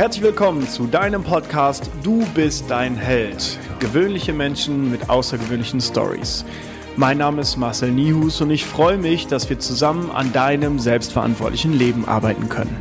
Herzlich 0.00 0.24
willkommen 0.24 0.66
zu 0.66 0.86
deinem 0.86 1.22
Podcast 1.22 1.90
Du 2.02 2.24
bist 2.34 2.70
dein 2.70 2.96
Held. 2.96 3.58
Gewöhnliche 3.80 4.32
Menschen 4.32 4.90
mit 4.90 5.10
außergewöhnlichen 5.10 5.82
Stories. 5.82 6.46
Mein 6.96 7.18
Name 7.18 7.42
ist 7.42 7.58
Marcel 7.58 7.92
Nihus 7.92 8.40
und 8.40 8.50
ich 8.50 8.64
freue 8.64 8.96
mich, 8.96 9.26
dass 9.26 9.50
wir 9.50 9.58
zusammen 9.58 10.10
an 10.10 10.32
deinem 10.32 10.78
selbstverantwortlichen 10.78 11.74
Leben 11.74 12.06
arbeiten 12.06 12.48
können. 12.48 12.74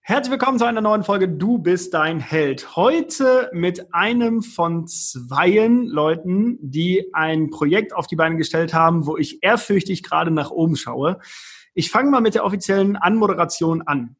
Herzlich 0.00 0.30
willkommen 0.30 0.60
zu 0.60 0.64
einer 0.64 0.80
neuen 0.80 1.02
Folge 1.02 1.28
Du 1.28 1.58
bist 1.58 1.92
dein 1.92 2.20
Held. 2.20 2.76
Heute 2.76 3.50
mit 3.52 3.92
einem 3.92 4.42
von 4.42 4.86
zweien 4.86 5.86
Leuten, 5.88 6.56
die 6.62 7.10
ein 7.14 7.50
Projekt 7.50 7.92
auf 7.92 8.06
die 8.06 8.14
Beine 8.14 8.36
gestellt 8.36 8.72
haben, 8.72 9.08
wo 9.08 9.16
ich 9.16 9.42
ehrfürchtig 9.42 10.04
gerade 10.04 10.30
nach 10.30 10.52
oben 10.52 10.76
schaue. 10.76 11.18
Ich 11.74 11.90
fange 11.90 12.12
mal 12.12 12.20
mit 12.20 12.36
der 12.36 12.44
offiziellen 12.44 12.94
Anmoderation 12.94 13.82
an. 13.82 14.14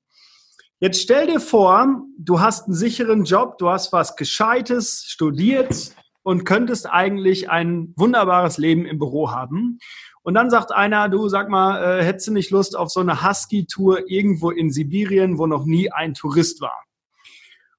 Jetzt 0.79 1.01
stell 1.01 1.27
dir 1.27 1.41
vor, 1.41 2.03
du 2.19 2.41
hast 2.41 2.67
einen 2.67 2.75
sicheren 2.75 3.25
Job, 3.25 3.57
du 3.57 3.71
hast 3.71 3.95
was 3.95 4.15
Gescheites 4.15 5.05
studiert 5.07 5.95
und 6.23 6.45
könntest 6.45 6.87
eigentlich 6.91 7.49
ein 7.49 7.95
wunderbares 7.97 8.59
Leben 8.59 8.85
im 8.85 8.99
Büro 8.99 9.31
haben. 9.31 9.79
Und 10.23 10.35
dann 10.35 10.51
sagt 10.51 10.73
einer, 10.73 11.09
du 11.09 11.29
sag 11.29 11.49
mal, 11.49 12.01
äh, 12.01 12.05
hättest 12.05 12.27
du 12.27 12.33
nicht 12.33 12.51
Lust 12.51 12.77
auf 12.77 12.91
so 12.91 13.01
eine 13.01 13.27
Husky-Tour 13.27 14.11
irgendwo 14.11 14.51
in 14.51 14.71
Sibirien, 14.71 15.39
wo 15.39 15.47
noch 15.47 15.65
nie 15.65 15.91
ein 15.91 16.13
Tourist 16.13 16.61
war? 16.61 16.85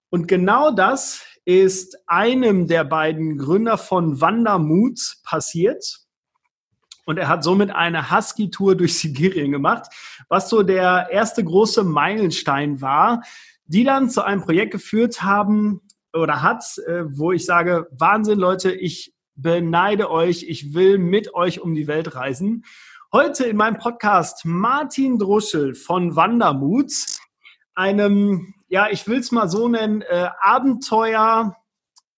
Und 0.09 0.27
genau 0.27 0.71
das 0.71 1.23
ist 1.45 1.99
einem 2.07 2.66
der 2.66 2.83
beiden 2.83 3.38
Gründer 3.38 3.77
von 3.77 4.21
Wandermut 4.21 5.17
passiert. 5.23 6.06
Und 7.08 7.17
er 7.17 7.30
hat 7.30 7.41
somit 7.41 7.72
eine 7.72 8.11
Husky-Tour 8.11 8.75
durch 8.75 8.97
Sibirien 8.97 9.53
gemacht, 9.53 9.88
was 10.27 10.50
so 10.50 10.61
der 10.61 11.08
erste 11.09 11.41
große 11.41 11.86
Meilenstein 11.86 12.81
war, 12.81 13.23
die 13.66 13.86
dann 13.86 14.09
zu 14.09 14.25
einem 14.25 14.41
Projekt 14.41 14.72
geführt 14.72 15.23
haben 15.23 15.80
oder 16.11 16.41
hat, 16.41 16.66
äh, 16.85 17.05
wo 17.08 17.31
ich 17.31 17.45
sage, 17.45 17.88
Wahnsinn, 17.97 18.38
Leute, 18.38 18.73
ich 18.73 19.13
beneide 19.35 20.11
euch, 20.11 20.44
ich 20.50 20.73
will 20.73 20.97
mit 20.97 21.33
euch 21.33 21.61
um 21.61 21.75
die 21.75 21.88
Welt 21.88 22.13
reisen. 22.13 22.66
Heute 23.13 23.45
in 23.45 23.55
meinem 23.55 23.78
Podcast 23.78 24.44
Martin 24.44 25.17
Druschel 25.17 25.75
von 25.75 26.17
Wandermut, 26.17 26.91
einem, 27.73 28.53
ja, 28.67 28.89
ich 28.89 29.08
will 29.08 29.19
es 29.19 29.31
mal 29.31 29.47
so 29.47 29.69
nennen, 29.69 30.02
äh, 30.02 30.28
Abenteuer. 30.41 31.55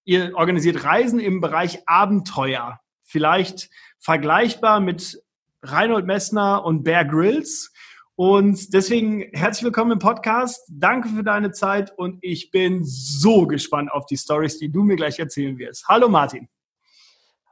Ihr 0.04 0.36
organisiert 0.36 0.84
Reisen 0.84 1.20
im 1.20 1.42
Bereich 1.42 1.88
Abenteuer. 1.88 2.80
Vielleicht 3.04 3.70
vergleichbar 4.00 4.80
mit 4.80 5.22
Reinhold 5.62 6.06
Messner 6.06 6.64
und 6.66 6.84
Bear 6.84 7.06
Grylls. 7.06 7.72
Und 8.16 8.74
deswegen 8.74 9.22
herzlich 9.34 9.64
willkommen 9.64 9.92
im 9.92 10.00
Podcast. 10.00 10.70
Danke 10.70 11.10
für 11.10 11.24
deine 11.24 11.52
Zeit 11.52 11.98
und 11.98 12.18
ich 12.22 12.52
bin 12.52 12.82
so 12.84 13.48
gespannt 13.48 13.92
auf 13.92 14.06
die 14.06 14.18
Stories, 14.18 14.58
die 14.58 14.70
du 14.70 14.84
mir 14.84 14.96
gleich 14.96 15.20
erzählen 15.20 15.58
wirst. 15.58 15.88
Hallo 15.88 16.10
Martin. 16.10 16.50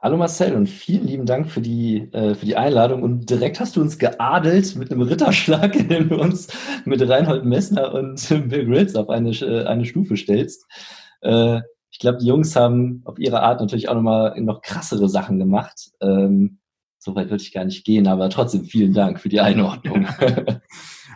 Hallo 0.00 0.16
Marcel 0.16 0.54
und 0.54 0.68
vielen 0.68 1.06
lieben 1.06 1.26
Dank 1.26 1.50
für 1.50 1.60
die, 1.60 2.08
äh, 2.12 2.34
für 2.34 2.46
die 2.46 2.56
Einladung. 2.56 3.02
Und 3.02 3.30
direkt 3.30 3.58
hast 3.58 3.74
du 3.74 3.80
uns 3.80 3.98
geadelt 3.98 4.76
mit 4.76 4.92
einem 4.92 5.02
Ritterschlag, 5.02 5.74
indem 5.76 6.10
du 6.10 6.20
uns 6.20 6.48
mit 6.84 7.00
Reinhold 7.06 7.44
Messner 7.44 7.92
und 7.94 8.28
Bill 8.28 8.66
Grylls 8.66 8.94
auf 8.94 9.08
eine, 9.08 9.30
äh, 9.30 9.64
eine 9.64 9.84
Stufe 9.84 10.16
stellst. 10.16 10.66
Äh, 11.22 11.62
ich 11.98 12.02
glaube, 12.02 12.18
die 12.18 12.26
Jungs 12.26 12.54
haben 12.54 13.02
auf 13.06 13.18
ihre 13.18 13.42
Art 13.42 13.60
natürlich 13.60 13.88
auch 13.88 13.94
nochmal 13.96 14.40
noch 14.40 14.62
krassere 14.62 15.08
Sachen 15.08 15.40
gemacht. 15.40 15.90
Ähm, 16.00 16.58
so 16.96 17.16
weit 17.16 17.28
würde 17.28 17.42
ich 17.42 17.52
gar 17.52 17.64
nicht 17.64 17.84
gehen, 17.84 18.06
aber 18.06 18.30
trotzdem 18.30 18.66
vielen 18.66 18.94
Dank 18.94 19.18
für 19.18 19.28
die 19.28 19.40
Einordnung. 19.40 20.06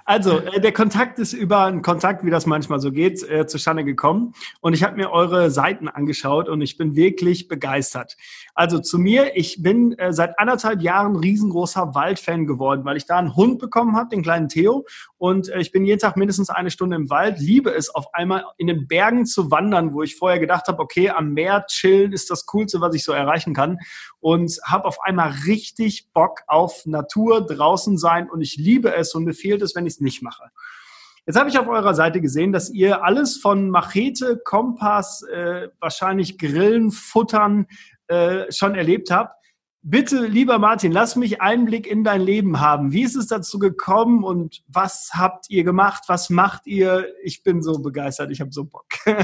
Also, 0.04 0.40
äh, 0.40 0.60
der 0.60 0.72
Kontakt 0.72 1.20
ist 1.20 1.32
über 1.32 1.64
einen 1.64 1.82
Kontakt, 1.82 2.24
wie 2.24 2.30
das 2.30 2.44
manchmal 2.44 2.80
so 2.80 2.90
geht, 2.90 3.22
äh, 3.22 3.46
zustande 3.46 3.84
gekommen. 3.84 4.34
Und 4.60 4.74
ich 4.74 4.82
habe 4.82 4.96
mir 4.96 5.10
eure 5.10 5.50
Seiten 5.52 5.86
angeschaut 5.88 6.48
und 6.48 6.60
ich 6.60 6.76
bin 6.76 6.96
wirklich 6.96 7.46
begeistert. 7.46 8.16
Also 8.54 8.80
zu 8.80 8.98
mir, 8.98 9.34
ich 9.36 9.62
bin 9.62 9.98
äh, 9.98 10.12
seit 10.12 10.38
anderthalb 10.38 10.82
Jahren 10.82 11.16
riesengroßer 11.16 11.94
Waldfan 11.94 12.46
geworden, 12.46 12.84
weil 12.84 12.98
ich 12.98 13.06
da 13.06 13.18
einen 13.18 13.34
Hund 13.34 13.58
bekommen 13.58 13.96
habe, 13.96 14.10
den 14.10 14.22
kleinen 14.22 14.48
Theo. 14.48 14.84
Und 15.16 15.48
äh, 15.48 15.60
ich 15.60 15.72
bin 15.72 15.86
jeden 15.86 16.00
Tag 16.00 16.18
mindestens 16.18 16.50
eine 16.50 16.70
Stunde 16.70 16.96
im 16.96 17.08
Wald, 17.08 17.38
liebe 17.38 17.70
es 17.70 17.88
auf 17.94 18.12
einmal 18.12 18.44
in 18.58 18.66
den 18.66 18.86
Bergen 18.86 19.24
zu 19.24 19.50
wandern, 19.50 19.94
wo 19.94 20.02
ich 20.02 20.16
vorher 20.16 20.38
gedacht 20.38 20.68
habe, 20.68 20.82
okay, 20.82 21.08
am 21.08 21.32
Meer 21.32 21.64
chillen 21.66 22.12
ist 22.12 22.30
das 22.30 22.44
Coolste, 22.44 22.82
was 22.82 22.94
ich 22.94 23.04
so 23.04 23.12
erreichen 23.12 23.54
kann. 23.54 23.78
Und 24.20 24.58
habe 24.64 24.84
auf 24.84 25.00
einmal 25.00 25.32
richtig 25.46 26.10
Bock 26.12 26.40
auf 26.46 26.84
Natur, 26.84 27.46
draußen 27.46 27.96
sein 27.96 28.28
und 28.28 28.42
ich 28.42 28.56
liebe 28.56 28.94
es 28.94 29.14
und 29.14 29.24
mir 29.24 29.34
fehlt 29.34 29.62
es, 29.62 29.74
wenn 29.74 29.86
ich 29.86 29.94
es 29.94 30.00
nicht 30.00 30.22
mache. 30.22 30.44
Jetzt 31.24 31.38
habe 31.38 31.48
ich 31.48 31.56
auf 31.56 31.68
eurer 31.68 31.94
Seite 31.94 32.20
gesehen, 32.20 32.52
dass 32.52 32.68
ihr 32.68 33.04
alles 33.04 33.36
von 33.36 33.70
Machete, 33.70 34.40
Kompass, 34.44 35.22
äh, 35.22 35.68
wahrscheinlich 35.78 36.36
Grillen, 36.36 36.90
Futtern 36.90 37.68
äh, 38.08 38.50
schon 38.50 38.74
erlebt 38.74 39.10
habt. 39.10 39.42
Bitte, 39.84 40.26
lieber 40.26 40.60
Martin, 40.60 40.92
lass 40.92 41.16
mich 41.16 41.40
Einblick 41.40 41.88
in 41.88 42.04
dein 42.04 42.20
Leben 42.20 42.60
haben. 42.60 42.92
Wie 42.92 43.02
ist 43.02 43.16
es 43.16 43.26
dazu 43.26 43.58
gekommen 43.58 44.22
und 44.22 44.62
was 44.68 45.10
habt 45.12 45.50
ihr 45.50 45.64
gemacht? 45.64 46.04
Was 46.06 46.30
macht 46.30 46.68
ihr? 46.68 47.06
Ich 47.24 47.42
bin 47.42 47.62
so 47.62 47.80
begeistert, 47.80 48.30
ich 48.30 48.40
habe 48.40 48.52
so 48.52 48.64
Bock. 48.64 48.86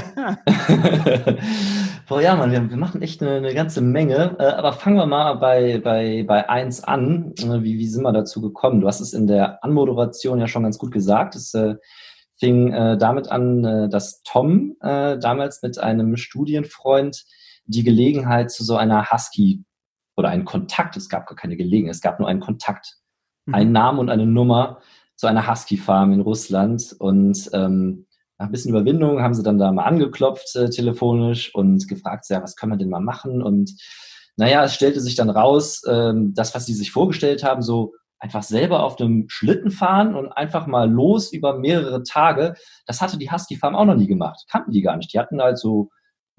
Boah, 2.09 2.21
ja, 2.21 2.35
Mann, 2.35 2.51
wir, 2.51 2.69
wir 2.69 2.75
machen 2.75 3.01
echt 3.01 3.21
eine, 3.21 3.37
eine, 3.37 3.53
ganze 3.53 3.79
Menge. 3.79 4.35
Äh, 4.37 4.47
aber 4.47 4.73
fangen 4.73 4.97
wir 4.97 5.05
mal 5.05 5.35
bei, 5.35 5.79
bei, 5.81 6.25
bei 6.27 6.49
eins 6.49 6.83
an. 6.83 7.33
Äh, 7.39 7.63
wie, 7.63 7.79
wie 7.79 7.87
sind 7.87 8.03
wir 8.03 8.11
dazu 8.11 8.41
gekommen? 8.41 8.81
Du 8.81 8.87
hast 8.87 8.99
es 8.99 9.13
in 9.13 9.27
der 9.27 9.63
Anmoderation 9.63 10.41
ja 10.41 10.47
schon 10.49 10.63
ganz 10.63 10.77
gut 10.77 10.91
gesagt. 10.91 11.35
Es 11.35 11.53
äh, 11.53 11.75
fing 12.37 12.73
äh, 12.73 12.97
damit 12.97 13.31
an, 13.31 13.89
dass 13.89 14.23
Tom 14.23 14.75
äh, 14.81 15.17
damals 15.19 15.63
mit 15.63 15.77
einem 15.77 16.17
Studienfreund 16.17 17.23
die 17.69 17.83
Gelegenheit 17.83 18.51
zu 18.51 18.63
so 18.63 18.75
einer 18.75 19.11
Husky 19.11 19.63
oder 20.17 20.29
einen 20.29 20.45
Kontakt, 20.45 20.97
es 20.97 21.07
gab 21.07 21.27
gar 21.27 21.35
keine 21.35 21.55
Gelegenheit, 21.55 21.95
es 21.95 22.01
gab 22.01 22.19
nur 22.19 22.27
einen 22.27 22.39
Kontakt, 22.39 22.97
mhm. 23.45 23.53
einen 23.53 23.71
Namen 23.71 23.99
und 23.99 24.09
eine 24.09 24.25
Nummer 24.25 24.79
zu 25.15 25.27
einer 25.27 25.49
Husky-Farm 25.49 26.11
in 26.11 26.21
Russland. 26.21 26.95
Und 26.97 27.49
ähm, 27.53 28.07
nach 28.37 28.47
ein 28.47 28.51
bisschen 28.51 28.71
Überwindung 28.71 29.21
haben 29.21 29.33
sie 29.33 29.43
dann 29.43 29.59
da 29.59 29.71
mal 29.71 29.83
angeklopft 29.83 30.55
äh, 30.55 30.69
telefonisch 30.69 31.53
und 31.53 31.87
gefragt, 31.87 32.25
ja, 32.29 32.41
was 32.41 32.55
können 32.55 32.73
wir 32.73 32.77
denn 32.77 32.89
mal 32.89 32.99
machen? 32.99 33.43
Und 33.43 33.71
naja, 34.35 34.63
es 34.63 34.73
stellte 34.73 34.99
sich 34.99 35.15
dann 35.15 35.29
raus, 35.29 35.83
ähm, 35.87 36.33
das, 36.33 36.55
was 36.55 36.65
sie 36.65 36.73
sich 36.73 36.91
vorgestellt 36.91 37.43
haben, 37.43 37.61
so 37.61 37.93
einfach 38.17 38.43
selber 38.43 38.83
auf 38.83 38.99
einem 38.99 39.29
Schlitten 39.29 39.71
fahren 39.71 40.15
und 40.15 40.31
einfach 40.31 40.67
mal 40.67 40.89
los 40.89 41.31
über 41.31 41.57
mehrere 41.57 42.03
Tage, 42.03 42.55
das 42.85 43.01
hatte 43.01 43.17
die 43.17 43.31
Husky 43.31 43.57
Farm 43.57 43.75
auch 43.75 43.85
noch 43.85 43.95
nie 43.95 44.07
gemacht. 44.07 44.45
Kannten 44.49 44.71
die 44.71 44.81
gar 44.81 44.97
nicht. 44.97 45.13
Die 45.13 45.19
hatten 45.19 45.41
halt 45.41 45.57
so 45.57 45.89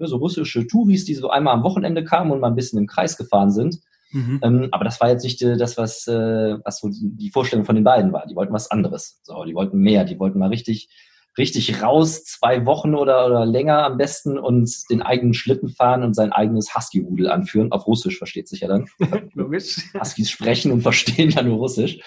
so 0.07 0.17
russische 0.17 0.67
Touris, 0.67 1.05
die 1.05 1.15
so 1.15 1.29
einmal 1.29 1.53
am 1.53 1.63
Wochenende 1.63 2.03
kamen 2.03 2.31
und 2.31 2.39
mal 2.39 2.47
ein 2.47 2.55
bisschen 2.55 2.79
im 2.79 2.87
Kreis 2.87 3.17
gefahren 3.17 3.51
sind. 3.51 3.79
Mhm. 4.11 4.39
Ähm, 4.43 4.67
aber 4.71 4.83
das 4.83 4.99
war 4.99 5.09
jetzt 5.09 5.23
nicht 5.23 5.41
äh, 5.41 5.57
das, 5.57 5.77
was, 5.77 6.07
äh, 6.07 6.57
was 6.63 6.79
so 6.79 6.89
die 6.91 7.29
Vorstellung 7.29 7.65
von 7.65 7.75
den 7.75 7.83
beiden 7.83 8.11
war. 8.11 8.27
Die 8.27 8.35
wollten 8.35 8.53
was 8.53 8.69
anderes. 8.69 9.19
So, 9.23 9.43
die 9.45 9.55
wollten 9.55 9.77
mehr. 9.77 10.03
Die 10.03 10.19
wollten 10.19 10.39
mal 10.39 10.49
richtig, 10.49 10.89
richtig 11.37 11.81
raus, 11.81 12.23
zwei 12.25 12.65
Wochen 12.65 12.93
oder, 12.93 13.25
oder 13.25 13.45
länger 13.45 13.85
am 13.85 13.97
besten 13.97 14.37
und 14.37 14.69
den 14.89 15.01
eigenen 15.01 15.33
Schlitten 15.33 15.69
fahren 15.69 16.03
und 16.03 16.13
sein 16.13 16.33
eigenes 16.33 16.75
Husky-Rudel 16.75 17.29
anführen. 17.29 17.71
Auf 17.71 17.87
Russisch 17.87 18.17
versteht 18.17 18.49
sich 18.49 18.61
ja 18.61 18.67
dann. 18.67 18.87
Logisch. 19.33 19.77
Huskies 19.99 20.29
sprechen 20.29 20.71
und 20.71 20.81
verstehen 20.81 21.29
ja 21.29 21.41
nur 21.41 21.57
Russisch. 21.57 21.99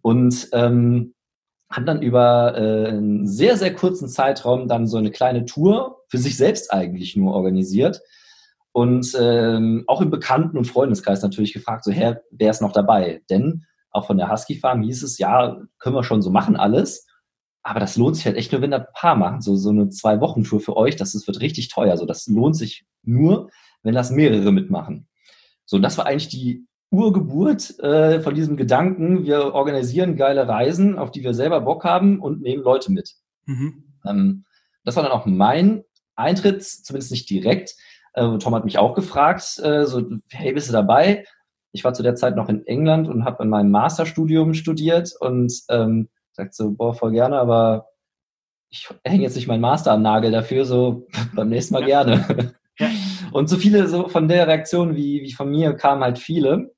Und 0.00 0.48
ähm, 0.52 1.14
haben 1.70 1.86
dann 1.86 2.02
über 2.02 2.54
äh, 2.56 2.88
einen 2.88 3.26
sehr, 3.26 3.56
sehr 3.56 3.74
kurzen 3.74 4.08
Zeitraum 4.08 4.68
dann 4.68 4.86
so 4.86 4.98
eine 4.98 5.10
kleine 5.10 5.44
Tour 5.44 6.01
für 6.12 6.18
sich 6.18 6.36
selbst 6.36 6.70
eigentlich 6.74 7.16
nur 7.16 7.32
organisiert 7.32 8.02
und 8.72 9.16
ähm, 9.18 9.84
auch 9.86 10.02
im 10.02 10.10
Bekannten- 10.10 10.58
und 10.58 10.66
Freundeskreis 10.66 11.22
natürlich 11.22 11.54
gefragt, 11.54 11.84
so, 11.84 11.90
Herr, 11.90 12.20
wer 12.30 12.50
ist 12.50 12.60
noch 12.60 12.72
dabei? 12.72 13.22
Denn 13.30 13.64
auch 13.90 14.08
von 14.08 14.18
der 14.18 14.30
Husky 14.30 14.56
Farm 14.56 14.82
hieß 14.82 15.04
es, 15.04 15.16
ja, 15.16 15.58
können 15.78 15.96
wir 15.96 16.04
schon 16.04 16.20
so 16.20 16.28
machen 16.28 16.54
alles, 16.54 17.06
aber 17.62 17.80
das 17.80 17.96
lohnt 17.96 18.16
sich 18.16 18.26
halt 18.26 18.36
echt 18.36 18.52
nur, 18.52 18.60
wenn 18.60 18.72
da 18.72 18.80
ein 18.80 18.86
paar 18.92 19.16
machen. 19.16 19.40
So, 19.40 19.56
so 19.56 19.70
eine 19.70 19.88
Zwei-Wochen-Tour 19.88 20.60
für 20.60 20.76
euch, 20.76 20.96
das, 20.96 21.12
das 21.12 21.26
wird 21.26 21.40
richtig 21.40 21.70
teuer. 21.70 21.96
So, 21.96 22.04
das 22.04 22.26
lohnt 22.26 22.56
sich 22.56 22.84
nur, 23.02 23.48
wenn 23.82 23.94
das 23.94 24.10
mehrere 24.10 24.52
mitmachen. 24.52 25.08
So, 25.64 25.78
das 25.78 25.96
war 25.96 26.04
eigentlich 26.04 26.28
die 26.28 26.66
Urgeburt 26.90 27.78
äh, 27.78 28.20
von 28.20 28.34
diesem 28.34 28.58
Gedanken, 28.58 29.24
wir 29.24 29.54
organisieren 29.54 30.16
geile 30.16 30.46
Reisen, 30.46 30.98
auf 30.98 31.10
die 31.10 31.24
wir 31.24 31.32
selber 31.32 31.62
Bock 31.62 31.84
haben 31.84 32.20
und 32.20 32.42
nehmen 32.42 32.62
Leute 32.62 32.92
mit. 32.92 33.14
Mhm. 33.46 33.84
Ähm, 34.04 34.44
das 34.84 34.96
war 34.96 35.02
dann 35.02 35.12
auch 35.12 35.24
mein 35.24 35.84
Eintritt, 36.16 36.62
zumindest 36.62 37.10
nicht 37.10 37.28
direkt. 37.30 37.74
Äh, 38.14 38.38
Tom 38.38 38.54
hat 38.54 38.64
mich 38.64 38.78
auch 38.78 38.94
gefragt, 38.94 39.58
äh, 39.62 39.86
so, 39.86 40.02
hey, 40.30 40.52
bist 40.52 40.68
du 40.68 40.72
dabei? 40.72 41.24
Ich 41.72 41.84
war 41.84 41.94
zu 41.94 42.02
der 42.02 42.14
Zeit 42.14 42.36
noch 42.36 42.48
in 42.48 42.66
England 42.66 43.08
und 43.08 43.24
habe 43.24 43.42
in 43.42 43.48
meinem 43.48 43.70
Masterstudium 43.70 44.54
studiert 44.54 45.14
und 45.20 45.52
ähm, 45.70 46.08
sagt 46.32 46.54
so, 46.54 46.72
boah, 46.72 46.94
voll 46.94 47.12
gerne, 47.12 47.38
aber 47.38 47.86
ich 48.68 48.88
hänge 49.04 49.22
jetzt 49.22 49.36
nicht 49.36 49.48
meinen 49.48 49.60
Master 49.60 49.92
am 49.92 50.02
Nagel 50.02 50.30
dafür, 50.30 50.64
so 50.64 51.06
beim 51.34 51.48
nächsten 51.48 51.74
Mal 51.74 51.88
ja. 51.88 52.04
gerne. 52.04 52.54
Ja. 52.78 52.88
Und 53.32 53.48
so 53.48 53.56
viele 53.56 53.86
so 53.88 54.08
von 54.08 54.28
der 54.28 54.46
Reaktion 54.46 54.96
wie, 54.96 55.22
wie 55.22 55.32
von 55.32 55.50
mir 55.50 55.74
kamen 55.74 56.02
halt 56.02 56.18
viele. 56.18 56.74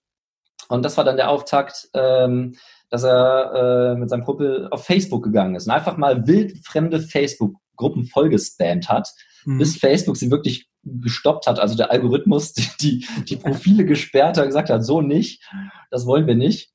Und 0.68 0.84
das 0.84 0.96
war 0.96 1.04
dann 1.04 1.16
der 1.16 1.30
Auftakt, 1.30 1.88
dass 1.92 3.02
er 3.02 3.92
äh, 3.92 3.98
mit 3.98 4.08
seinem 4.08 4.24
Kumpel 4.24 4.68
auf 4.70 4.84
Facebook 4.84 5.24
gegangen 5.24 5.54
ist 5.56 5.66
und 5.66 5.72
einfach 5.72 5.96
mal 5.96 6.26
wild 6.26 6.64
fremde 6.66 7.00
Facebook 7.00 7.56
Gruppen 7.76 8.06
vollgespammt 8.06 8.88
hat, 8.88 9.08
mhm. 9.44 9.58
bis 9.58 9.76
Facebook 9.78 10.16
sie 10.16 10.30
wirklich 10.30 10.68
gestoppt 10.82 11.46
hat, 11.46 11.58
also 11.58 11.76
der 11.76 11.90
Algorithmus 11.90 12.52
die, 12.80 13.06
die 13.28 13.36
Profile 13.36 13.84
gesperrt 13.84 14.38
hat, 14.38 14.46
gesagt 14.46 14.70
hat, 14.70 14.84
so 14.84 15.00
nicht, 15.00 15.42
das 15.90 16.06
wollen 16.06 16.26
wir 16.26 16.34
nicht. 16.34 16.70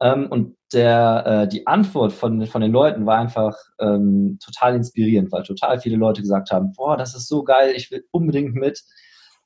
Ähm, 0.00 0.26
und 0.30 0.56
der, 0.72 1.24
äh, 1.26 1.48
die 1.48 1.66
Antwort 1.66 2.12
von, 2.12 2.46
von 2.46 2.60
den 2.60 2.72
Leuten 2.72 3.06
war 3.06 3.18
einfach 3.18 3.56
ähm, 3.80 4.38
total 4.44 4.74
inspirierend, 4.76 5.32
weil 5.32 5.42
total 5.42 5.80
viele 5.80 5.96
Leute 5.96 6.20
gesagt 6.20 6.50
haben, 6.50 6.72
boah, 6.76 6.96
das 6.96 7.14
ist 7.14 7.28
so 7.28 7.44
geil, 7.44 7.72
ich 7.74 7.90
will 7.90 8.04
unbedingt 8.10 8.54
mit. 8.54 8.82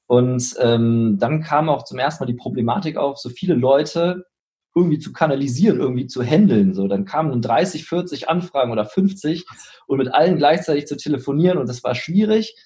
Und 0.07 0.57
ähm, 0.59 1.19
dann 1.21 1.41
kam 1.41 1.69
auch 1.69 1.85
zum 1.85 2.01
ersten 2.01 2.25
Mal 2.25 2.27
die 2.27 2.35
Problematik 2.35 2.97
auf, 2.97 3.19
so 3.19 3.29
viele 3.29 3.55
Leute 3.55 4.25
irgendwie 4.75 4.99
zu 4.99 5.13
kanalisieren, 5.13 5.81
irgendwie 5.81 6.07
zu 6.07 6.23
handeln. 6.23 6.75
So, 6.75 6.87
dann 6.89 7.05
kamen 7.05 7.31
dann 7.31 7.43
30, 7.43 7.85
40 7.85 8.29
Anfragen 8.29 8.73
oder 8.73 8.85
50 8.85 9.45
und 9.87 9.99
mit 9.99 10.13
allen 10.15 10.37
gleichzeitig 10.37 10.87
zu 10.87 10.97
telefonieren 10.97 11.59
und 11.59 11.69
das 11.69 11.83
war 11.83 11.95
schwierig. 11.95 12.57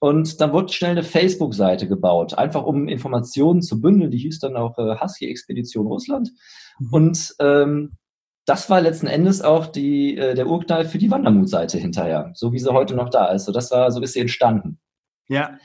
Und 0.00 0.40
dann 0.40 0.52
wurde 0.52 0.72
schnell 0.72 0.92
eine 0.92 1.02
Facebook-Seite 1.02 1.86
gebaut, 1.86 2.34
einfach 2.34 2.64
um 2.64 2.88
Informationen 2.88 3.60
zu 3.60 3.82
bündeln. 3.82 4.10
Die 4.10 4.18
hieß 4.18 4.38
dann 4.38 4.56
auch 4.56 4.78
äh, 4.78 4.96
Husky-Expedition 4.98 5.86
Russland. 5.86 6.30
Mhm. 6.78 6.88
Und 6.90 7.34
ähm, 7.38 7.98
das 8.46 8.70
war 8.70 8.80
letzten 8.80 9.06
Endes 9.06 9.42
auch 9.42 9.66
die, 9.66 10.16
äh, 10.16 10.34
der 10.34 10.46
Urknall 10.46 10.86
für 10.86 10.96
die 10.96 11.10
Wandermut-Seite 11.10 11.76
hinterher, 11.76 12.32
so 12.34 12.52
wie 12.52 12.58
sie 12.58 12.72
heute 12.72 12.94
noch 12.94 13.10
da 13.10 13.26
ist. 13.32 13.44
So, 13.44 13.52
das 13.52 13.70
war, 13.70 13.92
so 13.92 14.00
ist 14.00 14.14
sie 14.14 14.20
entstanden. 14.20 14.80
Ja. 15.28 15.58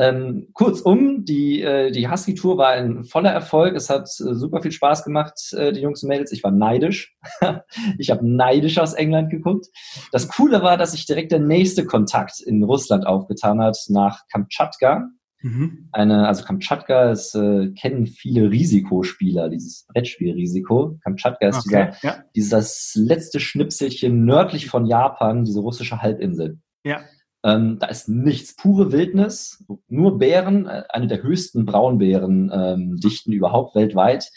Ähm, 0.00 0.48
kurzum, 0.54 1.26
die, 1.26 1.60
äh, 1.60 1.90
die 1.90 2.08
Husky-Tour 2.10 2.56
war 2.56 2.70
ein 2.70 3.04
voller 3.04 3.32
Erfolg. 3.32 3.76
Es 3.76 3.90
hat 3.90 4.04
äh, 4.04 4.34
super 4.34 4.62
viel 4.62 4.72
Spaß 4.72 5.04
gemacht, 5.04 5.52
äh, 5.52 5.72
die 5.72 5.80
Jungs 5.80 6.02
und 6.02 6.08
Mädels. 6.08 6.32
Ich 6.32 6.42
war 6.42 6.50
neidisch. 6.50 7.14
ich 7.98 8.10
habe 8.10 8.26
neidisch 8.26 8.78
aus 8.78 8.94
England 8.94 9.28
geguckt. 9.30 9.66
Das 10.10 10.28
Coole 10.28 10.62
war, 10.62 10.78
dass 10.78 10.92
sich 10.92 11.04
direkt 11.04 11.32
der 11.32 11.40
nächste 11.40 11.84
Kontakt 11.84 12.40
in 12.40 12.62
Russland 12.62 13.06
aufgetan 13.06 13.60
hat 13.60 13.76
nach 13.88 14.22
Kamtschatka. 14.32 15.10
Mhm. 15.42 15.90
Eine, 15.92 16.26
also 16.26 16.44
Kamtschatka 16.44 17.10
ist, 17.10 17.34
äh, 17.34 17.68
kennen 17.72 18.06
viele 18.06 18.50
Risikospieler, 18.50 19.50
dieses 19.50 19.86
Brettspielrisiko. 19.92 20.98
Kamtschatka 21.04 21.46
ist 21.46 21.66
okay, 21.66 21.90
dieser, 21.92 22.06
ja. 22.06 22.24
dieses 22.34 22.94
letzte 22.94 23.38
Schnipselchen 23.38 24.24
nördlich 24.24 24.70
von 24.70 24.86
Japan, 24.86 25.44
diese 25.44 25.60
russische 25.60 26.00
Halbinsel. 26.00 26.58
Ja. 26.84 27.00
Ähm, 27.42 27.78
da 27.78 27.86
ist 27.86 28.08
nichts, 28.08 28.54
pure 28.54 28.92
Wildnis, 28.92 29.64
nur 29.88 30.18
Bären, 30.18 30.66
äh, 30.66 30.84
eine 30.90 31.06
der 31.06 31.22
höchsten 31.22 31.64
Braunbärendichten 31.64 33.32
ähm, 33.32 33.36
überhaupt 33.36 33.74
weltweit, 33.74 34.30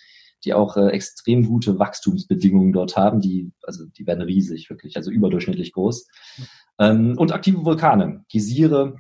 die 0.46 0.54
auch 0.54 0.78
äh, 0.78 0.88
extrem 0.88 1.46
gute 1.46 1.80
Wachstumsbedingungen 1.80 2.72
dort 2.72 2.96
haben. 2.96 3.20
Die, 3.20 3.52
also 3.64 3.86
die 3.86 4.08
werden 4.08 4.22
riesig, 4.22 4.70
wirklich, 4.70 4.96
also 4.96 5.12
überdurchschnittlich 5.12 5.74
groß. 5.74 6.08
Ähm, 6.80 7.18
und 7.18 7.34
aktive 7.34 7.66
Vulkane, 7.66 8.24
Geysire. 8.32 8.96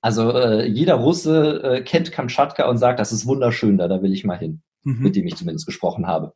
Also 0.00 0.30
äh, 0.30 0.66
jeder 0.66 0.94
Russe 0.94 1.62
äh, 1.62 1.82
kennt 1.82 2.12
Kamtschatka 2.12 2.68
und 2.68 2.78
sagt, 2.78 3.00
das 3.00 3.12
ist 3.12 3.26
wunderschön 3.26 3.78
da, 3.78 3.88
da 3.88 4.02
will 4.02 4.12
ich 4.12 4.24
mal 4.24 4.38
hin, 4.38 4.62
mhm. 4.84 5.02
mit 5.02 5.16
dem 5.16 5.26
ich 5.26 5.36
zumindest 5.36 5.66
gesprochen 5.66 6.06
habe. 6.06 6.34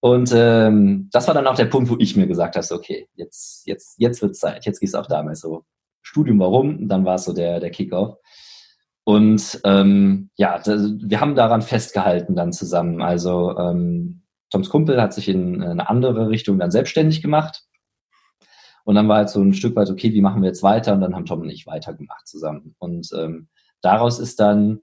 Und 0.00 0.30
ähm, 0.32 1.08
das 1.10 1.26
war 1.26 1.34
dann 1.34 1.48
auch 1.48 1.56
der 1.56 1.64
Punkt, 1.64 1.90
wo 1.90 1.96
ich 1.98 2.14
mir 2.14 2.28
gesagt 2.28 2.56
habe, 2.56 2.66
okay, 2.70 3.08
jetzt, 3.14 3.66
jetzt, 3.66 3.98
jetzt 3.98 4.22
wird 4.22 4.36
Zeit, 4.36 4.64
jetzt 4.64 4.78
gehst 4.78 4.94
du 4.94 4.98
auch 4.98 5.06
damals 5.06 5.40
so 5.40 5.64
Studium 6.08 6.40
warum, 6.40 6.88
dann 6.88 7.04
war 7.04 7.16
es 7.16 7.24
so 7.24 7.34
der, 7.34 7.60
der 7.60 7.70
Kickoff. 7.70 8.16
Und 9.04 9.60
ähm, 9.64 10.30
ja, 10.36 10.58
das, 10.58 10.90
wir 11.00 11.20
haben 11.20 11.34
daran 11.34 11.60
festgehalten 11.60 12.34
dann 12.34 12.52
zusammen. 12.52 13.02
Also 13.02 13.56
ähm, 13.58 14.22
Toms 14.50 14.70
Kumpel 14.70 15.00
hat 15.02 15.12
sich 15.12 15.28
in 15.28 15.62
eine 15.62 15.88
andere 15.88 16.30
Richtung 16.30 16.58
dann 16.58 16.70
selbstständig 16.70 17.20
gemacht. 17.20 17.64
Und 18.84 18.94
dann 18.94 19.06
war 19.06 19.18
halt 19.18 19.28
so 19.28 19.42
ein 19.42 19.52
Stück 19.52 19.76
weit, 19.76 19.90
okay, 19.90 20.14
wie 20.14 20.22
machen 20.22 20.40
wir 20.40 20.48
jetzt 20.48 20.62
weiter? 20.62 20.94
Und 20.94 21.02
dann 21.02 21.14
haben 21.14 21.26
Tom 21.26 21.42
und 21.42 21.50
ich 21.50 21.66
weitergemacht 21.66 22.26
zusammen. 22.26 22.74
Und 22.78 23.10
ähm, 23.14 23.48
daraus 23.82 24.18
ist 24.18 24.40
dann 24.40 24.80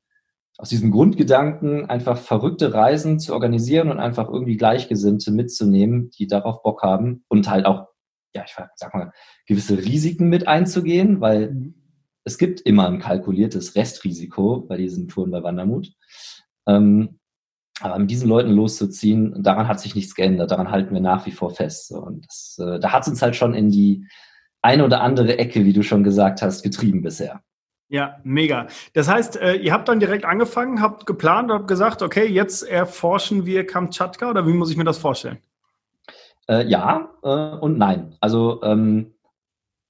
aus 0.58 0.70
diesem 0.70 0.92
Grundgedanken 0.92 1.90
einfach 1.90 2.18
verrückte 2.18 2.72
Reisen 2.72 3.20
zu 3.20 3.34
organisieren 3.34 3.90
und 3.90 4.00
einfach 4.00 4.30
irgendwie 4.30 4.58
Gleichgesinnte 4.58 5.32
mitzunehmen, 5.32 6.12
die 6.12 6.28
darauf 6.28 6.62
Bock 6.62 6.84
haben 6.84 7.26
und 7.28 7.50
halt 7.50 7.66
auch 7.66 7.88
ja, 8.36 8.44
ich 8.44 8.54
sag 8.76 8.94
mal, 8.94 9.12
gewisse 9.48 9.78
Risiken 9.78 10.30
mit 10.30 10.48
einzugehen, 10.48 11.22
weil 11.22 11.52
mhm. 11.52 11.76
es 12.24 12.38
gibt 12.38 12.62
immer 12.62 12.88
ein 12.88 13.00
kalkuliertes 13.00 13.76
Restrisiko 13.76 14.62
bei 14.62 14.78
diesen 14.78 15.08
Touren 15.08 15.32
bei 15.32 15.42
Wandermut. 15.42 15.94
Ähm, 16.68 17.20
aber 17.82 18.00
mit 18.00 18.10
diesen 18.10 18.30
Leuten 18.30 18.52
loszuziehen, 18.52 19.44
daran 19.44 19.68
hat 19.68 19.80
sich 19.82 19.96
nichts 19.96 20.16
geändert, 20.16 20.52
daran 20.52 20.72
halten 20.72 20.94
wir 20.94 21.02
nach 21.02 21.26
wie 21.26 21.32
vor 21.32 21.54
fest. 21.54 21.92
Und 21.92 22.26
das, 22.26 22.58
äh, 22.60 22.80
da 22.80 22.92
hat 22.92 23.04
es 23.04 23.10
uns 23.10 23.22
halt 23.22 23.36
schon 23.36 23.54
in 23.54 23.70
die 23.70 24.08
eine 24.62 24.86
oder 24.86 25.02
andere 25.02 25.38
Ecke, 25.38 25.66
wie 25.66 25.74
du 25.74 25.84
schon 25.84 26.04
gesagt 26.04 26.42
hast, 26.42 26.64
getrieben 26.64 27.02
bisher. 27.02 27.42
Ja, 27.88 28.20
mega. 28.24 28.68
Das 28.94 29.08
heißt, 29.08 29.38
äh, 29.38 29.56
ihr 29.56 29.74
habt 29.74 29.88
dann 29.88 30.00
direkt 30.00 30.26
angefangen, 30.26 30.82
habt 30.82 31.06
geplant, 31.06 31.52
habt 31.52 31.68
gesagt, 31.68 32.02
okay, 32.02 32.26
jetzt 32.26 32.64
erforschen 32.64 33.46
wir 33.46 33.68
Kamtschatka 33.68 34.30
oder 34.30 34.48
wie 34.48 34.54
muss 34.54 34.72
ich 34.72 34.78
mir 34.78 34.86
das 34.86 34.98
vorstellen? 34.98 35.38
Äh, 36.48 36.68
ja 36.68 37.10
äh, 37.24 37.58
und 37.58 37.78
nein. 37.78 38.16
Also 38.20 38.62
ähm, 38.64 39.14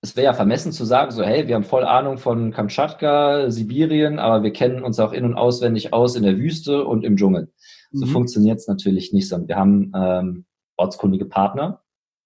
es 0.02 0.16
wäre 0.16 0.26
ja 0.26 0.34
vermessen 0.34 0.72
zu 0.72 0.86
sagen, 0.86 1.12
so 1.12 1.24
hey, 1.24 1.48
wir 1.48 1.56
haben 1.56 1.64
voll 1.64 1.84
Ahnung 1.84 2.18
von 2.18 2.52
Kamtschatka, 2.52 3.50
Sibirien, 3.50 4.20
aber 4.20 4.44
wir 4.44 4.54
kennen 4.54 4.84
uns 4.84 5.00
auch 5.00 5.14
in- 5.14 5.26
und 5.26 5.36
auswendig 5.36 5.94
aus 5.94 6.16
in 6.16 6.24
der 6.24 6.38
Wüste 6.38 6.86
und 6.86 7.04
im 7.04 7.18
Dschungel. 7.18 7.52
So 7.92 8.06
mhm. 8.06 8.10
funktioniert 8.10 8.60
es 8.60 8.68
natürlich 8.68 9.14
nicht, 9.14 9.28
sondern 9.28 9.48
wir 9.48 9.56
haben 9.56 9.92
ähm, 9.96 10.46
ortskundige 10.78 11.26
Partner, 11.26 11.82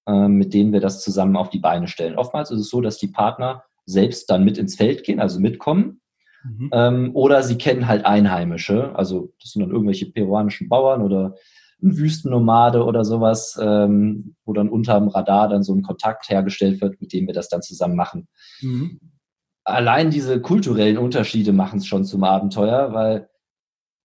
äh, 0.08 0.28
mit 0.28 0.54
denen 0.54 0.74
wir 0.74 0.82
das 0.82 1.02
zusammen 1.02 1.38
auf 1.38 1.50
die 1.50 1.60
Beine 1.60 1.88
stellen. 1.88 2.18
Oftmals 2.18 2.52
ist 2.52 2.60
es 2.60 2.70
so, 2.70 2.82
dass 2.82 2.98
die 2.98 3.08
Partner 3.08 3.64
selbst 3.86 4.30
dann 4.30 4.44
mit 4.44 4.58
ins 4.58 4.76
Feld 4.76 5.04
gehen, 5.04 5.20
also 5.20 5.40
mitkommen. 5.40 6.02
Mhm. 6.44 6.70
Ähm, 6.74 7.12
oder 7.16 7.44
sie 7.44 7.58
kennen 7.58 7.88
halt 7.88 8.06
Einheimische, 8.06 8.96
also 8.96 9.34
das 9.42 9.52
sind 9.52 9.62
dann 9.62 9.72
irgendwelche 9.72 10.10
peruanischen 10.12 10.70
Bauern 10.70 11.02
oder 11.02 11.36
ein 11.82 11.98
Wüstennomade 11.98 12.84
oder 12.84 13.06
sowas, 13.06 13.58
ähm, 13.62 14.36
wo 14.46 14.54
dann 14.54 14.70
unterm 14.70 15.08
Radar 15.08 15.48
dann 15.48 15.64
so 15.64 15.74
ein 15.74 15.82
Kontakt 15.82 16.30
hergestellt 16.30 16.82
wird, 16.82 17.00
mit 17.02 17.14
dem 17.14 17.28
wir 17.28 17.34
das 17.34 17.50
dann 17.50 17.62
zusammen 17.62 17.96
machen. 17.96 18.28
Mhm. 18.62 19.00
Allein 19.64 20.10
diese 20.10 20.42
kulturellen 20.42 20.98
Unterschiede 20.98 21.54
machen 21.54 21.80
es 21.80 21.86
schon 21.86 22.06
zum 22.06 22.24
Abenteuer, 22.24 22.94
weil, 22.94 23.30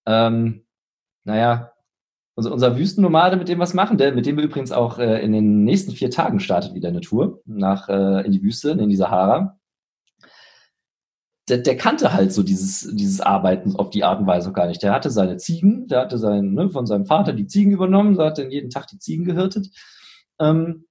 ähm, 0.06 0.64
naja, 1.24 1.72
unser, 2.36 2.52
unser 2.52 2.76
Wüstennomade, 2.76 3.36
mit 3.36 3.48
dem 3.48 3.60
was 3.60 3.74
machen, 3.74 3.96
der, 3.96 4.12
mit 4.12 4.26
dem 4.26 4.36
wir 4.36 4.44
übrigens 4.44 4.72
auch 4.72 4.98
äh, 4.98 5.22
in 5.24 5.32
den 5.32 5.64
nächsten 5.64 5.92
vier 5.92 6.10
Tagen 6.10 6.40
startet 6.40 6.74
wieder 6.74 6.88
eine 6.88 7.00
Tour 7.00 7.40
nach 7.46 7.88
äh, 7.88 8.26
in 8.26 8.32
die 8.32 8.42
Wüste, 8.42 8.70
in 8.70 8.88
die 8.88 8.96
Sahara 8.96 9.58
der, 11.48 11.58
der 11.58 11.76
kannte 11.76 12.12
halt 12.12 12.32
so 12.32 12.42
dieses, 12.42 12.88
dieses 12.94 13.20
Arbeiten 13.20 13.76
auf 13.76 13.90
die 13.90 14.04
Art 14.04 14.20
und 14.20 14.26
Weise 14.26 14.52
gar 14.52 14.66
nicht. 14.66 14.82
Der 14.82 14.92
hatte 14.92 15.10
seine 15.10 15.36
Ziegen, 15.36 15.86
der 15.88 16.00
hatte 16.00 16.18
sein, 16.18 16.54
ne, 16.54 16.70
von 16.70 16.86
seinem 16.86 17.06
Vater 17.06 17.32
die 17.32 17.46
Ziegen 17.46 17.72
übernommen, 17.72 18.14
so 18.14 18.24
hat 18.24 18.38
dann 18.38 18.50
jeden 18.50 18.70
Tag 18.70 18.86
die 18.86 18.98
Ziegen 18.98 19.24
gehirtet. 19.24 19.68
Ähm, 20.40 20.86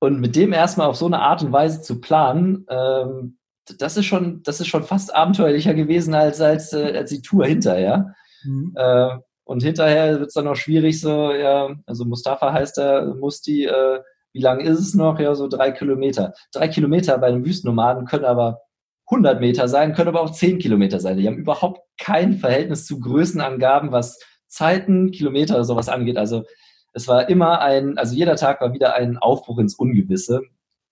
und 0.00 0.20
mit 0.20 0.36
dem 0.36 0.52
erstmal 0.52 0.88
auf 0.88 0.96
so 0.96 1.06
eine 1.06 1.20
Art 1.20 1.42
und 1.42 1.52
Weise 1.52 1.80
zu 1.80 2.00
planen, 2.00 2.66
ähm, 2.68 3.38
das 3.78 3.96
ist 3.96 4.04
schon, 4.04 4.42
das 4.42 4.60
ist 4.60 4.66
schon 4.66 4.82
fast 4.82 5.14
abenteuerlicher 5.14 5.72
gewesen 5.72 6.14
als, 6.14 6.40
als, 6.42 6.74
äh, 6.74 6.94
als 6.96 7.08
die 7.08 7.22
Tour 7.22 7.46
hinterher. 7.46 8.14
Mhm. 8.44 8.74
Äh, 8.76 9.16
und 9.44 9.62
hinterher 9.62 10.18
wird 10.20 10.28
es 10.28 10.34
dann 10.34 10.44
noch 10.44 10.56
schwierig, 10.56 11.00
so, 11.00 11.32
ja, 11.32 11.74
also 11.86 12.04
Mustafa 12.04 12.52
heißt 12.52 12.78
er, 12.78 13.14
Musti, 13.14 13.64
äh, 13.64 14.00
wie 14.34 14.40
lang 14.40 14.60
ist 14.60 14.80
es 14.80 14.94
noch? 14.94 15.18
Ja, 15.18 15.34
so 15.34 15.48
drei 15.48 15.70
Kilometer. 15.70 16.34
Drei 16.52 16.68
Kilometer 16.68 17.16
bei 17.18 17.28
einem 17.28 17.44
Wüstennomaden 17.44 18.04
können 18.04 18.24
aber 18.24 18.60
100 19.06 19.40
Meter 19.40 19.68
sein, 19.68 19.94
können 19.94 20.08
aber 20.08 20.22
auch 20.22 20.30
10 20.30 20.58
Kilometer 20.58 21.00
sein. 21.00 21.18
Die 21.18 21.26
haben 21.26 21.36
überhaupt 21.36 21.80
kein 21.98 22.38
Verhältnis 22.38 22.86
zu 22.86 23.00
Größenangaben, 23.00 23.92
was 23.92 24.18
Zeiten, 24.48 25.10
Kilometer 25.10 25.54
oder 25.54 25.64
sowas 25.64 25.88
angeht. 25.88 26.16
Also 26.16 26.44
es 26.92 27.08
war 27.08 27.28
immer 27.28 27.60
ein, 27.60 27.98
also 27.98 28.14
jeder 28.14 28.36
Tag 28.36 28.60
war 28.60 28.72
wieder 28.72 28.94
ein 28.94 29.18
Aufbruch 29.18 29.58
ins 29.58 29.74
Ungewisse. 29.74 30.42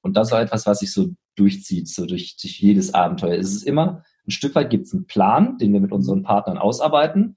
Und 0.03 0.17
das 0.17 0.33
war 0.33 0.43
etwas, 0.43 0.67
was 0.67 0.81
sich 0.81 0.93
so 0.93 1.11
durchzieht, 1.37 1.89
so 1.89 2.07
durch, 2.07 2.37
durch 2.37 2.61
jedes 2.61 2.93
Abenteuer. 2.93 3.39
Es 3.39 3.53
ist 3.53 3.63
immer, 3.63 4.03
ein 4.27 4.31
Stück 4.31 4.55
weit 4.55 4.71
gibt 4.71 4.87
es 4.87 4.93
einen 4.93 5.07
Plan, 5.07 5.59
den 5.59 5.73
wir 5.73 5.81
mit 5.81 5.93
unseren 5.93 6.23
Partnern 6.23 6.59
ausarbeiten. 6.59 7.37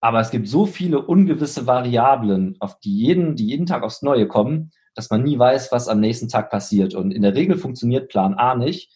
Aber 0.00 0.20
es 0.20 0.30
gibt 0.30 0.48
so 0.48 0.66
viele 0.66 1.02
ungewisse 1.02 1.66
Variablen, 1.66 2.56
auf 2.60 2.80
die 2.80 2.96
jeden, 2.96 3.36
die 3.36 3.46
jeden 3.46 3.66
Tag 3.66 3.82
aufs 3.82 4.02
Neue 4.02 4.26
kommen, 4.26 4.72
dass 4.94 5.10
man 5.10 5.22
nie 5.22 5.38
weiß, 5.38 5.70
was 5.72 5.88
am 5.88 6.00
nächsten 6.00 6.28
Tag 6.28 6.50
passiert. 6.50 6.94
Und 6.94 7.12
in 7.12 7.22
der 7.22 7.34
Regel 7.34 7.58
funktioniert 7.58 8.08
Plan 8.08 8.34
A 8.34 8.54
nicht, 8.54 8.90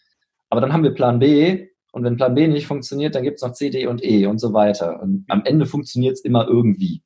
aber 0.51 0.61
dann 0.61 0.73
haben 0.73 0.83
wir 0.83 0.95
Plan 0.95 1.19
B 1.19 1.69
und 1.93 2.03
wenn 2.05 2.17
Plan 2.17 2.35
B 2.35 2.49
nicht 2.49 2.67
funktioniert, 2.67 3.15
dann 3.15 3.23
gibt 3.23 3.37
es 3.37 3.43
noch 3.43 3.53
C, 3.53 3.71
D 3.71 3.87
und 3.87 4.05
E 4.05 4.27
und 4.27 4.39
so 4.39 4.53
weiter. 4.53 5.01
Und 5.01 5.25
am 5.29 5.45
Ende 5.45 5.65
funktioniert 5.65 6.15
es 6.15 6.25
immer 6.25 6.49
irgendwie. 6.49 7.03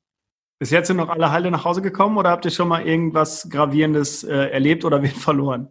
Bis 0.57 0.71
jetzt 0.71 0.87
sind 0.87 0.97
noch 0.97 1.09
alle 1.09 1.31
heile 1.31 1.51
nach 1.51 1.63
Hause 1.63 1.81
gekommen 1.81 2.17
oder 2.17 2.31
habt 2.31 2.43
ihr 2.45 2.51
schon 2.51 2.67
mal 2.67 2.85
irgendwas 2.85 3.49
Gravierendes 3.49 4.23
äh, 4.23 4.49
erlebt 4.49 4.83
oder 4.83 5.01
wen 5.03 5.11
verloren? 5.11 5.69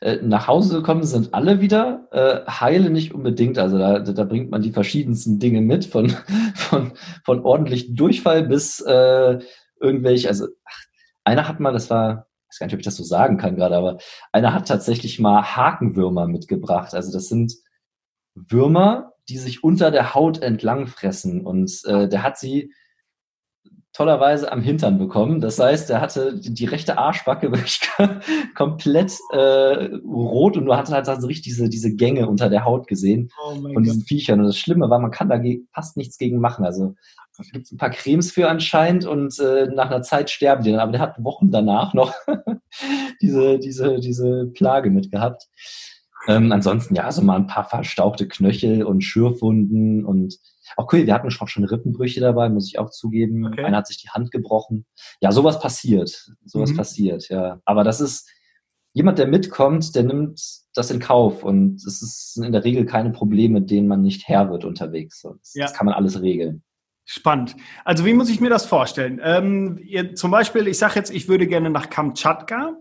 Äh, 0.00 0.16
nach 0.22 0.48
Hause 0.48 0.76
gekommen 0.76 1.04
sind 1.04 1.34
alle 1.34 1.60
wieder, 1.60 2.08
äh, 2.10 2.50
heile 2.50 2.90
nicht 2.90 3.14
unbedingt. 3.14 3.58
Also 3.58 3.78
da, 3.78 4.00
da, 4.00 4.24
bringt 4.24 4.50
man 4.50 4.62
die 4.62 4.72
verschiedensten 4.72 5.38
Dinge 5.38 5.60
mit, 5.60 5.84
von, 5.84 6.08
von, 6.54 6.92
von 7.24 7.44
ordentlichen 7.44 7.96
Durchfall 7.96 8.44
bis 8.44 8.80
äh, 8.80 9.38
irgendwelche, 9.80 10.28
also 10.28 10.46
ach, 10.64 10.80
einer 11.24 11.48
hat 11.48 11.60
mal, 11.60 11.72
das 11.72 11.90
war 11.90 12.28
weiß 12.52 12.58
gar 12.58 12.66
nicht, 12.66 12.74
ob 12.74 12.80
ich 12.80 12.84
das 12.84 12.96
so 12.96 13.04
sagen 13.04 13.38
kann 13.38 13.56
gerade, 13.56 13.76
aber 13.76 13.98
einer 14.30 14.52
hat 14.52 14.68
tatsächlich 14.68 15.18
mal 15.18 15.42
Hakenwürmer 15.42 16.26
mitgebracht. 16.26 16.94
Also 16.94 17.12
das 17.12 17.28
sind 17.28 17.54
Würmer, 18.34 19.12
die 19.28 19.38
sich 19.38 19.64
unter 19.64 19.90
der 19.90 20.14
Haut 20.14 20.42
entlang 20.42 20.86
fressen. 20.86 21.46
Und 21.46 21.82
äh, 21.86 22.08
der 22.08 22.22
hat 22.22 22.38
sie 22.38 22.72
tollerweise 23.92 24.50
am 24.50 24.62
Hintern 24.62 24.98
bekommen. 24.98 25.40
Das 25.40 25.58
heißt, 25.58 25.90
er 25.90 26.00
hatte 26.00 26.38
die, 26.38 26.54
die 26.54 26.64
rechte 26.64 26.98
Arschbacke 26.98 27.52
wirklich 27.52 27.80
komplett 28.54 29.18
äh, 29.32 29.94
rot 30.04 30.56
und 30.56 30.66
du 30.66 30.74
hattest 30.74 30.92
halt 30.92 31.20
so 31.20 31.26
richtig 31.26 31.44
diese, 31.44 31.68
diese 31.68 31.94
Gänge 31.94 32.28
unter 32.28 32.48
der 32.48 32.64
Haut 32.64 32.86
gesehen 32.86 33.30
oh 33.42 33.54
von 33.72 33.82
diesen 33.82 34.02
Viechern. 34.02 34.40
Und 34.40 34.46
das 34.46 34.58
Schlimme 34.58 34.88
war, 34.90 34.98
man 34.98 35.10
kann 35.10 35.28
da 35.28 35.40
fast 35.72 35.96
nichts 35.96 36.16
gegen 36.16 36.38
machen. 36.38 36.64
Also 36.64 36.94
gibt 37.52 37.66
es 37.66 37.72
ein 37.72 37.78
paar 37.78 37.90
Cremes 37.90 38.30
für 38.30 38.48
anscheinend 38.48 39.06
und 39.06 39.38
äh, 39.38 39.66
nach 39.66 39.90
einer 39.90 40.02
Zeit 40.02 40.30
sterben 40.30 40.62
die 40.62 40.70
dann. 40.70 40.80
Aber 40.80 40.92
der 40.92 41.00
hat 41.00 41.22
Wochen 41.22 41.50
danach 41.50 41.94
noch 41.94 42.12
diese, 43.22 43.58
diese, 43.58 44.00
diese 44.00 44.46
Plage 44.54 44.90
mitgehabt. 44.90 45.48
Ähm, 46.28 46.52
ansonsten, 46.52 46.94
ja, 46.94 47.10
so 47.10 47.22
mal 47.22 47.36
ein 47.36 47.46
paar 47.46 47.64
verstauchte 47.64 48.28
Knöchel 48.28 48.84
und 48.84 49.02
Schürfwunden 49.02 50.04
und 50.04 50.38
auch 50.76 50.90
cool, 50.92 51.06
wir 51.06 51.14
hatten 51.14 51.28
auch 51.28 51.48
schon 51.48 51.64
Rippenbrüche 51.64 52.20
dabei, 52.20 52.48
muss 52.48 52.68
ich 52.68 52.78
auch 52.78 52.90
zugeben. 52.90 53.46
Okay. 53.46 53.64
Einer 53.64 53.78
hat 53.78 53.86
sich 53.86 54.00
die 54.00 54.08
Hand 54.08 54.30
gebrochen. 54.30 54.86
Ja, 55.20 55.32
sowas 55.32 55.58
passiert. 55.60 56.30
Sowas 56.44 56.70
mhm. 56.70 56.76
passiert, 56.76 57.28
ja. 57.28 57.60
Aber 57.64 57.84
das 57.84 58.00
ist 58.00 58.30
jemand, 58.92 59.18
der 59.18 59.26
mitkommt, 59.26 59.94
der 59.94 60.04
nimmt 60.04 60.40
das 60.74 60.90
in 60.90 61.00
Kauf 61.00 61.44
und 61.44 61.76
es 61.84 62.02
ist 62.02 62.38
in 62.42 62.52
der 62.52 62.64
Regel 62.64 62.86
keine 62.86 63.10
Probleme, 63.10 63.62
denen 63.62 63.88
man 63.88 64.02
nicht 64.02 64.28
Herr 64.28 64.50
wird 64.50 64.64
unterwegs. 64.64 65.22
Das, 65.22 65.54
ja. 65.54 65.64
das 65.64 65.74
kann 65.74 65.86
man 65.86 65.94
alles 65.94 66.22
regeln. 66.22 66.62
Spannend. 67.04 67.56
Also 67.84 68.04
wie 68.04 68.14
muss 68.14 68.30
ich 68.30 68.40
mir 68.40 68.50
das 68.50 68.66
vorstellen? 68.66 69.20
Ähm, 69.22 69.78
ihr, 69.82 70.14
zum 70.14 70.30
Beispiel, 70.30 70.68
ich 70.68 70.78
sage 70.78 70.94
jetzt, 70.96 71.10
ich 71.10 71.28
würde 71.28 71.46
gerne 71.46 71.70
nach 71.70 71.90
Kamtschatka. 71.90 72.76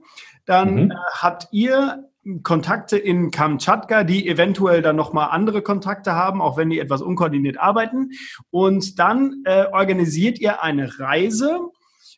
Dann 0.45 0.85
mhm. 0.85 0.91
äh, 0.91 0.95
habt 1.13 1.47
ihr 1.51 2.07
Kontakte 2.43 2.97
in 2.97 3.31
Kamtschatka, 3.31 4.03
die 4.03 4.27
eventuell 4.27 4.83
dann 4.83 4.95
nochmal 4.95 5.29
andere 5.31 5.63
Kontakte 5.63 6.13
haben, 6.13 6.39
auch 6.39 6.55
wenn 6.55 6.69
die 6.69 6.79
etwas 6.79 7.01
unkoordiniert 7.01 7.59
arbeiten. 7.59 8.11
Und 8.51 8.99
dann 8.99 9.41
äh, 9.45 9.65
organisiert 9.71 10.39
ihr 10.39 10.61
eine 10.61 10.99
Reise, 10.99 11.59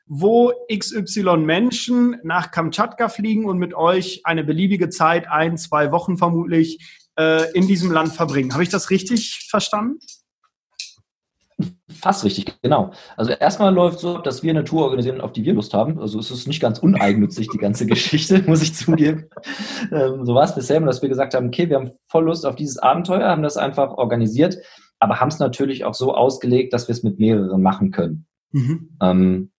wo 0.05 0.51
XY 0.71 1.37
Menschen 1.37 2.17
nach 2.23 2.51
Kamtschatka 2.51 3.07
fliegen 3.07 3.45
und 3.45 3.57
mit 3.59 3.73
euch 3.73 4.21
eine 4.25 4.43
beliebige 4.43 4.89
Zeit, 4.89 5.29
ein, 5.29 5.57
zwei 5.57 5.93
Wochen 5.93 6.17
vermutlich, 6.17 6.99
äh, 7.17 7.49
in 7.53 7.67
diesem 7.67 7.91
Land 7.91 8.13
verbringen. 8.13 8.51
Habe 8.53 8.63
ich 8.63 8.69
das 8.69 8.89
richtig 8.89 9.47
verstanden? 9.49 9.99
Fast 12.03 12.25
richtig, 12.25 12.61
genau. 12.61 12.91
Also 13.15 13.31
erstmal 13.31 13.73
läuft 13.73 13.99
so, 13.99 14.17
dass 14.17 14.43
wir 14.43 14.49
eine 14.49 14.65
Tour 14.65 14.83
organisieren, 14.83 15.21
auf 15.21 15.31
die 15.31 15.45
wir 15.45 15.53
Lust 15.53 15.73
haben. 15.73 16.01
Also 16.01 16.19
es 16.19 16.31
ist 16.31 16.49
nicht 16.49 16.59
ganz 16.59 16.79
uneigennützig, 16.79 17.47
die 17.47 17.57
ganze 17.57 17.85
Geschichte, 17.87 18.43
muss 18.45 18.61
ich 18.61 18.75
zugeben. 18.75 19.29
Ähm, 19.89 20.25
so 20.25 20.35
war 20.35 20.43
es 20.43 20.53
bisher, 20.53 20.81
dass 20.81 21.01
wir 21.01 21.07
gesagt 21.07 21.33
haben, 21.33 21.47
okay, 21.47 21.69
wir 21.69 21.77
haben 21.77 21.91
voll 22.09 22.25
Lust 22.25 22.45
auf 22.45 22.57
dieses 22.57 22.77
Abenteuer, 22.77 23.29
haben 23.29 23.41
das 23.41 23.55
einfach 23.55 23.91
organisiert, 23.91 24.57
aber 24.99 25.21
haben 25.21 25.29
es 25.29 25.39
natürlich 25.39 25.85
auch 25.85 25.93
so 25.93 26.13
ausgelegt, 26.13 26.73
dass 26.73 26.89
wir 26.89 26.93
es 26.93 27.03
mit 27.03 27.19
mehreren 27.19 27.61
machen 27.61 27.91
können. 27.91 28.25
Mhm. 28.51 28.97
Ähm, 29.01 29.51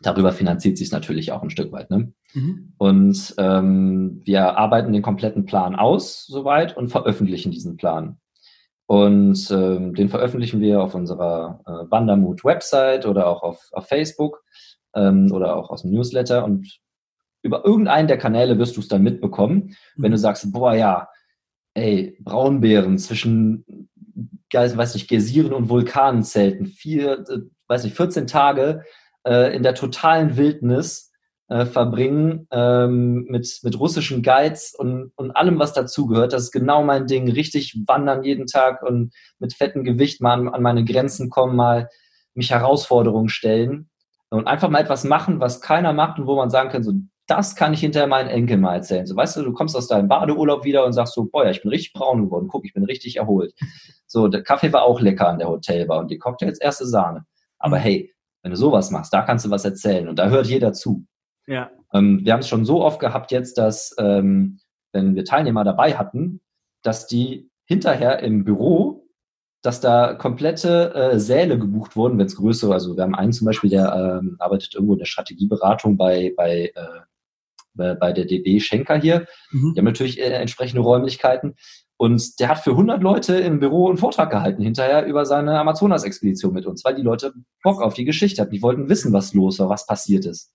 darüber 0.00 0.30
finanziert 0.30 0.78
sich 0.78 0.86
es 0.86 0.92
natürlich 0.92 1.32
auch 1.32 1.42
ein 1.42 1.50
Stück 1.50 1.72
weit. 1.72 1.90
Ne? 1.90 2.12
Mhm. 2.32 2.74
Und 2.78 3.34
ähm, 3.38 4.20
wir 4.24 4.56
arbeiten 4.56 4.92
den 4.92 5.02
kompletten 5.02 5.46
Plan 5.46 5.74
aus 5.74 6.26
soweit 6.26 6.76
und 6.76 6.90
veröffentlichen 6.90 7.50
diesen 7.50 7.76
Plan. 7.76 8.18
Und 8.88 9.50
ähm, 9.50 9.94
den 9.94 10.08
veröffentlichen 10.08 10.62
wir 10.62 10.82
auf 10.82 10.94
unserer 10.94 11.60
äh, 11.66 11.90
Wandermut-Website 11.90 13.04
oder 13.04 13.26
auch 13.26 13.42
auf, 13.42 13.68
auf 13.72 13.86
Facebook 13.86 14.42
ähm, 14.94 15.30
oder 15.30 15.56
auch 15.56 15.68
aus 15.68 15.82
dem 15.82 15.90
Newsletter. 15.90 16.42
Und 16.42 16.80
über 17.42 17.66
irgendeinen 17.66 18.08
der 18.08 18.16
Kanäle 18.16 18.58
wirst 18.58 18.78
du 18.78 18.80
es 18.80 18.88
dann 18.88 19.02
mitbekommen, 19.02 19.76
wenn 19.96 20.10
du 20.10 20.16
mhm. 20.16 20.22
sagst, 20.22 20.50
boah, 20.52 20.72
ja, 20.72 21.06
ey, 21.74 22.16
Braunbären 22.20 22.96
zwischen, 22.96 23.66
weiß 24.50 24.94
nicht, 24.94 25.10
Gesiren 25.10 25.52
und 25.52 25.68
Vulkanen 25.68 26.22
zelten, 26.22 26.64
vier, 26.64 27.26
äh, 27.28 27.40
weiß 27.66 27.84
nicht, 27.84 27.94
14 27.94 28.26
Tage 28.26 28.84
äh, 29.26 29.54
in 29.54 29.62
der 29.62 29.74
totalen 29.74 30.38
Wildnis 30.38 31.07
äh, 31.48 31.66
verbringen 31.66 32.46
ähm, 32.50 33.24
mit, 33.28 33.60
mit 33.62 33.78
russischen 33.78 34.22
Guides 34.22 34.74
und, 34.74 35.12
und 35.16 35.30
allem, 35.32 35.58
was 35.58 35.72
dazugehört. 35.72 36.32
Das 36.32 36.44
ist 36.44 36.52
genau 36.52 36.82
mein 36.82 37.06
Ding. 37.06 37.30
Richtig 37.30 37.76
wandern 37.86 38.22
jeden 38.22 38.46
Tag 38.46 38.82
und 38.82 39.12
mit 39.38 39.54
fettem 39.54 39.84
Gewicht 39.84 40.20
mal 40.20 40.34
an, 40.34 40.48
an 40.48 40.62
meine 40.62 40.84
Grenzen 40.84 41.30
kommen, 41.30 41.56
mal 41.56 41.88
mich 42.34 42.50
Herausforderungen 42.50 43.28
stellen 43.28 43.88
und 44.30 44.46
einfach 44.46 44.68
mal 44.68 44.80
etwas 44.80 45.04
machen, 45.04 45.40
was 45.40 45.60
keiner 45.60 45.92
macht 45.92 46.18
und 46.18 46.26
wo 46.26 46.36
man 46.36 46.50
sagen 46.50 46.70
kann, 46.70 46.82
so, 46.82 46.92
das 47.26 47.56
kann 47.56 47.74
ich 47.74 47.80
hinterher 47.80 48.08
meinen 48.08 48.28
Enkeln 48.28 48.60
mal 48.60 48.74
erzählen. 48.74 49.06
So, 49.06 49.14
weißt 49.16 49.36
du, 49.36 49.42
du 49.42 49.52
kommst 49.52 49.76
aus 49.76 49.88
deinem 49.88 50.08
Badeurlaub 50.08 50.64
wieder 50.64 50.84
und 50.84 50.92
sagst 50.92 51.14
so, 51.14 51.26
boah, 51.26 51.44
ja, 51.44 51.50
ich 51.50 51.62
bin 51.62 51.70
richtig 51.70 51.92
braun 51.92 52.24
geworden. 52.24 52.48
Guck, 52.48 52.64
ich 52.64 52.72
bin 52.72 52.84
richtig 52.84 53.16
erholt. 53.16 53.52
So, 54.06 54.28
der 54.28 54.42
Kaffee 54.42 54.72
war 54.72 54.84
auch 54.84 55.00
lecker 55.00 55.28
an 55.28 55.38
der 55.38 55.48
Hotelbar 55.48 55.98
und 55.98 56.10
die 56.10 56.18
Cocktails 56.18 56.58
erste 56.58 56.86
Sahne. 56.86 57.24
Aber 57.58 57.78
mhm. 57.78 57.82
hey, 57.82 58.14
wenn 58.42 58.50
du 58.50 58.56
sowas 58.56 58.90
machst, 58.90 59.12
da 59.12 59.22
kannst 59.22 59.44
du 59.44 59.50
was 59.50 59.64
erzählen 59.64 60.08
und 60.08 60.18
da 60.18 60.28
hört 60.28 60.46
jeder 60.46 60.72
zu. 60.72 61.04
Ja. 61.48 61.70
Ähm, 61.92 62.20
wir 62.24 62.32
haben 62.32 62.40
es 62.40 62.48
schon 62.48 62.64
so 62.64 62.84
oft 62.84 63.00
gehabt 63.00 63.32
jetzt, 63.32 63.58
dass 63.58 63.96
ähm, 63.98 64.60
wenn 64.92 65.14
wir 65.14 65.24
Teilnehmer 65.24 65.64
dabei 65.64 65.96
hatten, 65.96 66.40
dass 66.82 67.06
die 67.06 67.50
hinterher 67.64 68.20
im 68.20 68.44
Büro, 68.44 69.06
dass 69.62 69.80
da 69.80 70.14
komplette 70.14 70.94
äh, 70.94 71.18
Säle 71.18 71.58
gebucht 71.58 71.96
wurden, 71.96 72.18
wenn 72.18 72.26
es 72.26 72.36
größere, 72.36 72.72
also 72.72 72.96
wir 72.96 73.02
haben 73.02 73.14
einen 73.14 73.32
zum 73.32 73.46
Beispiel, 73.46 73.70
der 73.70 74.20
ähm, 74.22 74.36
arbeitet 74.38 74.74
irgendwo 74.74 74.92
in 74.92 75.00
der 75.00 75.06
Strategieberatung 75.06 75.96
bei, 75.96 76.32
bei, 76.36 76.72
äh, 76.74 77.94
bei 77.96 78.12
der 78.12 78.24
DB 78.24 78.60
Schenker 78.60 78.96
hier. 78.96 79.26
Mhm. 79.50 79.72
Die 79.74 79.80
haben 79.80 79.86
natürlich 79.86 80.20
äh, 80.20 80.30
entsprechende 80.30 80.82
Räumlichkeiten. 80.82 81.56
Und 81.96 82.38
der 82.38 82.48
hat 82.48 82.60
für 82.60 82.70
100 82.70 83.02
Leute 83.02 83.36
im 83.38 83.58
Büro 83.58 83.88
einen 83.88 83.98
Vortrag 83.98 84.30
gehalten 84.30 84.62
hinterher 84.62 85.04
über 85.04 85.26
seine 85.26 85.58
Amazonas-Expedition 85.58 86.54
mit 86.54 86.64
uns, 86.64 86.84
weil 86.84 86.94
die 86.94 87.02
Leute 87.02 87.32
Bock 87.64 87.82
auf 87.82 87.94
die 87.94 88.04
Geschichte 88.04 88.40
hatten. 88.40 88.54
Die 88.54 88.62
wollten 88.62 88.88
wissen, 88.88 89.12
was 89.12 89.34
los 89.34 89.58
war, 89.58 89.68
was 89.68 89.84
passiert 89.84 90.24
ist. 90.24 90.52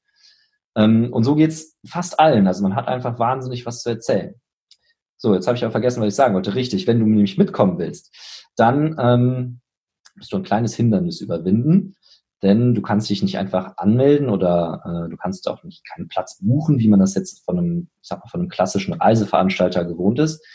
Ähm, 0.75 1.11
und 1.11 1.23
so 1.23 1.35
geht's 1.35 1.77
fast 1.85 2.19
allen. 2.19 2.47
Also 2.47 2.63
man 2.63 2.75
hat 2.75 2.87
einfach 2.87 3.19
wahnsinnig 3.19 3.65
was 3.65 3.81
zu 3.81 3.89
erzählen. 3.89 4.35
So, 5.17 5.33
jetzt 5.33 5.47
habe 5.47 5.57
ich 5.57 5.65
auch 5.65 5.71
vergessen, 5.71 6.01
was 6.01 6.09
ich 6.09 6.15
sagen 6.15 6.33
wollte. 6.35 6.55
Richtig, 6.55 6.85
wenn 6.87 6.99
du 6.99 7.05
nämlich 7.05 7.37
mitkommen 7.37 7.77
willst, 7.79 8.13
dann 8.55 8.95
ähm, 8.99 9.61
musst 10.15 10.33
du 10.33 10.37
ein 10.37 10.43
kleines 10.43 10.75
Hindernis 10.75 11.21
überwinden, 11.21 11.95
denn 12.41 12.75
du 12.75 12.81
kannst 12.81 13.09
dich 13.09 13.23
nicht 13.23 13.37
einfach 13.37 13.77
anmelden 13.77 14.29
oder 14.29 14.81
äh, 14.85 15.09
du 15.09 15.15
kannst 15.15 15.47
auch 15.47 15.63
nicht 15.63 15.87
keinen 15.87 16.09
Platz 16.09 16.39
buchen, 16.41 16.79
wie 16.79 16.89
man 16.89 16.99
das 16.99 17.15
jetzt 17.15 17.45
von 17.45 17.57
einem, 17.57 17.89
ich 18.01 18.09
sag 18.09 18.19
mal, 18.19 18.29
von 18.29 18.41
einem 18.41 18.49
klassischen 18.49 18.93
Reiseveranstalter 18.93 19.85
gewohnt 19.85 20.19
ist. 20.19 20.45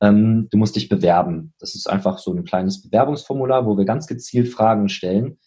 Ähm, 0.00 0.48
du 0.50 0.58
musst 0.58 0.76
dich 0.76 0.88
bewerben. 0.88 1.52
Das 1.58 1.74
ist 1.74 1.88
einfach 1.88 2.18
so 2.18 2.32
ein 2.32 2.44
kleines 2.44 2.82
Bewerbungsformular, 2.82 3.66
wo 3.66 3.76
wir 3.76 3.84
ganz 3.84 4.06
gezielt 4.06 4.48
Fragen 4.48 4.88
stellen, 4.88 5.38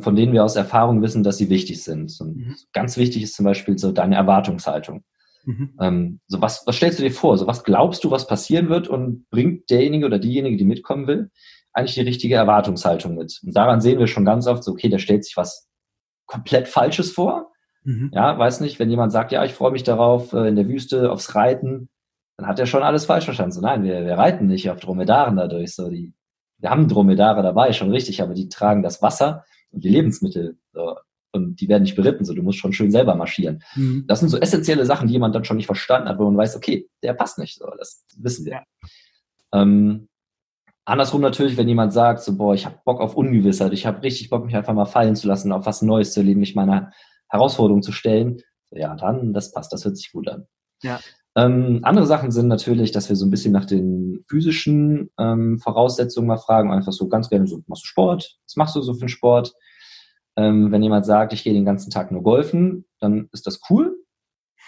von 0.00 0.16
denen 0.16 0.32
wir 0.32 0.44
aus 0.44 0.56
Erfahrung 0.56 1.02
wissen, 1.02 1.22
dass 1.22 1.38
sie 1.38 1.48
wichtig 1.48 1.82
sind. 1.82 2.14
Und 2.20 2.36
mhm. 2.36 2.56
ganz 2.72 2.96
wichtig 2.96 3.22
ist 3.22 3.34
zum 3.34 3.44
Beispiel 3.44 3.78
so 3.78 3.92
deine 3.92 4.16
Erwartungshaltung. 4.16 5.04
Mhm. 5.44 5.74
Ähm, 5.80 6.20
so 6.26 6.40
was, 6.40 6.66
was 6.66 6.76
stellst 6.76 6.98
du 6.98 7.02
dir 7.02 7.10
vor? 7.10 7.36
So 7.38 7.46
was 7.46 7.64
glaubst 7.64 8.04
du, 8.04 8.10
was 8.10 8.26
passieren 8.26 8.68
wird 8.68 8.88
und 8.88 9.28
bringt 9.30 9.70
derjenige 9.70 10.06
oder 10.06 10.18
diejenige, 10.18 10.56
die 10.56 10.64
mitkommen 10.64 11.06
will, 11.06 11.30
eigentlich 11.72 11.94
die 11.94 12.02
richtige 12.02 12.34
Erwartungshaltung 12.34 13.16
mit? 13.16 13.40
Und 13.44 13.56
daran 13.56 13.80
sehen 13.80 13.98
wir 13.98 14.06
schon 14.06 14.24
ganz 14.24 14.46
oft 14.46 14.62
so, 14.62 14.72
okay, 14.72 14.88
da 14.88 14.98
stellt 14.98 15.24
sich 15.24 15.36
was 15.36 15.68
komplett 16.26 16.68
Falsches 16.68 17.10
vor. 17.10 17.50
Mhm. 17.84 18.10
Ja, 18.12 18.38
weiß 18.38 18.60
nicht, 18.60 18.78
wenn 18.78 18.90
jemand 18.90 19.10
sagt, 19.10 19.32
ja, 19.32 19.44
ich 19.44 19.54
freue 19.54 19.72
mich 19.72 19.82
darauf, 19.82 20.32
äh, 20.32 20.48
in 20.48 20.56
der 20.56 20.68
Wüste 20.68 21.10
aufs 21.10 21.34
Reiten, 21.34 21.88
dann 22.36 22.46
hat 22.46 22.58
er 22.58 22.66
schon 22.66 22.82
alles 22.82 23.06
falsch 23.06 23.24
verstanden. 23.24 23.52
So, 23.52 23.60
nein, 23.60 23.82
wir, 23.82 24.04
wir 24.04 24.16
reiten 24.16 24.46
nicht 24.46 24.70
auf 24.70 24.80
Dromedaren 24.80 25.36
dadurch. 25.36 25.74
So, 25.74 25.90
die, 25.90 26.12
wir 26.58 26.70
haben 26.70 26.88
Dromedare 26.88 27.42
dabei, 27.42 27.72
schon 27.72 27.90
richtig, 27.90 28.22
aber 28.22 28.34
die 28.34 28.48
tragen 28.48 28.82
das 28.82 29.02
Wasser 29.02 29.44
und 29.72 29.84
die 29.84 29.88
Lebensmittel. 29.88 30.56
So. 30.72 30.96
Und 31.32 31.60
die 31.60 31.68
werden 31.68 31.82
nicht 31.82 31.96
beritten, 31.96 32.24
so 32.24 32.34
du 32.34 32.42
musst 32.42 32.58
schon 32.58 32.74
schön 32.74 32.90
selber 32.90 33.14
marschieren. 33.14 33.62
Mhm. 33.74 34.04
Das 34.06 34.20
sind 34.20 34.28
so 34.28 34.38
essentielle 34.38 34.84
Sachen, 34.84 35.08
die 35.08 35.14
jemand 35.14 35.34
dann 35.34 35.44
schon 35.44 35.56
nicht 35.56 35.66
verstanden 35.66 36.08
hat, 36.08 36.18
wo 36.18 36.24
man 36.24 36.36
weiß, 36.36 36.56
okay, 36.56 36.88
der 37.02 37.14
passt 37.14 37.38
nicht. 37.38 37.58
So, 37.58 37.66
das 37.78 38.04
wissen 38.16 38.44
wir. 38.44 38.52
Ja. 38.52 38.62
Ähm, 39.54 40.08
andersrum 40.84 41.22
natürlich, 41.22 41.56
wenn 41.56 41.68
jemand 41.68 41.92
sagt, 41.92 42.20
so, 42.20 42.36
boah, 42.36 42.54
ich 42.54 42.66
habe 42.66 42.80
Bock 42.84 43.00
auf 43.00 43.16
Ungewissheit, 43.16 43.72
ich 43.72 43.86
habe 43.86 44.02
richtig 44.02 44.28
Bock, 44.28 44.44
mich 44.44 44.56
einfach 44.56 44.74
mal 44.74 44.84
fallen 44.84 45.16
zu 45.16 45.26
lassen, 45.26 45.52
auf 45.52 45.64
was 45.64 45.80
Neues 45.80 46.12
zu 46.12 46.20
erleben, 46.20 46.40
mich 46.40 46.54
meiner 46.54 46.92
Herausforderung 47.28 47.82
zu 47.82 47.92
stellen, 47.92 48.42
ja, 48.70 48.94
dann, 48.94 49.32
das 49.32 49.52
passt, 49.52 49.72
das 49.72 49.84
hört 49.84 49.96
sich 49.96 50.12
gut 50.12 50.28
an. 50.28 50.46
Ja. 50.82 51.00
Ähm, 51.34 51.80
andere 51.82 52.06
Sachen 52.06 52.30
sind 52.30 52.48
natürlich, 52.48 52.92
dass 52.92 53.08
wir 53.08 53.16
so 53.16 53.24
ein 53.24 53.30
bisschen 53.30 53.52
nach 53.52 53.64
den 53.64 54.24
physischen 54.28 55.10
ähm, 55.18 55.58
Voraussetzungen 55.58 56.26
mal 56.26 56.36
fragen, 56.36 56.70
einfach 56.70 56.92
so 56.92 57.08
ganz 57.08 57.30
gerne 57.30 57.46
so, 57.46 57.62
machst 57.66 57.84
du 57.84 57.88
Sport? 57.88 58.38
Was 58.46 58.56
machst 58.56 58.76
du 58.76 58.82
so 58.82 58.94
für 58.94 59.02
einen 59.02 59.08
Sport? 59.08 59.54
Ähm, 60.36 60.72
wenn 60.72 60.82
jemand 60.82 61.06
sagt, 61.06 61.32
ich 61.32 61.44
gehe 61.44 61.52
den 61.52 61.64
ganzen 61.64 61.90
Tag 61.90 62.10
nur 62.10 62.22
golfen, 62.22 62.84
dann 63.00 63.28
ist 63.32 63.46
das 63.46 63.60
cool. 63.70 63.96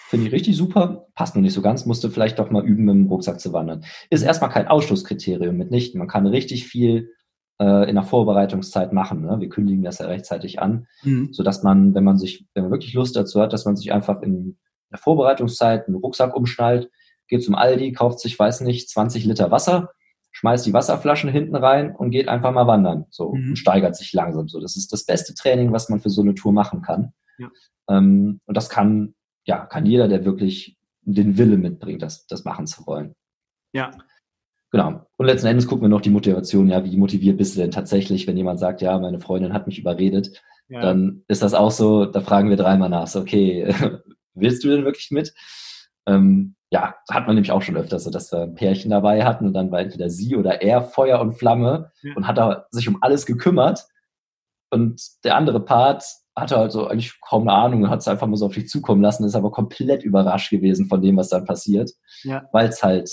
Finde 0.08 0.26
ich 0.26 0.32
richtig 0.32 0.56
super. 0.56 1.06
Passt 1.14 1.34
noch 1.34 1.42
nicht 1.42 1.54
so 1.54 1.62
ganz. 1.62 1.86
Musste 1.86 2.10
vielleicht 2.10 2.38
doch 2.38 2.50
mal 2.50 2.64
üben, 2.64 2.84
mit 2.84 2.94
dem 2.94 3.06
Rucksack 3.06 3.40
zu 3.40 3.52
wandern. 3.52 3.84
Ist 4.10 4.22
erstmal 4.22 4.50
kein 4.50 4.68
Ausschlusskriterium 4.68 5.56
mitnichten. 5.56 5.98
Man 5.98 6.08
kann 6.08 6.26
richtig 6.26 6.66
viel 6.66 7.10
äh, 7.58 7.88
in 7.88 7.94
der 7.94 8.04
Vorbereitungszeit 8.04 8.92
machen. 8.92 9.22
Ne? 9.22 9.36
Wir 9.40 9.48
kündigen 9.48 9.82
das 9.82 9.98
ja 9.98 10.06
rechtzeitig 10.06 10.60
an, 10.60 10.86
mhm. 11.02 11.32
sodass 11.32 11.62
man, 11.62 11.94
wenn 11.94 12.04
man 12.04 12.18
sich, 12.18 12.46
wenn 12.54 12.64
man 12.64 12.72
wirklich 12.72 12.94
Lust 12.94 13.16
dazu 13.16 13.40
hat, 13.40 13.52
dass 13.52 13.64
man 13.64 13.76
sich 13.76 13.92
einfach 13.92 14.22
in 14.22 14.58
der 14.90 14.98
Vorbereitungszeit 14.98 15.86
einen 15.86 15.96
Rucksack 15.96 16.34
umschnallt, 16.34 16.90
geht 17.28 17.42
zum 17.42 17.54
Aldi, 17.54 17.92
kauft 17.92 18.20
sich, 18.20 18.38
weiß 18.38 18.60
nicht, 18.62 18.88
20 18.90 19.24
Liter 19.24 19.50
Wasser, 19.50 19.90
schmeißt 20.32 20.66
die 20.66 20.72
Wasserflaschen 20.72 21.30
hinten 21.30 21.56
rein 21.56 21.94
und 21.94 22.10
geht 22.10 22.28
einfach 22.28 22.52
mal 22.52 22.66
wandern. 22.66 23.06
So 23.10 23.34
mhm. 23.34 23.50
und 23.50 23.56
steigert 23.56 23.96
sich 23.96 24.12
langsam. 24.12 24.48
So, 24.48 24.60
das 24.60 24.76
ist 24.76 24.92
das 24.92 25.04
beste 25.04 25.34
Training, 25.34 25.72
was 25.72 25.88
man 25.88 26.00
für 26.00 26.10
so 26.10 26.22
eine 26.22 26.34
Tour 26.34 26.52
machen 26.52 26.82
kann. 26.82 27.12
Ja. 27.38 27.50
Ähm, 27.88 28.40
und 28.44 28.56
das 28.56 28.68
kann, 28.68 29.14
ja, 29.44 29.64
kann 29.64 29.86
jeder, 29.86 30.08
der 30.08 30.24
wirklich 30.24 30.76
den 31.02 31.38
Wille 31.38 31.56
mitbringt, 31.56 32.02
das, 32.02 32.26
das 32.26 32.44
machen 32.44 32.66
zu 32.66 32.86
wollen. 32.86 33.14
Ja. 33.72 33.90
Genau. 34.70 35.06
Und 35.16 35.26
letzten 35.26 35.46
Endes 35.46 35.68
gucken 35.68 35.82
wir 35.82 35.88
noch 35.88 36.00
die 36.00 36.10
Motivation, 36.10 36.68
ja, 36.68 36.84
wie 36.84 36.96
motiviert 36.96 37.38
bist 37.38 37.54
du 37.54 37.60
denn 37.60 37.70
tatsächlich, 37.70 38.26
wenn 38.26 38.36
jemand 38.36 38.58
sagt, 38.58 38.82
ja, 38.82 38.98
meine 38.98 39.20
Freundin 39.20 39.52
hat 39.52 39.68
mich 39.68 39.78
überredet, 39.78 40.42
ja. 40.68 40.80
dann 40.80 41.22
ist 41.28 41.42
das 41.42 41.54
auch 41.54 41.70
so, 41.70 42.06
da 42.06 42.20
fragen 42.20 42.50
wir 42.50 42.56
dreimal 42.56 42.88
nach, 42.88 43.06
so, 43.06 43.20
okay, 43.20 43.72
willst 44.34 44.64
du 44.64 44.68
denn 44.68 44.84
wirklich 44.84 45.10
mit? 45.10 45.34
Ähm, 46.06 46.54
ja, 46.70 46.96
hat 47.08 47.26
man 47.26 47.36
nämlich 47.36 47.52
auch 47.52 47.62
schon 47.62 47.76
öfter 47.76 47.98
so, 47.98 48.10
dass 48.10 48.32
wir 48.32 48.42
ein 48.42 48.54
Pärchen 48.54 48.90
dabei 48.90 49.24
hatten 49.24 49.46
und 49.46 49.54
dann 49.54 49.70
war 49.70 49.80
entweder 49.80 50.10
sie 50.10 50.36
oder 50.36 50.60
er 50.60 50.82
Feuer 50.82 51.20
und 51.20 51.34
Flamme 51.34 51.92
ja. 52.02 52.14
und 52.16 52.26
hat 52.26 52.36
da 52.36 52.66
sich 52.70 52.88
um 52.88 52.98
alles 53.00 53.26
gekümmert 53.26 53.86
und 54.70 55.00
der 55.22 55.36
andere 55.36 55.60
Part 55.64 56.04
hatte 56.36 56.56
halt 56.56 56.72
so 56.72 56.88
eigentlich 56.88 57.20
kaum 57.20 57.48
eine 57.48 57.56
Ahnung 57.56 57.84
und 57.84 57.90
hat 57.90 58.00
es 58.00 58.08
einfach 58.08 58.26
mal 58.26 58.36
so 58.36 58.46
auf 58.46 58.54
sich 58.54 58.68
zukommen 58.68 59.02
lassen, 59.02 59.24
ist 59.24 59.36
aber 59.36 59.52
komplett 59.52 60.02
überrascht 60.02 60.50
gewesen 60.50 60.86
von 60.86 61.00
dem, 61.00 61.16
was 61.16 61.28
dann 61.28 61.44
passiert, 61.44 61.92
ja. 62.24 62.48
weil 62.52 62.68
es 62.68 62.82
halt 62.82 63.08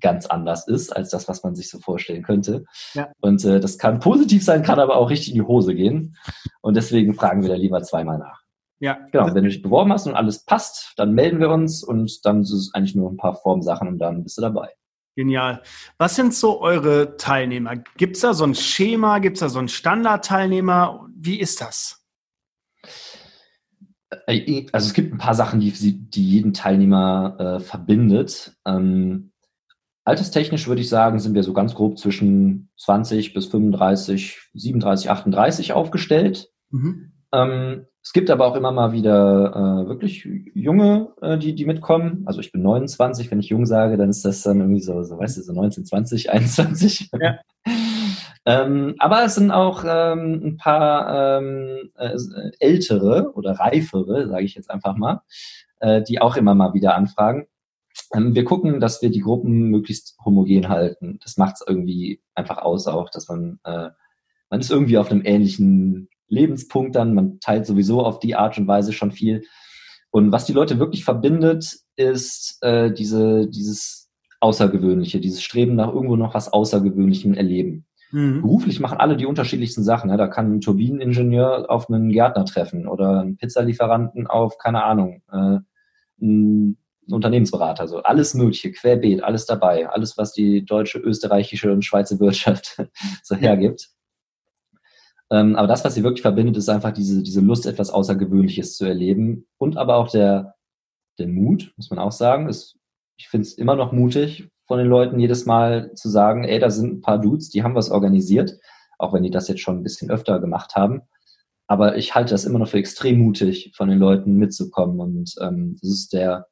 ganz 0.00 0.26
anders 0.26 0.68
ist 0.68 0.94
als 0.94 1.08
das, 1.08 1.28
was 1.28 1.42
man 1.42 1.54
sich 1.54 1.70
so 1.70 1.78
vorstellen 1.78 2.22
könnte. 2.22 2.66
Ja. 2.92 3.10
Und 3.20 3.42
äh, 3.44 3.58
das 3.58 3.78
kann 3.78 4.00
positiv 4.00 4.44
sein, 4.44 4.62
kann 4.62 4.78
aber 4.78 4.96
auch 4.96 5.08
richtig 5.08 5.30
in 5.30 5.36
die 5.36 5.46
Hose 5.46 5.74
gehen. 5.74 6.16
Und 6.60 6.76
deswegen 6.76 7.14
fragen 7.14 7.40
wir 7.40 7.48
da 7.48 7.54
lieber 7.54 7.82
zweimal 7.82 8.18
nach. 8.18 8.42
Ja. 8.80 8.98
Genau, 9.10 9.26
wenn 9.26 9.42
du 9.42 9.50
dich 9.50 9.62
beworben 9.62 9.92
hast 9.92 10.06
und 10.06 10.14
alles 10.14 10.44
passt, 10.44 10.92
dann 10.96 11.12
melden 11.12 11.40
wir 11.40 11.50
uns 11.50 11.82
und 11.82 12.24
dann 12.24 12.42
ist 12.42 12.52
es 12.52 12.74
eigentlich 12.74 12.94
nur 12.94 13.10
ein 13.10 13.16
paar 13.16 13.34
Formsachen 13.34 13.88
und 13.88 13.98
dann 13.98 14.22
bist 14.22 14.38
du 14.38 14.42
dabei. 14.42 14.70
Genial. 15.16 15.62
Was 15.98 16.14
sind 16.14 16.32
so 16.32 16.60
eure 16.60 17.16
Teilnehmer? 17.16 17.76
Gibt 17.96 18.14
es 18.14 18.22
da 18.22 18.34
so 18.34 18.44
ein 18.44 18.54
Schema? 18.54 19.18
Gibt 19.18 19.36
es 19.36 19.40
da 19.40 19.48
so 19.48 19.58
einen 19.58 19.66
Standardteilnehmer? 19.66 21.08
Wie 21.12 21.40
ist 21.40 21.60
das? 21.60 22.06
Äh, 24.28 24.66
also 24.72 24.86
es 24.86 24.94
gibt 24.94 25.12
ein 25.12 25.18
paar 25.18 25.34
Sachen, 25.34 25.58
die, 25.58 25.72
die 25.72 26.24
jeden 26.24 26.54
Teilnehmer 26.54 27.36
äh, 27.58 27.60
verbindet. 27.60 28.56
Ähm, 28.64 29.32
alterstechnisch 30.04 30.68
würde 30.68 30.82
ich 30.82 30.88
sagen, 30.88 31.18
sind 31.18 31.34
wir 31.34 31.42
so 31.42 31.52
ganz 31.52 31.74
grob 31.74 31.98
zwischen 31.98 32.70
20 32.76 33.34
bis 33.34 33.46
35, 33.46 34.50
37, 34.54 35.10
38 35.10 35.72
aufgestellt. 35.72 36.52
Mhm. 36.70 37.12
Ähm, 37.32 37.86
es 38.08 38.14
gibt 38.14 38.30
aber 38.30 38.46
auch 38.46 38.56
immer 38.56 38.72
mal 38.72 38.92
wieder 38.92 39.52
äh, 39.84 39.86
wirklich 39.86 40.26
junge, 40.54 41.08
äh, 41.20 41.36
die, 41.36 41.54
die 41.54 41.66
mitkommen. 41.66 42.22
Also 42.24 42.40
ich 42.40 42.50
bin 42.52 42.62
29, 42.62 43.30
wenn 43.30 43.38
ich 43.38 43.50
jung 43.50 43.66
sage, 43.66 43.98
dann 43.98 44.08
ist 44.08 44.24
das 44.24 44.40
dann 44.40 44.60
irgendwie 44.60 44.80
so, 44.80 45.02
so 45.02 45.18
weißt 45.18 45.36
du, 45.36 45.42
so 45.42 45.52
19, 45.52 45.84
20, 45.84 46.30
21. 46.30 47.10
Ja. 47.20 47.38
ähm, 48.46 48.94
aber 48.98 49.26
es 49.26 49.34
sind 49.34 49.50
auch 49.50 49.84
ähm, 49.86 50.40
ein 50.42 50.56
paar 50.56 51.38
ähm, 51.38 51.90
äh, 51.98 52.16
ältere 52.60 53.34
oder 53.34 53.52
reifere, 53.52 54.26
sage 54.26 54.44
ich 54.44 54.54
jetzt 54.54 54.70
einfach 54.70 54.96
mal, 54.96 55.20
äh, 55.80 56.00
die 56.00 56.22
auch 56.22 56.36
immer 56.36 56.54
mal 56.54 56.72
wieder 56.72 56.94
anfragen. 56.94 57.46
Ähm, 58.14 58.34
wir 58.34 58.44
gucken, 58.44 58.80
dass 58.80 59.02
wir 59.02 59.10
die 59.10 59.20
Gruppen 59.20 59.68
möglichst 59.68 60.16
homogen 60.24 60.70
halten. 60.70 61.18
Das 61.22 61.36
macht 61.36 61.56
es 61.56 61.64
irgendwie 61.68 62.22
einfach 62.34 62.56
aus 62.56 62.86
auch, 62.86 63.10
dass 63.10 63.28
man, 63.28 63.60
äh, 63.64 63.90
man 64.48 64.60
ist 64.60 64.70
irgendwie 64.70 64.96
auf 64.96 65.10
einem 65.10 65.26
ähnlichen 65.26 66.08
Lebenspunkt 66.28 66.96
dann. 66.96 67.14
Man 67.14 67.40
teilt 67.40 67.66
sowieso 67.66 68.04
auf 68.04 68.20
die 68.20 68.36
Art 68.36 68.58
und 68.58 68.66
Weise 68.66 68.92
schon 68.92 69.12
viel. 69.12 69.44
Und 70.10 70.32
was 70.32 70.46
die 70.46 70.52
Leute 70.52 70.78
wirklich 70.78 71.04
verbindet, 71.04 71.78
ist 71.96 72.58
äh, 72.62 72.92
diese, 72.92 73.48
dieses 73.48 74.08
Außergewöhnliche, 74.40 75.20
dieses 75.20 75.42
Streben 75.42 75.74
nach 75.74 75.92
irgendwo 75.92 76.16
noch 76.16 76.34
was 76.34 76.52
Außergewöhnlichem 76.52 77.34
erleben. 77.34 77.86
Mhm. 78.10 78.40
Beruflich 78.40 78.80
machen 78.80 78.98
alle 78.98 79.16
die 79.16 79.26
unterschiedlichsten 79.26 79.82
Sachen. 79.82 80.10
Ja. 80.10 80.16
Da 80.16 80.28
kann 80.28 80.54
ein 80.54 80.60
Turbineningenieur 80.60 81.70
auf 81.70 81.90
einen 81.90 82.10
Gärtner 82.10 82.44
treffen 82.44 82.86
oder 82.86 83.20
einen 83.20 83.36
Pizzalieferanten 83.36 84.26
auf, 84.26 84.58
keine 84.58 84.84
Ahnung, 84.84 85.22
äh, 85.30 85.58
ein 86.20 86.78
Unternehmensberater. 87.10 87.88
So 87.88 88.02
alles 88.02 88.34
Mögliche, 88.34 88.72
querbeet, 88.72 89.22
alles 89.22 89.46
dabei. 89.46 89.88
Alles, 89.88 90.16
was 90.16 90.32
die 90.32 90.64
deutsche, 90.64 90.98
österreichische 90.98 91.72
und 91.72 91.84
Schweizer 91.84 92.18
Wirtschaft 92.20 92.82
so 93.22 93.34
hergibt. 93.34 93.90
Ähm, 95.30 95.56
aber 95.56 95.68
das, 95.68 95.84
was 95.84 95.94
sie 95.94 96.02
wirklich 96.02 96.22
verbindet, 96.22 96.56
ist 96.56 96.68
einfach 96.68 96.92
diese, 96.92 97.22
diese 97.22 97.40
Lust, 97.40 97.66
etwas 97.66 97.90
Außergewöhnliches 97.90 98.76
zu 98.76 98.86
erleben 98.86 99.46
und 99.58 99.76
aber 99.76 99.96
auch 99.96 100.10
der, 100.10 100.54
der 101.18 101.28
Mut, 101.28 101.72
muss 101.76 101.90
man 101.90 101.98
auch 101.98 102.12
sagen. 102.12 102.48
Ist, 102.48 102.78
ich 103.18 103.28
finde 103.28 103.46
es 103.46 103.54
immer 103.54 103.76
noch 103.76 103.92
mutig 103.92 104.48
von 104.66 104.78
den 104.78 104.86
Leuten, 104.86 105.18
jedes 105.18 105.46
Mal 105.46 105.92
zu 105.94 106.08
sagen, 106.08 106.44
ey, 106.44 106.58
da 106.58 106.70
sind 106.70 106.92
ein 106.92 107.00
paar 107.00 107.20
Dudes, 107.20 107.50
die 107.50 107.62
haben 107.62 107.74
was 107.74 107.90
organisiert, 107.90 108.58
auch 108.98 109.12
wenn 109.12 109.22
die 109.22 109.30
das 109.30 109.48
jetzt 109.48 109.60
schon 109.60 109.78
ein 109.78 109.82
bisschen 109.82 110.10
öfter 110.10 110.40
gemacht 110.40 110.76
haben. 110.76 111.02
Aber 111.66 111.96
ich 111.96 112.14
halte 112.14 112.30
das 112.30 112.44
immer 112.44 112.58
noch 112.58 112.68
für 112.68 112.78
extrem 112.78 113.18
mutig, 113.18 113.72
von 113.76 113.88
den 113.90 113.98
Leuten 113.98 114.36
mitzukommen. 114.36 115.00
Und 115.00 115.34
ähm, 115.40 115.76
das 115.80 115.90
ist 115.90 116.12
der, 116.14 116.46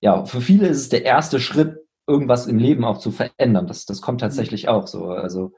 ja, 0.00 0.24
für 0.24 0.40
viele 0.40 0.66
ist 0.66 0.78
es 0.78 0.88
der 0.88 1.04
erste 1.04 1.38
Schritt, 1.38 1.76
irgendwas 2.08 2.46
im 2.46 2.58
Leben 2.58 2.84
auch 2.84 2.98
zu 2.98 3.12
verändern. 3.12 3.68
Das, 3.68 3.86
das 3.86 4.00
kommt 4.00 4.20
tatsächlich 4.20 4.68
auch 4.68 4.88
so. 4.88 5.10
Also 5.10 5.52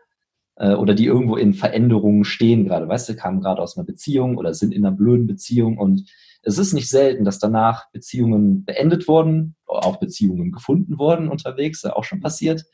äh, 0.61 0.75
oder 0.75 0.95
die 0.95 1.07
irgendwo 1.07 1.37
in 1.37 1.55
Veränderungen 1.55 2.25
stehen 2.25 2.67
gerade, 2.67 2.87
weißt 2.87 3.09
du, 3.09 3.17
kamen 3.17 3.41
gerade 3.41 3.63
aus 3.63 3.77
einer 3.77 3.87
Beziehung 3.87 4.37
oder 4.37 4.55
sind 4.55 4.73
in 4.73 4.85
einer 4.85 4.95
blöden 4.95 5.27
Beziehung 5.27 5.79
und 5.79 6.09
es 6.43 6.59
ist 6.59 6.73
nicht 6.73 6.89
selten, 6.89 7.25
dass 7.25 7.39
danach 7.39 7.91
Beziehungen 7.93 8.65
beendet 8.65 9.09
wurden, 9.09 9.57
auch 9.67 9.99
Beziehungen 9.99 10.53
gefunden 10.53 10.99
wurden 10.99 11.29
unterwegs, 11.29 11.85
auch 11.85 12.05
schon 12.05 12.21
passiert, 12.21 12.65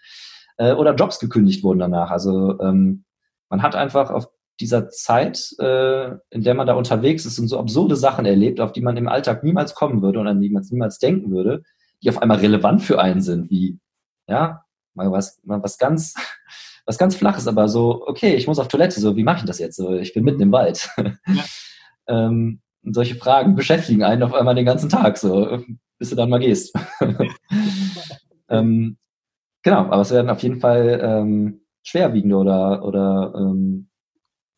äh, 0.59 0.73
oder 0.73 0.95
Jobs 0.95 1.19
gekündigt 1.19 1.63
wurden 1.63 1.79
danach. 1.79 2.11
Also 2.11 2.61
ähm, 2.61 3.05
man 3.49 3.63
hat 3.63 3.75
einfach 3.77 4.11
auf 4.11 4.29
dieser 4.61 4.89
Zeit, 4.89 5.53
äh, 5.59 6.13
in 6.31 6.43
der 6.43 6.55
man 6.55 6.67
da 6.67 6.75
unterwegs 6.75 7.25
ist 7.25 7.39
und 7.39 7.49
so 7.49 7.59
absurde 7.59 7.97
Sachen 7.97 8.25
erlebt, 8.25 8.61
auf 8.61 8.73
die 8.73 8.81
man 8.81 8.97
im 8.97 9.09
Alltag 9.09 9.45
niemals 9.45 9.75
kommen 9.75 10.03
würde 10.03 10.19
und 10.21 10.27
an 10.27 10.41
die 10.41 10.51
man 10.51 10.65
niemals 10.69 10.99
denken 10.99 11.31
würde, 11.31 11.63
die 12.03 12.09
auf 12.09 12.21
einmal 12.21 12.39
relevant 12.39 12.83
für 12.83 13.01
einen 13.01 13.21
sind, 13.21 13.51
wie, 13.51 13.79
ja, 14.29 14.65
mal 14.95 15.11
was, 15.13 15.41
mal 15.45 15.63
was 15.63 15.79
ganz 15.79 16.15
was 16.87 16.99
ganz 16.99 17.17
Flaches, 17.17 17.49
aber 17.49 17.69
so, 17.69 18.07
okay, 18.07 18.35
ich 18.35 18.47
muss 18.47 18.59
auf 18.59 18.69
Toilette, 18.69 19.01
so, 19.01 19.17
wie 19.17 19.25
mache 19.25 19.41
ich 19.41 19.45
das 19.45 19.59
jetzt? 19.59 19.77
So, 19.77 19.95
ich 19.95 20.15
bin 20.15 20.25
mitten 20.25 20.41
im 20.41 20.53
Wald. 20.53 20.89
Ja. 20.97 21.45
ähm, 22.09 22.61
und 22.83 22.95
solche 22.95 23.17
Fragen 23.17 23.57
beschäftigen 23.57 24.05
einen 24.05 24.23
auf 24.23 24.33
einmal 24.33 24.55
den 24.55 24.65
ganzen 24.65 24.89
Tag, 24.89 25.19
so, 25.19 25.59
bis 25.99 26.11
du 26.11 26.17
dann 26.17 26.31
mal 26.31 26.39
gehst. 26.39 26.73
ähm, 28.49 28.97
genau, 29.63 29.79
aber 29.79 30.01
es 30.01 30.13
werden 30.13 30.31
auf 30.31 30.43
jeden 30.43 30.61
Fall 30.61 31.01
ähm, 31.03 31.63
schwerwiegende 31.83 32.37
oder, 32.37 32.85
oder 32.85 33.35
ähm, 33.37 33.89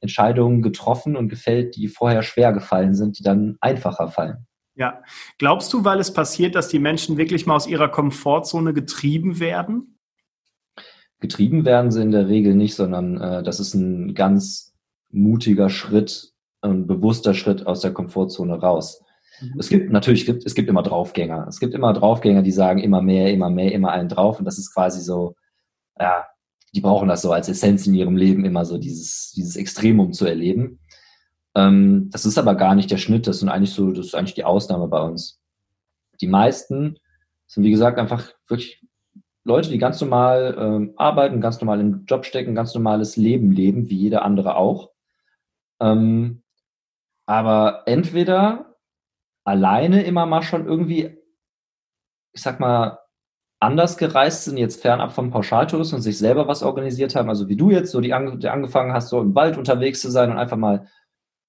Entscheidungen 0.01 0.61
getroffen 0.61 1.17
und 1.17 1.31
gefällt, 1.31 1.75
die 1.77 1.89
vorher 1.89 2.23
schwer 2.23 2.53
gefallen 2.53 2.95
sind, 2.95 3.19
die 3.19 3.23
dann 3.23 3.57
einfacher 3.61 4.09
fallen. 4.09 4.47
Ja. 4.75 5.03
Glaubst 5.39 5.73
du, 5.73 5.85
weil 5.85 5.99
es 5.99 6.13
passiert, 6.13 6.55
dass 6.55 6.69
die 6.69 6.79
Menschen 6.79 7.17
wirklich 7.17 7.47
mal 7.47 7.57
aus 7.57 7.67
ihrer 7.67 7.89
Komfortzone 7.89 8.73
getrieben 8.73 9.41
werden? 9.41 9.98
Getrieben 11.21 11.65
werden 11.65 11.91
sie 11.91 12.03
in 12.03 12.13
der 12.13 12.29
Regel 12.29 12.55
nicht, 12.55 12.75
sondern 12.75 13.21
äh, 13.21 13.43
das 13.43 13.61
ist 13.61 13.75
ein 13.75 14.15
ganz 14.15 14.75
mutiger 15.11 15.69
Schritt, 15.69 16.33
ein 16.61 16.87
bewusster 16.87 17.35
Schritt 17.35 17.67
aus 17.67 17.81
der 17.81 17.93
Komfortzone 17.93 18.55
raus. 18.55 19.03
Mhm. 19.41 19.59
Es 19.59 19.69
gibt 19.69 19.91
natürlich, 19.91 20.21
es 20.21 20.27
gibt, 20.27 20.47
es 20.47 20.55
gibt 20.55 20.69
immer 20.69 20.83
Draufgänger. 20.83 21.47
Es 21.49 21.61
gibt 21.61 21.75
immer 21.75 21.93
Draufgänger, 21.93 22.43
die 22.43 22.53
sagen 22.53 22.81
immer 22.81 23.03
mehr, 23.03 23.33
immer 23.33 23.51
mehr, 23.51 23.73
immer 23.73 23.91
einen 23.91 24.09
drauf. 24.09 24.39
Und 24.39 24.45
das 24.45 24.59
ist 24.59 24.73
quasi 24.73 25.01
so, 25.01 25.35
ja, 25.99 26.27
die 26.75 26.81
brauchen 26.81 27.09
das 27.09 27.23
so 27.23 27.33
als 27.33 27.49
Essenz 27.49 27.87
in 27.87 27.95
ihrem 27.95 28.17
Leben, 28.17 28.45
immer 28.45 28.65
so 28.65 28.79
dieses, 28.79 29.33
dieses 29.33 29.57
Extremum 29.57 30.13
zu 30.13 30.27
erleben. 30.27 30.79
Ähm, 31.55 32.11
das 32.13 32.27
ist 32.27 32.39
aber 32.39 32.55
gar 32.55 32.75
nicht 32.75 32.91
der 32.91 32.99
Schnitt, 32.99 33.27
das 33.27 33.41
sind 33.41 33.49
eigentlich 33.49 33.73
so, 33.73 33.91
das 33.91 34.07
ist 34.07 34.15
eigentlich 34.15 34.35
die 34.35 34.45
Ausnahme 34.45 34.87
bei 34.89 35.01
uns. 35.01 35.41
Die 36.21 36.27
meisten 36.27 36.99
sind, 37.47 37.65
wie 37.65 37.71
gesagt, 37.71 37.99
einfach 37.99 38.33
wirklich 38.49 38.85
Leute, 39.49 39.71
die 39.71 39.79
ganz 39.79 40.01
normal 40.01 40.57
ähm, 40.59 40.93
arbeiten, 40.97 41.41
ganz 41.41 41.61
normal 41.61 41.81
im 41.81 42.05
Job 42.05 42.27
stecken, 42.27 42.55
ganz 42.55 42.75
normales 42.75 43.17
Leben 43.17 43.51
leben, 43.51 43.89
wie 43.89 43.97
jeder 43.97 44.23
andere 44.23 44.57
auch. 44.57 44.91
Ähm, 45.81 46.43
aber 47.27 47.85
entweder 47.87 48.77
alleine 49.45 50.03
immer 50.03 50.27
mal 50.27 50.43
schon 50.43 50.67
irgendwie, 50.67 51.17
ich 52.35 52.43
sag 52.43 52.61
mal, 52.61 52.99
anders 53.59 53.97
gereist 53.97 54.45
sind, 54.45 54.59
jetzt 54.59 54.83
fernab 54.83 55.13
vom 55.13 55.31
Pauschaltouristen 55.31 55.97
und 55.97 56.03
sich 56.03 56.19
selber 56.19 56.47
was 56.47 56.63
organisiert 56.63 57.17
haben, 57.17 57.31
also 57.31 57.49
wie 57.49 57.57
du 57.57 57.71
jetzt, 57.71 57.91
so 57.91 58.01
die, 58.03 58.15
die 58.37 58.49
angefangen 58.49 58.93
hast, 58.93 59.09
so 59.09 59.21
im 59.21 59.35
Wald 59.35 59.57
unterwegs 59.57 60.01
zu 60.01 60.11
sein 60.11 60.31
und 60.31 60.39
einfach 60.39 60.59
mal 60.59 60.89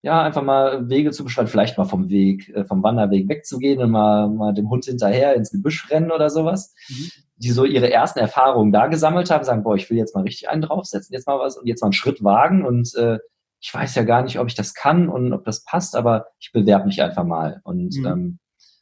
ja, 0.01 0.23
einfach 0.23 0.43
mal 0.43 0.89
Wege 0.89 1.11
zu 1.11 1.25
beschreiten, 1.25 1.49
vielleicht 1.49 1.77
mal 1.77 1.85
vom 1.85 2.09
Weg, 2.09 2.49
äh, 2.55 2.63
vom 2.63 2.83
Wanderweg 2.83 3.27
wegzugehen 3.27 3.81
und 3.81 3.91
mal, 3.91 4.29
mal 4.29 4.53
dem 4.53 4.69
Hund 4.69 4.85
hinterher 4.85 5.35
ins 5.35 5.51
Gebüsch 5.51 5.89
rennen 5.91 6.11
oder 6.11 6.29
sowas, 6.29 6.73
mhm. 6.87 7.11
Die 7.39 7.51
so 7.51 7.65
ihre 7.65 7.91
ersten 7.91 8.19
Erfahrungen 8.19 8.71
da 8.71 8.87
gesammelt 8.87 9.31
haben, 9.31 9.43
sagen, 9.43 9.63
boah, 9.63 9.75
ich 9.75 9.89
will 9.89 9.97
jetzt 9.97 10.13
mal 10.13 10.21
richtig 10.21 10.49
einen 10.49 10.61
draufsetzen, 10.61 11.13
jetzt 11.13 11.27
mal 11.27 11.39
was 11.39 11.57
und 11.57 11.65
jetzt 11.67 11.81
mal 11.81 11.87
einen 11.87 11.93
Schritt 11.93 12.23
wagen 12.23 12.65
und 12.65 12.93
äh, 12.95 13.17
ich 13.61 13.73
weiß 13.73 13.95
ja 13.95 14.03
gar 14.03 14.23
nicht, 14.23 14.39
ob 14.39 14.47
ich 14.47 14.55
das 14.55 14.73
kann 14.73 15.09
und 15.09 15.33
ob 15.33 15.43
das 15.43 15.63
passt, 15.63 15.95
aber 15.95 16.27
ich 16.39 16.51
bewerbe 16.53 16.85
mich 16.85 17.01
einfach 17.01 17.25
mal. 17.25 17.59
Und 17.63 17.95
mhm. 17.97 18.05
ähm, 18.05 18.39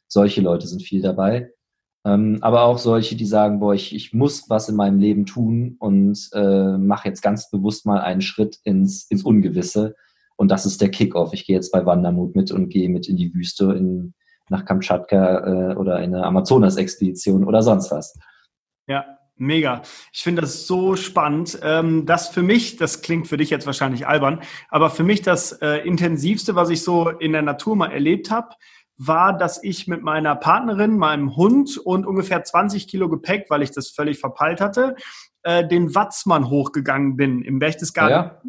Solche 0.08 0.40
Leute 0.40 0.66
sind 0.66 0.82
viel 0.82 1.02
dabei. 1.02 1.50
Ähm, 2.04 2.38
aber 2.40 2.62
auch 2.62 2.78
solche, 2.78 3.14
die 3.14 3.26
sagen, 3.26 3.60
boah, 3.60 3.74
ich, 3.74 3.94
ich 3.94 4.14
muss 4.14 4.48
was 4.48 4.68
in 4.68 4.76
meinem 4.76 4.98
Leben 4.98 5.26
tun 5.26 5.76
und 5.78 6.30
äh, 6.32 6.78
mache 6.78 7.08
jetzt 7.08 7.22
ganz 7.22 7.50
bewusst 7.50 7.84
mal 7.84 8.00
einen 8.00 8.22
Schritt 8.22 8.58
ins, 8.64 9.04
ins 9.10 9.22
Ungewisse. 9.22 9.94
Und 10.36 10.50
das 10.50 10.64
ist 10.64 10.80
der 10.80 10.90
Kickoff. 10.90 11.34
Ich 11.34 11.44
gehe 11.46 11.56
jetzt 11.56 11.72
bei 11.72 11.84
Wandermut 11.84 12.36
mit 12.36 12.50
und 12.50 12.70
gehe 12.70 12.88
mit 12.88 13.08
in 13.08 13.16
die 13.16 13.34
Wüste, 13.34 13.72
in, 13.72 14.14
nach 14.48 14.64
Kamtschatka 14.64 15.72
äh, 15.72 15.74
oder 15.74 15.98
in 15.98 16.14
eine 16.14 16.24
Amazonas-Expedition 16.24 17.44
oder 17.44 17.62
sonst 17.62 17.90
was. 17.90 18.18
Ja, 18.88 19.18
Mega. 19.38 19.82
Ich 20.12 20.22
finde 20.22 20.42
das 20.42 20.66
so 20.66 20.96
spannend. 20.96 21.60
Ähm, 21.62 22.06
das 22.06 22.28
für 22.28 22.42
mich, 22.42 22.76
das 22.76 23.02
klingt 23.02 23.28
für 23.28 23.36
dich 23.36 23.50
jetzt 23.50 23.66
wahrscheinlich 23.66 24.06
albern, 24.06 24.42
aber 24.68 24.90
für 24.90 25.04
mich 25.04 25.22
das 25.22 25.52
äh, 25.52 25.76
intensivste, 25.86 26.56
was 26.56 26.70
ich 26.70 26.82
so 26.82 27.08
in 27.08 27.32
der 27.32 27.42
Natur 27.42 27.76
mal 27.76 27.92
erlebt 27.92 28.32
habe, 28.32 28.48
war, 28.96 29.38
dass 29.38 29.62
ich 29.62 29.86
mit 29.86 30.02
meiner 30.02 30.34
Partnerin, 30.34 30.98
meinem 30.98 31.36
Hund 31.36 31.78
und 31.78 32.04
ungefähr 32.04 32.42
20 32.42 32.88
Kilo 32.88 33.08
Gepäck, 33.08 33.46
weil 33.48 33.62
ich 33.62 33.70
das 33.70 33.90
völlig 33.90 34.18
verpeilt 34.18 34.60
hatte, 34.60 34.96
äh, 35.44 35.66
den 35.66 35.94
Watzmann 35.94 36.50
hochgegangen 36.50 37.16
bin 37.16 37.42
im 37.42 37.60
Berchtesgaden. 37.60 38.10
Ja. 38.10 38.42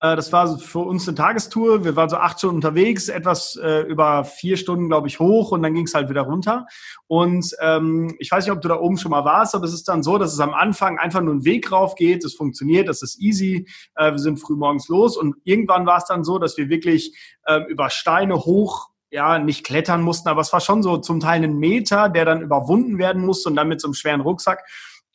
Das 0.00 0.32
war 0.32 0.58
für 0.58 0.80
uns 0.80 1.08
eine 1.08 1.16
Tagestour. 1.16 1.84
Wir 1.84 1.96
waren 1.96 2.08
so 2.08 2.16
acht 2.16 2.38
Stunden 2.38 2.56
unterwegs, 2.56 3.08
etwas 3.08 3.56
äh, 3.56 3.80
über 3.80 4.24
vier 4.24 4.56
Stunden, 4.56 4.88
glaube 4.88 5.08
ich, 5.08 5.18
hoch 5.18 5.50
und 5.50 5.62
dann 5.62 5.74
ging 5.74 5.86
es 5.86 5.94
halt 5.94 6.08
wieder 6.08 6.22
runter. 6.22 6.66
Und 7.08 7.54
ähm, 7.60 8.14
ich 8.18 8.30
weiß 8.30 8.44
nicht, 8.44 8.52
ob 8.52 8.60
du 8.60 8.68
da 8.68 8.78
oben 8.78 8.96
schon 8.96 9.10
mal 9.10 9.24
warst, 9.24 9.54
aber 9.54 9.64
es 9.64 9.74
ist 9.74 9.88
dann 9.88 10.02
so, 10.02 10.18
dass 10.18 10.32
es 10.32 10.40
am 10.40 10.54
Anfang 10.54 10.98
einfach 10.98 11.20
nur 11.20 11.32
einen 11.32 11.44
Weg 11.44 11.72
rauf 11.72 11.96
geht. 11.96 12.24
Es 12.24 12.34
funktioniert, 12.34 12.88
das 12.88 13.02
ist 13.02 13.20
easy. 13.20 13.66
Äh, 13.96 14.12
wir 14.12 14.18
sind 14.18 14.38
früh 14.38 14.54
morgens 14.54 14.88
los 14.88 15.16
und 15.16 15.36
irgendwann 15.44 15.86
war 15.86 15.98
es 15.98 16.04
dann 16.04 16.22
so, 16.22 16.38
dass 16.38 16.56
wir 16.56 16.68
wirklich 16.68 17.16
äh, 17.46 17.60
über 17.68 17.90
Steine 17.90 18.36
hoch 18.36 18.90
ja, 19.10 19.38
nicht 19.38 19.64
klettern 19.64 20.02
mussten, 20.02 20.28
aber 20.28 20.42
es 20.42 20.52
war 20.52 20.60
schon 20.60 20.82
so 20.82 20.98
zum 20.98 21.20
Teil 21.20 21.42
ein 21.42 21.56
Meter, 21.56 22.08
der 22.08 22.24
dann 22.24 22.42
überwunden 22.42 22.98
werden 22.98 23.24
musste 23.24 23.48
und 23.48 23.56
dann 23.56 23.68
mit 23.68 23.80
so 23.80 23.88
einem 23.88 23.94
schweren 23.94 24.20
Rucksack 24.20 24.64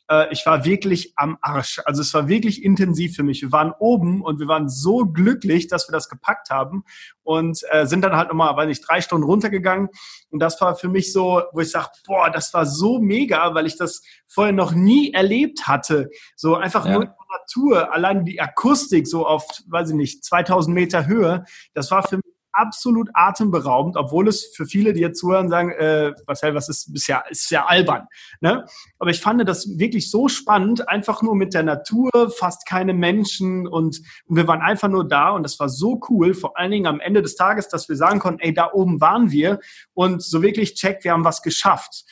äh, 0.08 0.32
ich 0.32 0.44
war 0.46 0.64
wirklich 0.64 1.12
am 1.16 1.38
Arsch. 1.40 1.80
Also 1.84 2.02
es 2.02 2.12
war 2.14 2.28
wirklich 2.28 2.62
intensiv 2.62 3.16
für 3.16 3.22
mich. 3.22 3.42
Wir 3.42 3.52
waren 3.52 3.72
oben 3.78 4.22
und 4.22 4.40
wir 4.40 4.48
waren 4.48 4.68
so 4.68 5.06
glücklich, 5.06 5.68
dass 5.68 5.88
wir 5.88 5.92
das 5.92 6.08
gepackt 6.08 6.50
haben 6.50 6.84
und 7.22 7.60
äh, 7.70 7.86
sind 7.86 8.02
dann 8.02 8.16
halt 8.16 8.28
nochmal, 8.28 8.56
weiß 8.56 8.68
nicht, 8.68 8.86
drei 8.86 9.00
Stunden 9.00 9.24
runtergegangen. 9.24 9.88
Und 10.30 10.40
das 10.40 10.60
war 10.60 10.76
für 10.76 10.88
mich 10.88 11.12
so, 11.12 11.42
wo 11.52 11.60
ich 11.60 11.70
sage, 11.70 11.88
boah, 12.06 12.30
das 12.30 12.52
war 12.54 12.66
so 12.66 12.98
mega, 12.98 13.54
weil 13.54 13.66
ich 13.66 13.76
das 13.76 14.02
vorher 14.26 14.52
noch 14.52 14.72
nie 14.72 15.12
erlebt 15.12 15.66
hatte. 15.66 16.10
So 16.36 16.56
einfach 16.56 16.86
ja. 16.86 16.92
nur 16.92 17.02
in 17.02 17.08
der 17.08 17.38
Natur, 17.38 17.92
allein 17.92 18.24
die 18.24 18.40
Akustik 18.40 19.06
so 19.06 19.26
auf, 19.26 19.46
weiß 19.68 19.90
ich 19.90 19.96
nicht, 19.96 20.24
2000 20.24 20.74
Meter 20.74 21.06
Höhe, 21.06 21.44
das 21.72 21.90
war 21.90 22.02
für 22.02 22.16
mich 22.16 22.33
absolut 22.54 23.10
atemberaubend, 23.14 23.96
obwohl 23.96 24.28
es 24.28 24.52
für 24.54 24.66
viele, 24.66 24.92
die 24.92 25.00
jetzt 25.00 25.18
zuhören, 25.18 25.48
sagen, 25.48 25.70
äh, 25.70 26.12
Marcel, 26.26 26.54
was 26.54 26.68
ist 26.68 26.92
bisher, 26.92 27.24
ist 27.28 27.50
ja 27.50 27.66
albern. 27.66 28.06
Ne? 28.40 28.64
Aber 28.98 29.10
ich 29.10 29.20
fand 29.20 29.46
das 29.46 29.78
wirklich 29.78 30.10
so 30.10 30.28
spannend, 30.28 30.88
einfach 30.88 31.22
nur 31.22 31.34
mit 31.34 31.54
der 31.54 31.64
Natur, 31.64 32.10
fast 32.36 32.66
keine 32.66 32.94
Menschen 32.94 33.66
und, 33.66 34.00
und 34.26 34.36
wir 34.36 34.46
waren 34.46 34.62
einfach 34.62 34.88
nur 34.88 35.06
da 35.06 35.30
und 35.30 35.42
das 35.42 35.58
war 35.60 35.68
so 35.68 36.00
cool, 36.08 36.34
vor 36.34 36.58
allen 36.58 36.70
Dingen 36.70 36.86
am 36.86 37.00
Ende 37.00 37.20
des 37.20 37.36
Tages, 37.36 37.68
dass 37.68 37.88
wir 37.88 37.96
sagen 37.96 38.20
konnten, 38.20 38.40
ey, 38.40 38.54
da 38.54 38.72
oben 38.72 39.00
waren 39.00 39.30
wir 39.30 39.60
und 39.92 40.22
so 40.22 40.42
wirklich 40.42 40.74
check, 40.74 41.04
wir 41.04 41.12
haben 41.12 41.24
was 41.24 41.42
geschafft. 41.42 42.04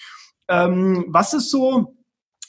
Ähm, 0.48 1.06
was 1.08 1.32
ist 1.32 1.50
so, 1.50 1.96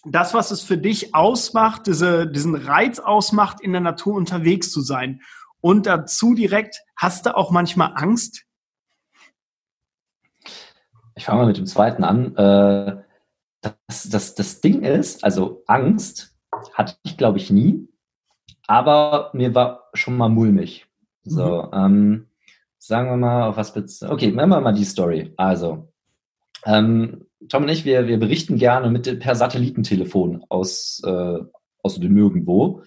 das, 0.06 0.34
was 0.34 0.52
es 0.52 0.62
für 0.62 0.78
dich 0.78 1.16
ausmacht, 1.16 1.88
diese, 1.88 2.28
diesen 2.28 2.56
Reiz 2.56 3.00
ausmacht, 3.00 3.62
in 3.62 3.72
der 3.72 3.82
Natur 3.82 4.16
unterwegs 4.16 4.70
zu 4.72 4.82
sein. 4.82 5.22
Und 5.64 5.86
dazu 5.86 6.34
direkt, 6.34 6.84
hast 6.98 7.26
du 7.26 7.38
auch 7.38 7.50
manchmal 7.50 7.94
Angst? 7.96 8.44
Ich 11.16 11.24
fange 11.24 11.40
mal 11.40 11.48
mit 11.48 11.56
dem 11.56 11.68
zweiten 11.68 12.04
an. 12.04 12.36
Äh, 12.36 13.02
das, 13.62 14.10
das, 14.10 14.36
das 14.36 14.60
Ding 14.60 14.82
ist, 14.82 15.24
also 15.24 15.64
Angst 15.68 16.36
hatte 16.74 16.98
ich, 17.04 17.16
glaube 17.16 17.38
ich, 17.38 17.50
nie, 17.50 17.88
aber 18.68 19.32
mir 19.34 19.56
war 19.56 19.90
schon 19.94 20.18
mal 20.18 20.28
mulmig. 20.28 20.86
So, 21.24 21.64
mhm. 21.64 21.70
ähm, 21.74 22.28
sagen 22.78 23.10
wir 23.10 23.16
mal, 23.16 23.48
auf 23.48 23.56
was 23.56 23.74
willst 23.74 24.04
Okay, 24.04 24.28
nehmen 24.28 24.50
wir 24.50 24.60
mal 24.60 24.74
die 24.74 24.84
Story. 24.84 25.34
Also, 25.38 25.94
ähm, 26.66 27.26
Tom 27.48 27.64
und 27.64 27.70
ich, 27.70 27.86
wir, 27.86 28.08
wir 28.08 28.20
berichten 28.20 28.58
gerne 28.58 28.90
mit, 28.90 29.22
per 29.22 29.36
Satellitentelefon 29.36 30.44
aus, 30.50 31.02
äh, 31.06 31.40
aus 31.82 32.00
dem 32.02 32.14
Nirgendwo. 32.14 32.84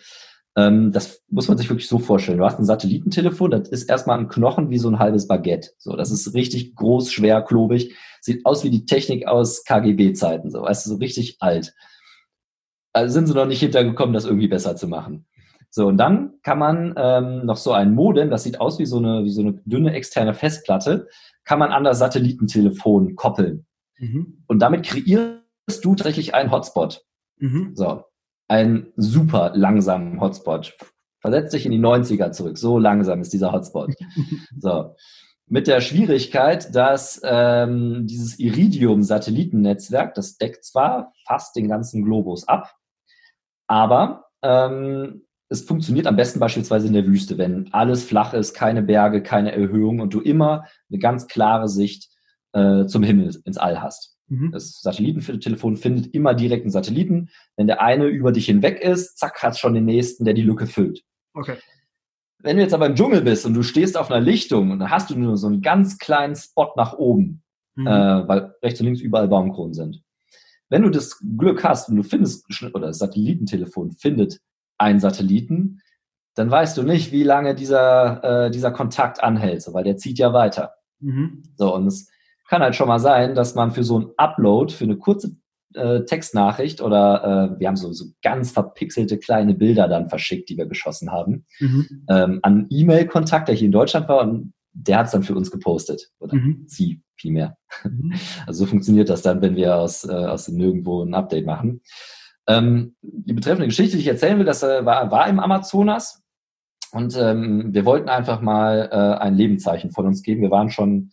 Ähm, 0.56 0.90
das 0.90 1.22
muss 1.28 1.48
man 1.48 1.58
sich 1.58 1.68
wirklich 1.68 1.88
so 1.88 1.98
vorstellen. 1.98 2.38
Du 2.38 2.44
hast 2.44 2.58
ein 2.58 2.64
Satellitentelefon, 2.64 3.50
das 3.50 3.68
ist 3.68 3.90
erstmal 3.90 4.18
ein 4.18 4.28
Knochen 4.28 4.70
wie 4.70 4.78
so 4.78 4.88
ein 4.88 4.98
halbes 4.98 5.28
Baguette. 5.28 5.70
So, 5.78 5.96
das 5.96 6.10
ist 6.10 6.32
richtig 6.34 6.74
groß, 6.74 7.12
schwer, 7.12 7.42
klobig. 7.42 7.94
Sieht 8.20 8.46
aus 8.46 8.64
wie 8.64 8.70
die 8.70 8.86
Technik 8.86 9.26
aus 9.26 9.64
KGB-Zeiten, 9.64 10.50
so, 10.50 10.62
weißt 10.62 10.86
du, 10.86 10.90
so 10.90 10.96
richtig 10.96 11.36
alt. 11.40 11.74
Also 12.92 13.12
sind 13.12 13.26
sie 13.26 13.34
noch 13.34 13.46
nicht 13.46 13.60
hintergekommen, 13.60 14.14
das 14.14 14.24
irgendwie 14.24 14.48
besser 14.48 14.74
zu 14.74 14.88
machen. 14.88 15.26
So, 15.68 15.86
und 15.88 15.98
dann 15.98 16.40
kann 16.42 16.58
man 16.58 16.94
ähm, 16.96 17.44
noch 17.44 17.58
so 17.58 17.72
ein 17.72 17.94
Modem, 17.94 18.30
das 18.30 18.44
sieht 18.44 18.58
aus 18.58 18.78
wie 18.78 18.86
so 18.86 18.96
eine, 18.96 19.24
wie 19.24 19.30
so 19.30 19.42
eine 19.42 19.60
dünne 19.66 19.92
externe 19.92 20.32
Festplatte, 20.32 21.06
kann 21.44 21.58
man 21.58 21.70
an 21.70 21.84
das 21.84 21.98
Satellitentelefon 21.98 23.14
koppeln. 23.14 23.66
Mhm. 23.98 24.42
Und 24.46 24.60
damit 24.60 24.86
kreierst 24.86 25.84
du 25.84 25.94
tatsächlich 25.94 26.34
einen 26.34 26.50
Hotspot. 26.50 27.04
Mhm. 27.38 27.72
So, 27.74 28.04
einen 28.48 28.92
super 28.96 29.52
langsamen 29.54 30.20
Hotspot. 30.20 30.76
Versetzt 31.20 31.54
dich 31.54 31.66
in 31.66 31.72
die 31.72 31.78
90er 31.78 32.30
zurück. 32.32 32.58
So 32.58 32.78
langsam 32.78 33.20
ist 33.20 33.32
dieser 33.32 33.52
Hotspot. 33.52 33.94
So. 34.58 34.94
Mit 35.48 35.68
der 35.68 35.80
Schwierigkeit, 35.80 36.74
dass 36.74 37.20
ähm, 37.22 38.06
dieses 38.08 38.36
Iridium-Satellitennetzwerk, 38.40 40.14
das 40.14 40.38
deckt 40.38 40.64
zwar 40.64 41.12
fast 41.24 41.54
den 41.54 41.68
ganzen 41.68 42.04
Globus 42.04 42.48
ab, 42.48 42.74
aber 43.68 44.24
ähm, 44.42 45.22
es 45.48 45.62
funktioniert 45.62 46.08
am 46.08 46.16
besten 46.16 46.40
beispielsweise 46.40 46.88
in 46.88 46.92
der 46.92 47.06
Wüste, 47.06 47.38
wenn 47.38 47.72
alles 47.72 48.02
flach 48.02 48.34
ist, 48.34 48.54
keine 48.54 48.82
Berge, 48.82 49.22
keine 49.22 49.52
Erhöhung 49.52 50.00
und 50.00 50.12
du 50.14 50.20
immer 50.20 50.64
eine 50.90 50.98
ganz 50.98 51.28
klare 51.28 51.68
Sicht 51.68 52.08
äh, 52.52 52.86
zum 52.86 53.02
Himmel 53.02 53.40
ins 53.44 53.58
All 53.58 53.80
hast. 53.80 54.15
Mhm. 54.28 54.50
Das 54.52 54.80
Satellitentelefon 54.80 55.76
findet 55.76 56.14
immer 56.14 56.34
direkt 56.34 56.62
einen 56.64 56.72
Satelliten. 56.72 57.30
Wenn 57.56 57.66
der 57.66 57.80
eine 57.80 58.06
über 58.06 58.32
dich 58.32 58.46
hinweg 58.46 58.80
ist, 58.80 59.18
zack, 59.18 59.42
hat 59.42 59.58
schon 59.58 59.74
den 59.74 59.84
nächsten, 59.84 60.24
der 60.24 60.34
die 60.34 60.42
Lücke 60.42 60.66
füllt. 60.66 61.02
Okay. 61.34 61.56
Wenn 62.38 62.56
du 62.56 62.62
jetzt 62.62 62.74
aber 62.74 62.86
im 62.86 62.94
Dschungel 62.94 63.22
bist 63.22 63.46
und 63.46 63.54
du 63.54 63.62
stehst 63.62 63.96
auf 63.96 64.10
einer 64.10 64.20
Lichtung 64.20 64.70
und 64.70 64.78
dann 64.78 64.90
hast 64.90 65.10
du 65.10 65.18
nur 65.18 65.36
so 65.36 65.46
einen 65.46 65.62
ganz 65.62 65.98
kleinen 65.98 66.36
Spot 66.36 66.72
nach 66.76 66.92
oben, 66.94 67.42
mhm. 67.74 67.86
äh, 67.86 68.28
weil 68.28 68.54
rechts 68.62 68.80
und 68.80 68.86
links 68.86 69.00
überall 69.00 69.28
Baumkronen 69.28 69.74
sind. 69.74 70.02
Wenn 70.68 70.82
du 70.82 70.90
das 70.90 71.20
Glück 71.38 71.62
hast 71.64 71.88
und 71.88 71.96
du 71.96 72.02
findest, 72.02 72.46
oder 72.74 72.88
das 72.88 72.98
Satellitentelefon 72.98 73.92
findet 73.92 74.40
einen 74.78 75.00
Satelliten, 75.00 75.80
dann 76.34 76.50
weißt 76.50 76.76
du 76.76 76.82
nicht, 76.82 77.12
wie 77.12 77.22
lange 77.22 77.54
dieser, 77.54 78.46
äh, 78.46 78.50
dieser 78.50 78.70
Kontakt 78.70 79.22
anhält, 79.22 79.62
so, 79.62 79.72
weil 79.72 79.84
der 79.84 79.96
zieht 79.96 80.18
ja 80.18 80.32
weiter. 80.32 80.74
Mhm. 81.00 81.44
So, 81.56 81.74
und 81.74 81.86
es 81.86 82.10
kann 82.48 82.62
halt 82.62 82.74
schon 82.74 82.88
mal 82.88 82.98
sein, 82.98 83.34
dass 83.34 83.54
man 83.54 83.70
für 83.70 83.84
so 83.84 83.98
ein 83.98 84.06
Upload, 84.16 84.72
für 84.72 84.84
eine 84.84 84.96
kurze 84.96 85.36
äh, 85.74 86.04
Textnachricht 86.04 86.80
oder 86.80 87.52
äh, 87.54 87.60
wir 87.60 87.68
haben 87.68 87.76
so, 87.76 87.92
so 87.92 88.06
ganz 88.22 88.50
verpixelte 88.50 89.18
kleine 89.18 89.54
Bilder 89.54 89.88
dann 89.88 90.08
verschickt, 90.08 90.48
die 90.48 90.56
wir 90.56 90.66
geschossen 90.66 91.12
haben, 91.12 91.44
mhm. 91.60 92.06
ähm, 92.08 92.40
an 92.42 92.66
E-Mail-Kontakt, 92.70 93.48
der 93.48 93.54
hier 93.54 93.66
in 93.66 93.72
Deutschland 93.72 94.08
war 94.08 94.20
und 94.22 94.52
der 94.72 94.98
hat 94.98 95.06
es 95.06 95.12
dann 95.12 95.22
für 95.22 95.34
uns 95.34 95.50
gepostet. 95.50 96.10
Oder 96.18 96.36
mhm. 96.36 96.64
sie 96.66 97.02
vielmehr. 97.16 97.56
Mhm. 97.84 98.14
Also 98.46 98.64
so 98.64 98.70
funktioniert 98.70 99.08
das 99.08 99.22
dann, 99.22 99.42
wenn 99.42 99.56
wir 99.56 99.76
aus, 99.76 100.04
äh, 100.04 100.12
aus 100.12 100.48
Nirgendwo 100.48 101.02
ein 101.02 101.14
Update 101.14 101.46
machen. 101.46 101.80
Ähm, 102.46 102.94
die 103.02 103.32
betreffende 103.32 103.66
Geschichte, 103.66 103.96
die 103.96 104.02
ich 104.02 104.08
erzählen 104.08 104.38
will, 104.38 104.44
das 104.44 104.62
äh, 104.62 104.84
war, 104.84 105.10
war 105.10 105.28
im 105.28 105.40
Amazonas. 105.40 106.22
Und 106.92 107.16
ähm, 107.16 107.74
wir 107.74 107.84
wollten 107.84 108.08
einfach 108.08 108.40
mal 108.40 108.88
äh, 108.92 109.22
ein 109.22 109.34
Lebenszeichen 109.34 109.90
von 109.90 110.06
uns 110.06 110.22
geben. 110.22 110.42
Wir 110.42 110.50
waren 110.50 110.70
schon 110.70 111.10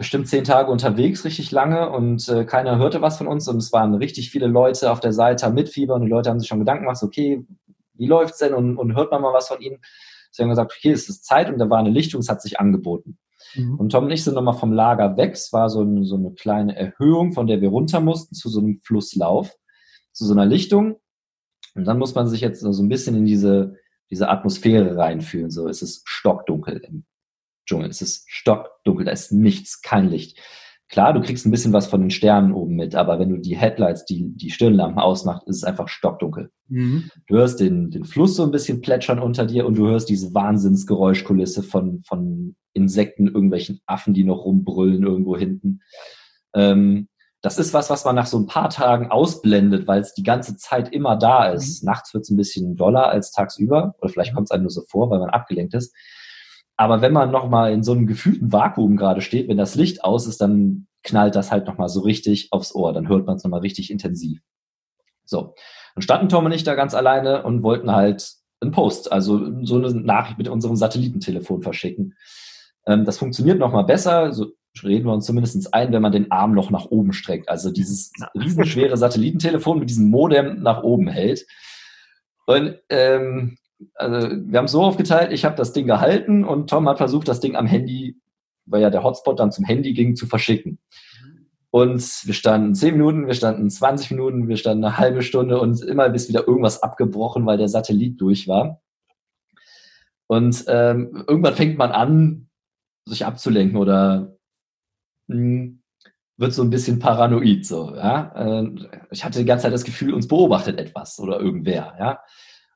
bestimmt 0.00 0.28
zehn 0.28 0.44
Tage 0.44 0.72
unterwegs, 0.72 1.26
richtig 1.26 1.50
lange 1.50 1.90
und 1.90 2.26
äh, 2.30 2.46
keiner 2.46 2.78
hörte 2.78 3.02
was 3.02 3.18
von 3.18 3.26
uns 3.26 3.46
und 3.48 3.58
es 3.58 3.70
waren 3.70 3.94
richtig 3.94 4.30
viele 4.30 4.46
Leute 4.46 4.90
auf 4.90 5.00
der 5.00 5.12
Seite 5.12 5.50
mit 5.50 5.68
Fieber 5.68 5.94
und 5.94 6.00
die 6.00 6.08
Leute 6.08 6.30
haben 6.30 6.40
sich 6.40 6.48
schon 6.48 6.58
Gedanken 6.58 6.84
gemacht, 6.84 7.02
okay, 7.02 7.46
wie 7.92 8.06
läuft's 8.06 8.38
denn 8.38 8.54
und, 8.54 8.78
und 8.78 8.96
hört 8.96 9.10
man 9.10 9.20
mal 9.20 9.34
was 9.34 9.48
von 9.48 9.60
ihnen? 9.60 9.76
Sie 10.30 10.42
haben 10.42 10.48
gesagt, 10.48 10.72
okay, 10.74 10.90
es 10.90 11.10
ist 11.10 11.26
Zeit 11.26 11.50
und 11.50 11.58
da 11.58 11.68
war 11.68 11.76
eine 11.76 11.90
Lichtung, 11.90 12.22
es 12.22 12.30
hat 12.30 12.40
sich 12.40 12.58
angeboten. 12.58 13.18
Mhm. 13.54 13.74
Und 13.74 13.92
Tom 13.92 14.04
und 14.04 14.10
ich 14.10 14.24
sind 14.24 14.32
nochmal 14.32 14.54
vom 14.54 14.72
Lager 14.72 15.18
weg. 15.18 15.34
Es 15.34 15.52
war 15.52 15.68
so, 15.68 15.82
ein, 15.82 16.02
so 16.04 16.16
eine 16.16 16.32
kleine 16.32 16.74
Erhöhung, 16.74 17.34
von 17.34 17.46
der 17.46 17.60
wir 17.60 17.68
runter 17.68 18.00
mussten, 18.00 18.34
zu 18.34 18.48
so 18.48 18.60
einem 18.60 18.80
Flusslauf, 18.82 19.54
zu 20.12 20.24
so 20.24 20.32
einer 20.32 20.46
Lichtung. 20.46 20.96
Und 21.74 21.84
dann 21.84 21.98
muss 21.98 22.14
man 22.14 22.26
sich 22.26 22.40
jetzt 22.40 22.62
so 22.62 22.82
ein 22.82 22.88
bisschen 22.88 23.16
in 23.16 23.26
diese, 23.26 23.76
diese 24.08 24.30
Atmosphäre 24.30 24.96
reinfühlen. 24.96 25.50
So 25.50 25.68
es 25.68 25.82
ist 25.82 26.08
stockdunkel 26.08 26.78
im 26.78 27.04
Dschungel. 27.70 27.88
Es 27.88 28.02
ist 28.02 28.24
stockdunkel, 28.28 29.06
da 29.06 29.12
ist 29.12 29.32
nichts, 29.32 29.80
kein 29.80 30.08
Licht. 30.08 30.38
klar, 30.88 31.12
du 31.12 31.20
kriegst 31.20 31.46
ein 31.46 31.52
bisschen 31.52 31.72
was 31.72 31.86
von 31.86 32.00
den 32.00 32.10
Sternen 32.10 32.52
oben 32.52 32.74
mit, 32.74 32.96
aber 32.96 33.20
wenn 33.20 33.28
du 33.28 33.36
die 33.36 33.56
Headlights, 33.56 34.06
die, 34.06 34.34
die 34.34 34.50
Stirnlampen 34.50 34.98
ausmachst, 34.98 35.46
ist 35.46 35.58
es 35.58 35.64
einfach 35.64 35.86
stockdunkel. 35.86 36.50
Mhm. 36.66 37.10
Du 37.28 37.36
hörst 37.36 37.60
den, 37.60 37.90
den 37.90 38.04
Fluss 38.04 38.34
so 38.34 38.42
ein 38.42 38.50
bisschen 38.50 38.80
plätschern 38.80 39.20
unter 39.20 39.46
dir 39.46 39.66
und 39.66 39.78
du 39.78 39.86
hörst 39.86 40.08
diese 40.08 40.34
Wahnsinnsgeräuschkulisse 40.34 41.62
von, 41.62 42.02
von 42.02 42.56
Insekten, 42.72 43.28
irgendwelchen 43.28 43.80
Affen, 43.86 44.14
die 44.14 44.24
noch 44.24 44.44
rumbrüllen 44.44 45.04
irgendwo 45.04 45.36
hinten. 45.36 45.80
Ähm, 46.54 47.08
das 47.40 47.58
ist 47.58 47.72
was, 47.72 47.88
was 47.88 48.04
man 48.04 48.16
nach 48.16 48.26
so 48.26 48.38
ein 48.38 48.46
paar 48.46 48.68
Tagen 48.68 49.12
ausblendet, 49.12 49.86
weil 49.86 50.00
es 50.00 50.12
die 50.12 50.24
ganze 50.24 50.56
Zeit 50.56 50.92
immer 50.92 51.16
da 51.16 51.50
ist. 51.50 51.82
Mhm. 51.82 51.86
Nachts 51.86 52.12
wird 52.12 52.22
es 52.22 52.30
ein 52.30 52.36
bisschen 52.36 52.74
doller 52.74 53.08
als 53.08 53.30
tagsüber 53.30 53.94
oder 54.00 54.10
vielleicht 54.10 54.34
kommt 54.34 54.48
es 54.48 54.50
einem 54.50 54.64
nur 54.64 54.70
so 54.70 54.82
vor, 54.88 55.08
weil 55.08 55.20
man 55.20 55.30
abgelenkt 55.30 55.74
ist. 55.74 55.94
Aber 56.80 57.02
wenn 57.02 57.12
man 57.12 57.30
nochmal 57.30 57.74
in 57.74 57.82
so 57.82 57.92
einem 57.92 58.06
gefühlten 58.06 58.52
Vakuum 58.52 58.96
gerade 58.96 59.20
steht, 59.20 59.48
wenn 59.48 59.58
das 59.58 59.74
Licht 59.74 60.02
aus 60.02 60.26
ist, 60.26 60.40
dann 60.40 60.86
knallt 61.02 61.36
das 61.36 61.52
halt 61.52 61.66
nochmal 61.66 61.90
so 61.90 62.00
richtig 62.00 62.48
aufs 62.52 62.74
Ohr. 62.74 62.94
Dann 62.94 63.06
hört 63.06 63.26
man 63.26 63.36
es 63.36 63.44
nochmal 63.44 63.60
richtig 63.60 63.90
intensiv. 63.90 64.40
So. 65.26 65.54
Dann 65.94 66.00
standen 66.00 66.30
Tom 66.30 66.46
und 66.46 66.52
ich 66.52 66.64
da 66.64 66.74
ganz 66.74 66.94
alleine 66.94 67.42
und 67.42 67.62
wollten 67.62 67.92
halt 67.92 68.32
einen 68.62 68.72
Post, 68.72 69.12
also 69.12 69.62
so 69.62 69.76
eine 69.76 69.92
Nachricht 69.92 70.38
mit 70.38 70.48
unserem 70.48 70.74
Satellitentelefon 70.74 71.60
verschicken. 71.60 72.14
Ähm, 72.86 73.04
das 73.04 73.18
funktioniert 73.18 73.58
nochmal 73.58 73.84
besser. 73.84 74.32
So, 74.32 74.46
reden 74.82 75.04
wir 75.04 75.12
uns 75.12 75.26
zumindest 75.26 75.74
ein, 75.74 75.92
wenn 75.92 76.00
man 76.00 76.12
den 76.12 76.30
Arm 76.30 76.54
noch 76.54 76.70
nach 76.70 76.86
oben 76.86 77.12
streckt. 77.12 77.50
Also 77.50 77.70
dieses 77.70 78.10
riesenschwere 78.34 78.96
Satellitentelefon 78.96 79.80
mit 79.80 79.90
diesem 79.90 80.08
Modem 80.08 80.62
nach 80.62 80.82
oben 80.82 81.08
hält. 81.08 81.46
Und 82.46 82.78
ähm, 82.88 83.58
also 83.94 84.28
wir 84.30 84.58
haben 84.58 84.66
es 84.66 84.72
so 84.72 84.82
aufgeteilt, 84.82 85.32
ich 85.32 85.44
habe 85.44 85.56
das 85.56 85.72
Ding 85.72 85.86
gehalten 85.86 86.44
und 86.44 86.68
Tom 86.68 86.88
hat 86.88 86.98
versucht, 86.98 87.28
das 87.28 87.40
Ding 87.40 87.56
am 87.56 87.66
Handy, 87.66 88.16
weil 88.66 88.82
ja 88.82 88.90
der 88.90 89.02
Hotspot 89.02 89.38
dann 89.38 89.52
zum 89.52 89.64
Handy 89.64 89.92
ging, 89.92 90.16
zu 90.16 90.26
verschicken. 90.26 90.78
Und 91.70 92.26
wir 92.26 92.34
standen 92.34 92.74
10 92.74 92.94
Minuten, 92.94 93.26
wir 93.26 93.34
standen 93.34 93.70
20 93.70 94.10
Minuten, 94.10 94.48
wir 94.48 94.56
standen 94.56 94.84
eine 94.84 94.98
halbe 94.98 95.22
Stunde 95.22 95.60
und 95.60 95.82
immer 95.82 96.12
ist 96.12 96.28
wieder 96.28 96.46
irgendwas 96.46 96.82
abgebrochen, 96.82 97.46
weil 97.46 97.58
der 97.58 97.68
Satellit 97.68 98.20
durch 98.20 98.48
war. 98.48 98.80
Und 100.26 100.64
ähm, 100.68 101.24
irgendwann 101.28 101.54
fängt 101.54 101.78
man 101.78 101.92
an, 101.92 102.48
sich 103.06 103.24
abzulenken 103.24 103.76
oder 103.76 104.36
hm, 105.28 105.82
wird 106.36 106.54
so 106.54 106.62
ein 106.62 106.70
bisschen 106.70 106.98
paranoid 106.98 107.66
so, 107.66 107.94
ja. 107.94 108.32
Äh, 108.34 108.70
ich 109.10 109.24
hatte 109.24 109.38
die 109.40 109.44
ganze 109.44 109.64
Zeit 109.64 109.72
das 109.72 109.84
Gefühl, 109.84 110.14
uns 110.14 110.26
beobachtet 110.26 110.78
etwas 110.78 111.18
oder 111.20 111.38
irgendwer, 111.38 111.94
ja. 111.98 112.20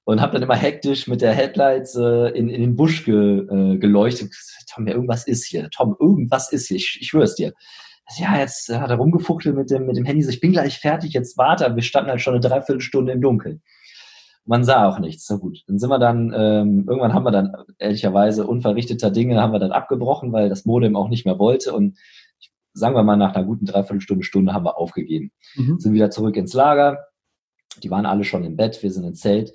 Und 0.06 0.20
habe 0.20 0.34
dann 0.34 0.42
immer 0.42 0.56
hektisch 0.56 1.06
mit 1.06 1.22
der 1.22 1.32
Headlights 1.32 1.94
äh, 1.96 2.28
in, 2.36 2.50
in 2.50 2.60
den 2.60 2.76
Busch 2.76 3.04
ge, 3.06 3.38
äh, 3.38 3.78
geleuchtet. 3.78 4.34
Tom, 4.72 4.86
ja, 4.86 4.92
irgendwas 4.92 5.26
ist 5.26 5.46
hier. 5.46 5.70
Tom, 5.70 5.96
irgendwas 5.98 6.52
ist 6.52 6.68
hier. 6.68 6.76
Ich, 6.76 6.98
ich 7.00 7.08
schwöre 7.08 7.24
es 7.24 7.34
dir. 7.34 7.54
Ja, 8.18 8.38
jetzt 8.38 8.68
hat 8.68 8.90
er 8.90 8.96
rumgefuchtelt 8.96 9.56
mit 9.56 9.70
dem, 9.70 9.86
mit 9.86 9.96
dem 9.96 10.04
Handy. 10.04 10.22
So, 10.22 10.28
ich 10.28 10.40
bin 10.40 10.52
gleich 10.52 10.78
fertig, 10.78 11.14
jetzt 11.14 11.38
warte. 11.38 11.74
Wir 11.74 11.82
standen 11.82 12.10
halt 12.10 12.20
schon 12.20 12.34
eine 12.34 12.40
Dreiviertelstunde 12.40 13.12
im 13.12 13.22
Dunkeln. 13.22 13.62
Man 14.44 14.62
sah 14.62 14.86
auch 14.86 14.98
nichts. 14.98 15.26
So 15.26 15.38
gut. 15.38 15.62
Dann 15.66 15.78
sind 15.78 15.88
wir 15.88 15.98
dann, 15.98 16.34
ähm, 16.36 16.84
irgendwann 16.86 17.14
haben 17.14 17.24
wir 17.24 17.30
dann 17.30 17.52
ehrlicherweise 17.78 18.46
unverrichteter 18.46 19.10
Dinge 19.10 19.40
haben 19.40 19.52
wir 19.52 19.58
dann 19.58 19.72
abgebrochen, 19.72 20.32
weil 20.32 20.50
das 20.50 20.66
Modem 20.66 20.96
auch 20.96 21.08
nicht 21.08 21.24
mehr 21.24 21.38
wollte. 21.38 21.72
Und 21.72 21.96
sagen 22.74 22.94
wir 22.94 23.04
mal, 23.04 23.16
nach 23.16 23.34
einer 23.34 23.46
guten 23.46 23.64
Dreiviertelstunde, 23.64 24.22
Stunde 24.22 24.52
haben 24.52 24.66
wir 24.66 24.76
aufgegeben. 24.76 25.30
Mhm. 25.54 25.78
Sind 25.78 25.94
wieder 25.94 26.10
zurück 26.10 26.36
ins 26.36 26.52
Lager. 26.52 27.06
Die 27.82 27.90
waren 27.90 28.04
alle 28.04 28.24
schon 28.24 28.44
im 28.44 28.56
Bett, 28.56 28.82
wir 28.82 28.90
sind 28.90 29.04
im 29.04 29.14
Zelt. 29.14 29.52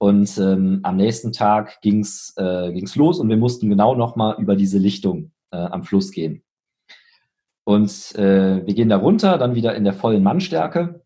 Und 0.00 0.38
ähm, 0.38 0.80
am 0.82 0.96
nächsten 0.96 1.30
Tag 1.30 1.82
ging's 1.82 2.32
äh, 2.38 2.72
ging's 2.72 2.96
los 2.96 3.18
und 3.18 3.28
wir 3.28 3.36
mussten 3.36 3.68
genau 3.68 3.94
nochmal 3.94 4.40
über 4.40 4.56
diese 4.56 4.78
Lichtung 4.78 5.32
äh, 5.50 5.58
am 5.58 5.82
Fluss 5.82 6.10
gehen. 6.10 6.42
Und 7.64 8.14
äh, 8.14 8.66
wir 8.66 8.74
gehen 8.74 8.88
da 8.88 8.96
runter, 8.96 9.36
dann 9.36 9.54
wieder 9.54 9.74
in 9.74 9.84
der 9.84 9.92
vollen 9.92 10.22
Mannstärke 10.22 11.04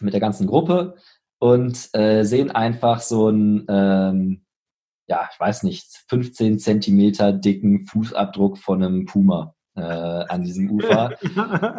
mit 0.00 0.14
der 0.14 0.20
ganzen 0.20 0.46
Gruppe 0.46 0.96
und 1.38 1.90
äh, 1.92 2.24
sehen 2.24 2.50
einfach 2.50 3.00
so 3.00 3.26
einen, 3.26 3.66
ähm, 3.68 4.46
ja, 5.06 5.28
ich 5.30 5.38
weiß 5.38 5.62
nicht, 5.64 5.84
15 6.08 6.58
Zentimeter 6.58 7.30
dicken 7.30 7.84
Fußabdruck 7.84 8.56
von 8.56 8.82
einem 8.82 9.04
Puma 9.04 9.54
äh, 9.76 9.80
an 9.80 10.42
diesem 10.42 10.70
Ufer. 10.70 11.12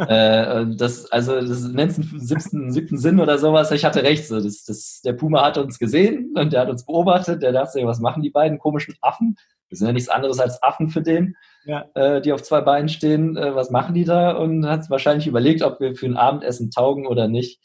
äh, 0.10 0.66
das, 0.76 1.12
also 1.12 1.40
das 1.40 1.64
nennt 1.64 1.96
einen 1.96 2.20
siebten, 2.20 2.72
siebten 2.72 2.98
Sinn 2.98 3.20
oder 3.20 3.38
sowas. 3.38 3.72
Ich 3.72 3.86
hatte 3.86 4.04
recht. 4.04 4.28
So, 4.28 4.42
das, 4.42 4.64
das, 4.64 5.02
der 5.04 5.14
Puma 5.14 5.44
hat 5.44 5.58
uns 5.58 5.80
gesehen 5.80 6.34
und 6.36 6.54
der 6.54 6.62
hat 6.62 6.70
uns 6.70 6.86
beobachtet. 6.86 7.42
Der 7.42 7.52
dachte 7.52 7.86
was 7.86 8.00
machen 8.00 8.24
die 8.24 8.30
beiden 8.30 8.60
komischen 8.60 8.96
Affen? 9.02 9.38
Das 9.70 9.80
sind 9.80 9.88
ja 9.88 9.94
nichts 9.94 10.10
anderes 10.10 10.40
als 10.40 10.62
Affen 10.62 10.90
für 10.90 11.02
den, 11.02 11.36
ja. 11.66 11.86
äh, 11.96 12.22
die 12.22 12.34
auf 12.34 12.44
zwei 12.44 12.62
Beinen 12.62 12.90
stehen. 12.90 13.36
Äh, 13.36 13.56
was 13.56 13.72
machen 13.72 13.96
die 13.96 14.06
da? 14.06 14.32
Und 14.32 14.66
hat 14.66 14.90
wahrscheinlich 14.90 15.28
überlegt, 15.28 15.64
ob 15.64 15.80
wir 15.80 15.96
für 15.96 16.06
ein 16.06 16.18
Abendessen 16.18 16.72
taugen 16.72 17.08
oder 17.08 17.28
nicht. 17.28 17.62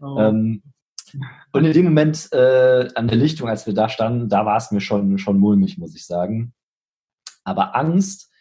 Oh. 0.00 0.18
Ähm, 0.18 0.62
und 1.52 1.64
in 1.64 1.72
dem 1.72 1.84
Moment 1.84 2.32
äh, 2.32 2.88
an 2.96 3.06
der 3.06 3.16
Lichtung, 3.16 3.48
als 3.48 3.66
wir 3.66 3.74
da 3.74 3.88
standen, 3.88 4.28
da 4.28 4.44
war 4.44 4.56
es 4.56 4.72
mir 4.72 4.80
schon, 4.80 5.18
schon 5.18 5.38
mulmig, 5.38 5.78
muss 5.78 5.94
ich 5.94 6.06
sagen. 6.06 6.52
Aber 7.44 7.76
Angst 7.76 8.32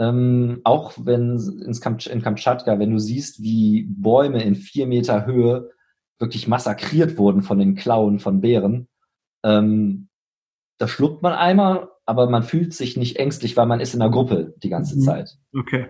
ähm, 0.00 0.62
auch 0.64 0.94
wenn 0.96 1.32
ins 1.62 1.82
Kamtsch 1.82 2.06
in 2.06 2.22
Kamtschatka, 2.22 2.78
wenn 2.78 2.90
du 2.90 2.98
siehst, 2.98 3.42
wie 3.42 3.86
Bäume 3.86 4.42
in 4.42 4.54
vier 4.54 4.86
Meter 4.86 5.26
Höhe 5.26 5.70
wirklich 6.18 6.48
massakriert 6.48 7.18
wurden 7.18 7.42
von 7.42 7.58
den 7.58 7.74
Klauen 7.74 8.18
von 8.18 8.40
Bären, 8.40 8.88
ähm, 9.44 10.08
da 10.78 10.88
schluckt 10.88 11.22
man 11.22 11.34
einmal, 11.34 11.90
aber 12.06 12.30
man 12.30 12.42
fühlt 12.42 12.72
sich 12.72 12.96
nicht 12.96 13.18
ängstlich, 13.18 13.58
weil 13.58 13.66
man 13.66 13.80
ist 13.80 13.92
in 13.92 14.00
der 14.00 14.08
Gruppe 14.08 14.54
die 14.62 14.70
ganze 14.70 14.96
mhm. 14.96 15.02
Zeit. 15.02 15.36
Okay. 15.54 15.88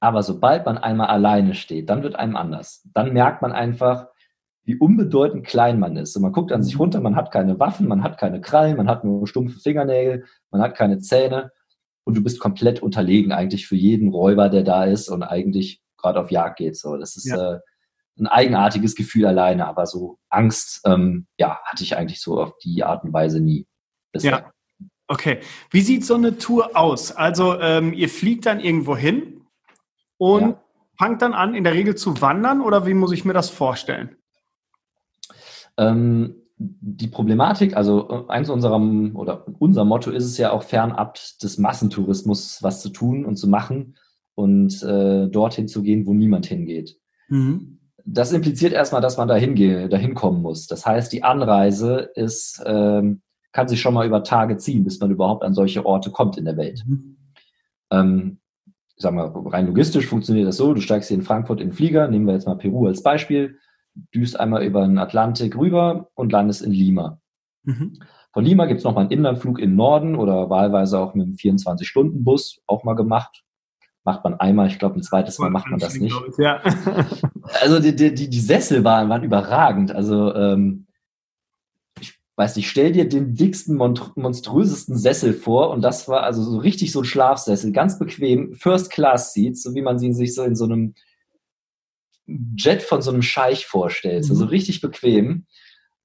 Aber 0.00 0.24
sobald 0.24 0.66
man 0.66 0.76
einmal 0.76 1.06
alleine 1.06 1.54
steht, 1.54 1.88
dann 1.88 2.02
wird 2.02 2.16
einem 2.16 2.34
anders. 2.34 2.88
Dann 2.94 3.12
merkt 3.12 3.42
man 3.42 3.52
einfach, 3.52 4.08
wie 4.64 4.76
unbedeutend 4.76 5.46
klein 5.46 5.78
man 5.78 5.96
ist. 5.96 6.16
Und 6.16 6.22
man 6.22 6.32
guckt 6.32 6.50
an 6.50 6.64
sich 6.64 6.78
runter, 6.80 7.00
man 7.00 7.14
hat 7.14 7.30
keine 7.30 7.60
Waffen, 7.60 7.86
man 7.86 8.02
hat 8.02 8.18
keine 8.18 8.40
Krallen, 8.40 8.76
man 8.76 8.88
hat 8.88 9.04
nur 9.04 9.28
stumpfe 9.28 9.60
Fingernägel, 9.60 10.24
man 10.50 10.60
hat 10.60 10.74
keine 10.74 10.98
Zähne 10.98 11.52
und 12.06 12.16
du 12.16 12.22
bist 12.22 12.38
komplett 12.38 12.82
unterlegen 12.82 13.32
eigentlich 13.32 13.66
für 13.66 13.74
jeden 13.74 14.10
Räuber, 14.10 14.48
der 14.48 14.62
da 14.62 14.84
ist 14.84 15.08
und 15.08 15.24
eigentlich 15.24 15.82
gerade 15.98 16.20
auf 16.20 16.30
Jagd 16.30 16.58
geht. 16.58 16.76
So, 16.76 16.96
das 16.96 17.16
ist 17.16 17.26
ja. 17.26 17.54
äh, 17.54 17.60
ein 18.18 18.28
eigenartiges 18.28 18.94
Gefühl 18.94 19.26
alleine, 19.26 19.66
aber 19.66 19.86
so 19.86 20.18
Angst, 20.30 20.82
ähm, 20.86 21.26
ja, 21.36 21.58
hatte 21.64 21.82
ich 21.82 21.96
eigentlich 21.96 22.20
so 22.20 22.40
auf 22.40 22.56
die 22.58 22.84
Art 22.84 23.02
und 23.02 23.12
Weise 23.12 23.40
nie. 23.40 23.66
Bisher. 24.12 24.30
Ja. 24.30 24.52
Okay. 25.08 25.40
Wie 25.70 25.80
sieht 25.80 26.04
so 26.04 26.14
eine 26.14 26.38
Tour 26.38 26.76
aus? 26.76 27.10
Also 27.10 27.60
ähm, 27.60 27.92
ihr 27.92 28.08
fliegt 28.08 28.46
dann 28.46 28.60
irgendwo 28.60 28.96
hin 28.96 29.44
und 30.16 30.42
ja. 30.42 30.62
fangt 30.96 31.22
dann 31.22 31.34
an, 31.34 31.56
in 31.56 31.64
der 31.64 31.74
Regel 31.74 31.96
zu 31.96 32.20
wandern 32.20 32.60
oder 32.60 32.86
wie 32.86 32.94
muss 32.94 33.10
ich 33.10 33.24
mir 33.24 33.34
das 33.34 33.50
vorstellen? 33.50 34.16
Ähm, 35.76 36.45
die 36.58 37.08
Problematik, 37.08 37.76
also 37.76 38.08
äh, 38.08 38.32
eins 38.32 38.48
unserer 38.48 38.80
oder 39.14 39.46
unser 39.58 39.84
Motto 39.84 40.10
ist 40.10 40.24
es 40.24 40.38
ja 40.38 40.52
auch 40.52 40.62
fernab 40.62 41.18
des 41.42 41.58
Massentourismus 41.58 42.62
was 42.62 42.80
zu 42.80 42.88
tun 42.88 43.24
und 43.26 43.36
zu 43.36 43.48
machen 43.48 43.96
und 44.34 44.82
äh, 44.82 45.28
dorthin 45.28 45.68
zu 45.68 45.82
gehen, 45.82 46.06
wo 46.06 46.14
niemand 46.14 46.46
hingeht. 46.46 46.96
Mhm. 47.28 47.78
Das 48.04 48.32
impliziert 48.32 48.72
erstmal, 48.72 49.00
dass 49.00 49.16
man 49.18 49.28
dahin 49.28 49.54
gehen, 49.54 49.90
dahin 49.90 50.14
kommen 50.14 50.40
muss. 50.40 50.66
Das 50.66 50.86
heißt, 50.86 51.12
die 51.12 51.24
Anreise 51.24 52.10
ist, 52.14 52.62
ähm, 52.64 53.22
kann 53.52 53.68
sich 53.68 53.80
schon 53.80 53.94
mal 53.94 54.06
über 54.06 54.22
Tage 54.22 54.56
ziehen, 54.58 54.84
bis 54.84 55.00
man 55.00 55.10
überhaupt 55.10 55.42
an 55.42 55.54
solche 55.54 55.84
Orte 55.84 56.10
kommt 56.10 56.38
in 56.38 56.44
der 56.44 56.56
Welt. 56.56 56.84
Mhm. 56.86 57.16
Ähm, 57.90 58.38
ich 58.96 59.02
sag 59.02 59.12
mal, 59.12 59.26
rein 59.26 59.66
logistisch 59.66 60.06
funktioniert 60.06 60.48
das 60.48 60.56
so, 60.56 60.72
du 60.72 60.80
steigst 60.80 61.08
hier 61.08 61.18
in 61.18 61.22
Frankfurt 61.22 61.60
in 61.60 61.68
den 61.68 61.74
Flieger, 61.74 62.08
nehmen 62.08 62.26
wir 62.26 62.32
jetzt 62.32 62.46
mal 62.46 62.56
Peru 62.56 62.86
als 62.86 63.02
Beispiel, 63.02 63.58
düst 64.14 64.38
einmal 64.38 64.64
über 64.64 64.86
den 64.86 64.98
Atlantik 64.98 65.56
rüber 65.56 66.10
und 66.14 66.32
landest 66.32 66.62
in 66.62 66.72
Lima. 66.72 67.20
Mhm. 67.64 67.98
Von 68.32 68.44
Lima 68.44 68.66
gibt 68.66 68.78
es 68.78 68.84
nochmal 68.84 69.04
einen 69.04 69.12
Inlandflug 69.12 69.58
im 69.58 69.76
Norden 69.76 70.14
oder 70.14 70.50
wahlweise 70.50 70.98
auch 70.98 71.14
mit 71.14 71.24
einem 71.24 71.36
24-Stunden-Bus, 71.36 72.60
auch 72.66 72.84
mal 72.84 72.94
gemacht. 72.94 73.44
Macht 74.04 74.24
man 74.24 74.34
einmal, 74.34 74.68
ich 74.68 74.78
glaube, 74.78 74.96
ein 74.96 75.02
zweites 75.02 75.38
Mal 75.38 75.50
macht 75.50 75.68
man 75.68 75.80
das 75.80 75.98
nicht. 75.98 76.14
Ja. 76.38 76.62
also 77.62 77.80
die, 77.80 77.96
die, 77.96 78.28
die 78.28 78.40
Sessel 78.40 78.84
waren, 78.84 79.08
waren 79.08 79.24
überragend. 79.24 79.90
Also 79.90 80.34
ähm, 80.34 80.86
ich 81.98 82.20
weiß 82.36 82.56
nicht, 82.56 82.68
stell 82.68 82.92
dir 82.92 83.08
den 83.08 83.34
dicksten, 83.34 83.76
monströsesten 83.76 84.96
Sessel 84.96 85.32
vor 85.32 85.70
und 85.70 85.80
das 85.80 86.06
war 86.06 86.22
also 86.22 86.42
so 86.42 86.58
richtig 86.58 86.92
so 86.92 87.00
ein 87.00 87.04
Schlafsessel, 87.06 87.72
ganz 87.72 87.98
bequem, 87.98 88.52
First-Class-Seats, 88.52 89.62
so 89.62 89.74
wie 89.74 89.82
man 89.82 89.98
sie 89.98 90.12
sich 90.12 90.34
so 90.34 90.44
in 90.44 90.54
so 90.54 90.66
einem 90.66 90.94
Jet 92.26 92.82
von 92.82 93.02
so 93.02 93.10
einem 93.10 93.22
Scheich 93.22 93.66
vorstellst. 93.66 94.30
Also 94.30 94.44
mhm. 94.44 94.50
Richtig 94.50 94.80
bequem. 94.80 95.46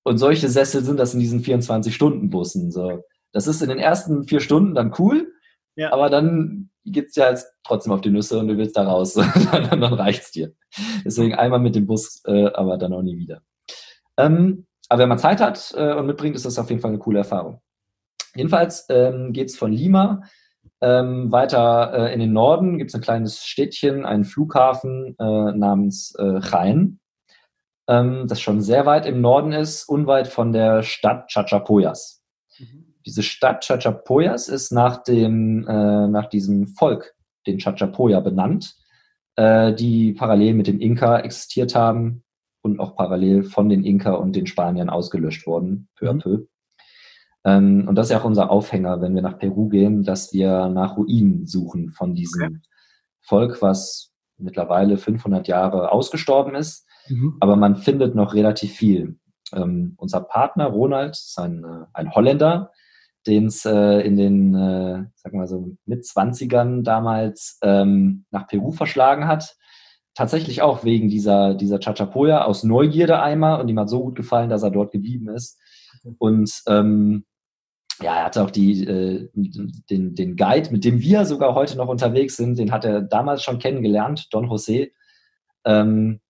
Und 0.04 0.18
solche 0.18 0.50
Sessel 0.50 0.84
sind 0.84 1.00
das 1.00 1.14
in 1.14 1.20
diesen 1.20 1.44
24-Stunden-Bussen. 1.44 2.72
So. 2.72 3.04
Das 3.32 3.48
ist 3.48 3.62
in 3.62 3.70
den 3.70 3.80
ersten 3.80 4.24
vier 4.26 4.40
Stunden 4.40 4.74
dann 4.74 4.94
cool, 4.98 5.32
ja. 5.76 5.94
aber 5.94 6.10
dann 6.10 6.70
geht's 6.86 7.16
ja 7.16 7.30
jetzt 7.30 7.48
trotzdem 7.64 7.94
auf 7.94 8.02
die 8.02 8.10
Nüsse 8.10 8.40
und 8.40 8.48
du 8.48 8.58
willst 8.58 8.76
da 8.76 8.84
raus. 8.84 9.14
dann, 9.52 9.70
dann 9.70 9.94
reicht's 9.94 10.32
dir. 10.32 10.54
Deswegen 11.06 11.36
einmal 11.36 11.60
mit 11.60 11.76
dem 11.76 11.86
Bus, 11.86 12.24
äh, 12.26 12.48
aber 12.48 12.78
dann 12.78 12.94
auch 12.94 13.04
nie 13.04 13.18
wieder. 13.18 13.42
Ähm, 14.18 14.66
aber 14.90 15.04
wenn 15.04 15.10
man 15.10 15.20
Zeit 15.20 15.40
hat 15.40 15.74
äh, 15.78 15.94
und 15.94 16.08
mitbringt, 16.08 16.36
ist 16.36 16.46
das 16.46 16.60
auf 16.60 16.70
jeden 16.70 16.82
Fall 16.82 16.92
eine 16.92 17.00
coole 17.00 17.20
Erfahrung. 17.20 17.62
Jedenfalls 18.36 18.86
ähm, 18.90 19.34
geht's 19.34 19.58
von 19.58 19.72
Lima 19.72 20.24
Ähm, 20.84 21.32
weiter 21.32 21.94
äh, 21.94 22.13
in 22.13 22.20
den 22.20 22.34
Norden 22.34 22.80
gibt 22.80 22.89
es 22.89 22.96
ein 22.96 23.02
kleines 23.02 23.46
Städtchen, 23.46 24.04
einen 24.04 24.26
Flughafen 24.26 25.15
äh, 25.20 25.24
namens 25.24 26.15
äh, 26.17 26.39
Jaén, 26.39 26.98
ähm, 27.88 28.26
das 28.28 28.41
schon 28.41 28.62
sehr 28.62 28.86
weit 28.88 29.06
im 29.06 29.22
Norden 29.22 29.52
ist, 29.52 29.88
unweit 29.88 30.28
von 30.28 30.52
der 30.52 30.82
Stadt 30.82 31.30
Chachapoyas. 31.30 32.24
Mhm. 32.58 32.96
Diese 33.06 33.22
Stadt 33.22 33.63
Chachapoyas 33.63 34.48
ist 34.48 34.72
nach, 34.72 35.04
dem, 35.04 35.67
äh, 35.67 36.08
nach 36.08 36.28
diesem 36.30 36.67
Volk, 36.67 37.13
den 37.46 37.60
Chachapoya, 37.60 38.20
benannt, 38.20 38.76
äh, 39.36 39.74
die 39.74 40.13
parallel 40.13 40.56
mit 40.56 40.67
den 40.67 40.80
Inka 40.80 41.20
existiert 41.20 41.76
haben 41.76 42.24
und 42.63 42.80
auch 42.80 42.96
parallel 42.96 43.44
von 43.44 43.70
den 43.70 43.84
Inka 43.84 44.13
und 44.13 44.36
den 44.36 44.48
Spaniern 44.48 44.89
ausgelöscht 44.89 45.46
wurden, 45.46 45.89
peu 45.96 46.10
à 46.10 46.13
mhm. 46.13 46.20
peu. 46.20 46.48
Ähm, 47.43 47.88
und 47.88 47.95
das 47.95 48.08
ist 48.08 48.12
ja 48.12 48.19
auch 48.19 48.25
unser 48.25 48.51
Aufhänger, 48.51 49.01
wenn 49.01 49.15
wir 49.15 49.21
nach 49.21 49.39
Peru 49.39 49.69
gehen, 49.69 50.04
dass 50.04 50.34
wir 50.34 50.69
nach 50.69 50.97
Ruinen 50.97 51.45
suchen 51.47 51.91
von 51.91 52.13
diesem 52.13 52.43
okay. 52.43 52.60
Volk, 53.21 53.62
was 53.62 54.12
mittlerweile 54.38 54.97
500 54.97 55.47
Jahre 55.47 55.91
ausgestorben 55.91 56.56
ist. 56.56 56.88
Mhm. 57.08 57.38
Aber 57.39 57.56
man 57.56 57.75
findet 57.75 58.15
noch 58.15 58.34
relativ 58.34 58.73
viel. 58.73 59.17
Ähm, 59.54 59.93
unser 59.97 60.21
Partner 60.21 60.67
Ronald 60.67 61.13
ist 61.13 61.38
ein, 61.39 61.63
äh, 61.63 61.86
ein 61.93 62.13
Holländer, 62.13 62.71
den 63.27 63.47
es 63.47 63.65
äh, 63.65 63.99
in 64.01 64.17
den, 64.17 64.56
äh, 64.56 65.06
sag 65.15 65.34
mal 65.34 65.47
so, 65.47 65.75
mit 65.86 66.04
20ern 66.04 66.84
damals 66.84 67.60
ähm, 67.62 68.25
nach 68.32 68.47
Peru 68.47 68.71
verschlagen 68.71 69.27
hat. 69.27 69.56
Tatsächlich 70.13 70.62
auch 70.62 70.84
wegen 70.84 71.10
dieser, 71.10 71.54
dieser 71.54 71.80
Chachapoya 71.80 72.43
aus 72.43 72.63
Neugierde 72.63 73.21
einmal 73.21 73.62
und 73.62 73.67
ihm 73.67 73.80
hat 73.80 73.89
so 73.89 74.01
gut 74.01 74.15
gefallen, 74.15 74.49
dass 74.49 74.63
er 74.63 74.71
dort 74.71 74.91
geblieben 74.91 75.30
ist. 75.30 75.60
Und 76.17 76.51
ähm, 76.67 77.25
ja, 78.02 78.18
er 78.18 78.26
hatte 78.26 78.44
auch 78.44 78.52
die, 78.52 78.84
äh, 78.86 79.30
den, 79.34 80.16
den 80.16 80.36
Guide, 80.36 80.72
mit 80.72 80.86
dem 80.86 81.02
wir 81.02 81.26
sogar 81.26 81.56
heute 81.56 81.78
noch 81.78 81.88
unterwegs 81.88 82.38
sind, 82.38 82.58
den 82.58 82.72
hat 82.72 82.86
er 82.86 83.02
damals 83.02 83.44
schon 83.44 83.60
kennengelernt, 83.60 84.28
Don 84.32 84.50
José. 84.50 84.92
Ähm, 85.66 86.22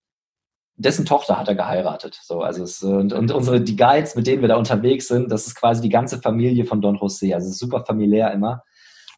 dessen 0.75 1.05
Tochter 1.05 1.37
hat 1.37 1.47
er 1.47 1.55
geheiratet. 1.55 2.19
So, 2.21 2.41
also 2.41 2.63
es, 2.63 2.81
und, 2.83 3.13
und 3.13 3.31
unsere, 3.31 3.61
die 3.61 3.75
Guides, 3.75 4.15
mit 4.15 4.27
denen 4.27 4.41
wir 4.41 4.49
da 4.49 4.55
unterwegs 4.55 5.07
sind, 5.07 5.31
das 5.31 5.47
ist 5.47 5.55
quasi 5.55 5.81
die 5.81 5.89
ganze 5.89 6.19
Familie 6.19 6.65
von 6.65 6.81
Don 6.81 6.97
José. 6.97 7.33
Also 7.33 7.47
es 7.47 7.53
ist 7.53 7.59
super 7.59 7.85
familiär 7.85 8.31
immer 8.31 8.63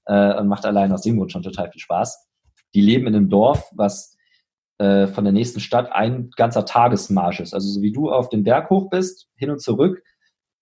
äh, 0.06 0.36
und 0.36 0.48
macht 0.48 0.66
allein 0.66 0.92
aus 0.92 1.02
dem 1.02 1.18
Grund 1.18 1.32
schon 1.32 1.44
total 1.44 1.72
viel 1.72 1.82
Spaß. 1.82 2.28
Die 2.74 2.82
leben 2.82 3.08
in 3.08 3.16
einem 3.16 3.30
Dorf, 3.30 3.70
was 3.74 4.18
äh, 4.78 5.08
von 5.08 5.24
der 5.24 5.34
nächsten 5.34 5.60
Stadt 5.60 5.92
ein 5.92 6.32
ganzer 6.36 6.66
Tagesmarsch 6.66 7.40
ist. 7.40 7.54
Also 7.54 7.70
so 7.70 7.82
wie 7.82 7.92
du 7.92 8.12
auf 8.12 8.30
den 8.30 8.44
Berg 8.44 8.70
hoch 8.70 8.90
bist, 8.90 9.28
hin 9.36 9.52
und 9.52 9.62
zurück, 9.62 10.04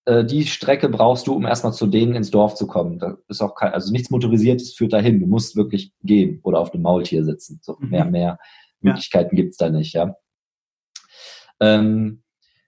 äh, 0.05 0.25
die 0.25 0.45
Strecke 0.45 0.89
brauchst 0.89 1.27
du, 1.27 1.33
um 1.33 1.45
erstmal 1.45 1.73
zu 1.73 1.87
denen 1.87 2.15
ins 2.15 2.31
Dorf 2.31 2.55
zu 2.55 2.67
kommen. 2.67 2.99
Da 2.99 3.17
ist 3.27 3.41
auch 3.41 3.55
kein, 3.55 3.73
also 3.73 3.91
nichts 3.91 4.09
motorisiertes 4.09 4.73
führt 4.73 4.93
dahin. 4.93 5.19
Du 5.19 5.27
musst 5.27 5.55
wirklich 5.55 5.93
gehen 6.03 6.39
oder 6.43 6.59
auf 6.59 6.71
dem 6.71 6.81
Maultier 6.81 7.23
sitzen. 7.23 7.59
So 7.61 7.77
mhm. 7.79 7.89
mehr, 7.89 8.05
mehr 8.05 8.39
Möglichkeiten 8.79 9.35
ja. 9.35 9.43
gibt's 9.43 9.57
da 9.57 9.69
nicht, 9.69 9.93
ja. 9.93 10.15
Ähm, 11.59 12.23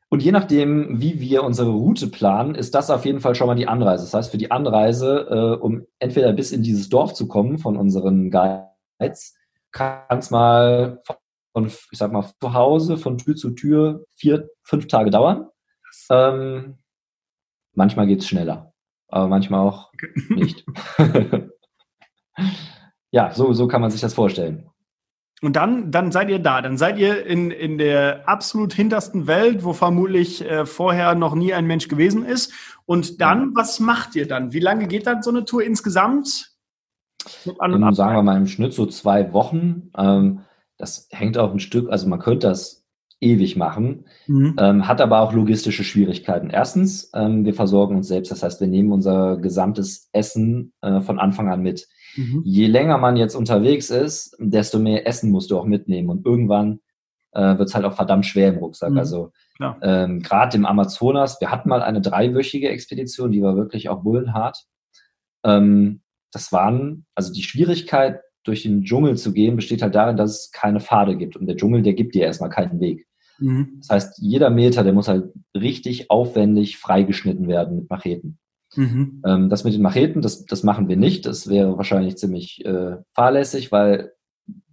und 0.10 0.22
je 0.22 0.32
nachdem, 0.32 1.02
wie 1.02 1.19
wir 1.19 1.43
unsere 1.43 1.72
Route 1.72 2.06
planen, 2.06 2.54
ist 2.54 2.76
das 2.76 2.91
auf 2.91 3.04
jeden 3.04 3.19
Fall 3.19 3.34
schon 3.34 3.48
mal 3.48 3.56
die 3.56 3.67
Anreise. 3.67 4.04
Das 4.04 4.13
heißt, 4.13 4.30
für 4.30 4.38
die 4.38 4.52
Anreise, 4.52 5.28
äh, 5.28 5.60
um 5.60 5.88
entweder 5.98 6.32
bis 6.34 6.52
in 6.52 6.62
dieses 6.62 6.89
Dorf 6.89 7.15
zu 7.15 7.28
kommen 7.28 7.58
von 7.58 7.76
unseren 7.76 8.30
Guides, 8.30 9.36
kann 9.72 10.19
es 10.19 10.30
mal 10.30 11.02
von, 11.54 11.65
ich 11.65 11.98
sag 11.98 12.12
mal, 12.12 12.30
zu 12.39 12.54
Hause, 12.54 12.98
von 12.98 13.17
Tür 13.17 13.36
zu 13.36 13.52
Tür, 13.52 14.06
vier, 14.15 14.50
fünf 14.62 14.86
Tage 14.86 15.10
dauern. 15.10 15.48
Ähm, 16.12 16.78
manchmal 17.74 18.08
geht 18.08 18.20
es 18.20 18.28
schneller, 18.28 18.74
aber 19.08 19.28
manchmal 19.28 19.62
auch 19.62 19.92
okay. 19.94 20.10
nicht. 20.30 20.66
ja, 23.12 23.32
so, 23.34 23.54
so 23.54 23.68
kann 23.68 23.82
man 23.82 23.92
sich 23.92 24.02
das 24.02 24.14
vorstellen. 24.14 24.70
Und 25.42 25.58
dann, 25.58 25.92
dann 25.92 26.12
seid 26.14 26.30
ihr 26.30 26.40
da. 26.40 26.62
Dann 26.62 26.78
seid 26.78 26.98
ihr 26.98 27.26
in, 27.26 27.52
in 27.52 27.78
der 27.78 28.30
absolut 28.30 28.74
hintersten 28.74 29.28
Welt, 29.28 29.66
wo 29.66 29.74
vermutlich 29.74 30.42
äh, 30.50 30.66
vorher 30.66 31.16
noch 31.16 31.36
nie 31.36 31.54
ein 31.54 31.68
Mensch 31.68 31.90
gewesen 31.90 32.26
ist. 32.26 32.54
Und 32.86 33.20
dann, 33.20 33.54
was 33.54 33.82
macht 33.82 34.16
ihr 34.16 34.26
dann? 34.26 34.54
Wie 34.54 34.62
lange 34.62 34.88
geht 34.88 35.06
dann 35.06 35.22
so 35.22 35.32
eine 35.32 35.44
Tour 35.44 35.64
insgesamt? 35.64 36.54
Dann 37.60 37.94
sagen 37.94 38.16
wir 38.16 38.24
mal 38.24 38.38
im 38.38 38.48
Schnitt 38.48 38.74
so 38.74 38.86
zwei 38.86 39.34
Wochen. 39.34 39.92
Ähm, 39.98 40.42
das 40.78 41.08
hängt 41.12 41.38
auch 41.38 41.52
ein 41.52 41.60
Stück, 41.60 41.90
also 41.90 42.08
man 42.08 42.20
könnte 42.20 42.48
das 42.48 42.83
ewig 43.24 43.56
machen, 43.56 44.06
mhm. 44.28 44.56
ähm, 44.60 44.88
hat 44.88 45.02
aber 45.02 45.22
auch 45.22 45.34
logistische 45.34 45.84
Schwierigkeiten. 45.84 46.50
Erstens, 46.50 47.10
ähm, 47.16 47.46
wir 47.46 47.54
versorgen 47.54 47.96
uns 47.96 48.08
selbst. 48.08 48.32
Das 48.32 48.44
heißt, 48.44 48.60
wir 48.62 48.68
nehmen 48.68 48.92
unser 48.92 49.38
gesamtes 49.38 50.10
Essen 50.12 50.74
äh, 50.82 51.02
von 51.02 51.20
Anfang 51.20 51.50
an 51.50 51.62
mit. 51.62 51.88
Mhm. 52.16 52.42
Je 52.46 52.68
länger 52.68 52.98
man 52.98 53.18
jetzt 53.18 53.36
unterwegs 53.36 53.90
ist, 53.90 54.36
desto 54.40 54.80
mehr 54.80 55.08
Essen 55.08 55.32
musst 55.32 55.50
du 55.50 55.58
auch 55.58 55.66
mitnehmen. 55.66 56.10
Und 56.10 56.26
irgendwann 56.26 56.80
äh, 57.32 57.58
wird 57.58 57.70
es 57.70 57.76
halt 57.76 57.86
auch 57.86 57.96
verdammt 57.96 58.26
schwer 58.26 58.50
im 58.50 58.60
Rucksack. 58.60 58.92
Mhm. 58.92 58.98
Also 58.98 59.32
ähm, 59.82 60.22
gerade 60.22 60.58
im 60.58 60.66
Amazonas, 60.66 61.40
wir 61.40 61.52
hatten 61.52 61.70
mal 61.70 61.82
eine 61.82 62.02
dreiwöchige 62.02 62.70
Expedition, 62.70 63.32
die 63.32 63.42
war 63.42 63.56
wirklich 63.56 63.90
auch 63.90 64.04
bullenhart. 64.04 64.66
Ähm, 65.44 66.02
das 66.32 66.52
waren, 66.52 67.06
also 67.16 67.32
die 67.32 67.44
Schwierigkeit, 67.44 68.20
durch 68.44 68.64
den 68.64 68.84
Dschungel 68.84 69.16
zu 69.18 69.34
gehen, 69.34 69.56
besteht 69.56 69.82
halt 69.82 69.96
darin, 69.96 70.18
dass 70.18 70.32
es 70.32 70.52
keine 70.52 70.80
Pfade 70.80 71.16
gibt. 71.16 71.38
Und 71.38 71.48
der 71.48 71.56
Dschungel, 71.56 71.82
der 71.82 71.94
gibt 71.94 72.14
dir 72.14 72.26
erstmal 72.26 72.50
keinen 72.50 72.80
Weg. 72.80 73.08
Mhm. 73.39 73.76
Das 73.80 73.89
heißt, 73.89 74.19
jeder 74.19 74.50
Meter, 74.50 74.84
der 74.84 74.93
muss 74.93 75.08
halt 75.08 75.34
richtig 75.56 76.10
aufwendig 76.10 76.78
freigeschnitten 76.78 77.48
werden 77.48 77.78
mit 77.78 77.89
Macheten. 77.89 78.39
Mhm. 78.76 79.22
Ähm, 79.26 79.50
das 79.50 79.63
mit 79.63 79.74
den 79.74 79.82
Macheten, 79.82 80.22
das, 80.22 80.46
das 80.46 80.63
machen 80.63 80.88
wir 80.88 80.98
nicht. 80.98 81.26
Das 81.26 81.48
wäre 81.48 81.78
wahrscheinlich 81.78 82.17
ziemlich 82.17 82.65
äh, 82.65 82.98
fahrlässig, 83.13 83.72
weil 83.72 84.13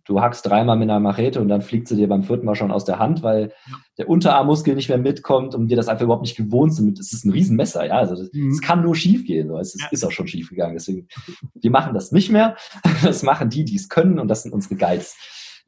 du 0.05 0.21
hackst 0.21 0.45
dreimal 0.47 0.77
mit 0.77 0.91
einer 0.91 1.01
Machete 1.01 1.41
und 1.41 1.49
dann 1.49 1.63
fliegt 1.63 1.87
sie 1.87 1.97
dir 1.97 2.09
beim 2.09 2.25
vierten 2.25 2.45
Mal 2.45 2.57
schon 2.57 2.73
aus 2.73 2.85
der 2.85 2.99
Hand, 2.99 3.23
weil 3.23 3.53
der 3.97 4.09
Unterarmmuskel 4.09 4.75
nicht 4.75 4.89
mehr 4.89 4.99
mitkommt 4.99 5.55
und 5.55 5.69
dir 5.69 5.77
das 5.77 5.89
einfach 5.89 6.05
überhaupt 6.05 6.25
nicht 6.25 6.37
gewohnt 6.37 6.75
sind. 6.75 6.99
Es 6.99 7.13
ist 7.13 7.25
ein 7.25 7.31
Riesenmesser, 7.31 7.87
ja. 7.87 7.95
Also 7.95 8.17
das, 8.17 8.31
mhm. 8.33 8.59
kann 8.61 8.83
nur 8.83 8.97
schief 8.97 9.25
gehen. 9.25 9.51
Es 9.57 9.75
ist, 9.75 9.83
ja. 9.83 9.89
ist, 9.91 10.05
auch 10.05 10.11
schon 10.11 10.27
schief 10.27 10.51
gegangen. 10.51 10.75
Deswegen, 10.75 11.07
wir 11.55 11.71
machen 11.71 11.95
das 11.95 12.13
nicht 12.13 12.31
mehr. 12.31 12.57
Das 13.03 13.23
machen 13.23 13.49
die, 13.49 13.65
die 13.65 13.77
es 13.77 13.89
können 13.89 14.19
und 14.19 14.29
das 14.29 14.43
sind 14.43 14.53
unsere 14.53 14.77
Guides. 14.77 15.17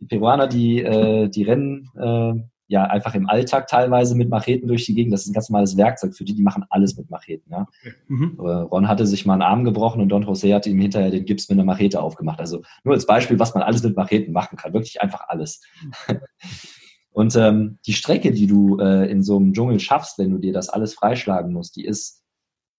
Die 0.01 0.07
Peruaner, 0.07 0.47
die, 0.47 0.83
äh, 0.83 1.29
die 1.29 1.45
rennen 1.45 1.89
äh, 1.97 2.35
ja 2.73 2.85
einfach 2.85 3.15
im 3.15 3.29
Alltag 3.29 3.69
teilweise 3.69 4.17
mit 4.17 4.31
Macheten 4.31 4.67
durch 4.67 4.87
die 4.87 4.95
Gegend. 4.95 5.13
Das 5.13 5.23
ist 5.23 5.29
ein 5.29 5.35
ganz 5.35 5.51
normales 5.51 5.77
Werkzeug 5.77 6.15
für 6.15 6.25
die, 6.25 6.35
die 6.35 6.43
machen 6.43 6.65
alles 6.71 6.97
mit 6.97 7.11
Macheten. 7.11 7.53
Ja. 7.53 7.69
Mhm. 8.09 8.41
Ron 8.41 8.89
hatte 8.89 9.07
sich 9.07 9.27
mal 9.27 9.35
einen 9.35 9.43
Arm 9.43 9.65
gebrochen 9.65 10.01
und 10.01 10.09
Don 10.09 10.25
José 10.25 10.55
hat 10.55 10.67
ihm 10.67 10.81
hinterher 10.81 11.11
den 11.11 11.27
Gips 11.27 11.49
mit 11.49 11.59
einer 11.59 11.67
Machete 11.67 12.01
aufgemacht. 12.01 12.41
Also 12.41 12.63
nur 12.83 12.95
als 12.95 13.07
Beispiel, 13.07 13.39
was 13.39 13.55
man 13.55 13.63
alles 13.63 13.83
mit 13.83 13.95
Macheten 13.95 14.33
machen 14.33 14.57
kann. 14.57 14.73
Wirklich 14.73 15.03
einfach 15.03 15.29
alles. 15.29 15.61
und 17.13 17.37
ähm, 17.37 17.79
die 17.87 17.93
Strecke, 17.93 18.33
die 18.33 18.47
du 18.47 18.79
äh, 18.79 19.11
in 19.11 19.23
so 19.23 19.37
einem 19.37 19.53
Dschungel 19.53 19.79
schaffst, 19.79 20.19
wenn 20.19 20.31
du 20.31 20.39
dir 20.39 20.55
das 20.55 20.71
alles 20.71 20.95
freischlagen 20.95 21.53
musst, 21.53 21.77
die 21.77 21.85
ist, 21.85 22.25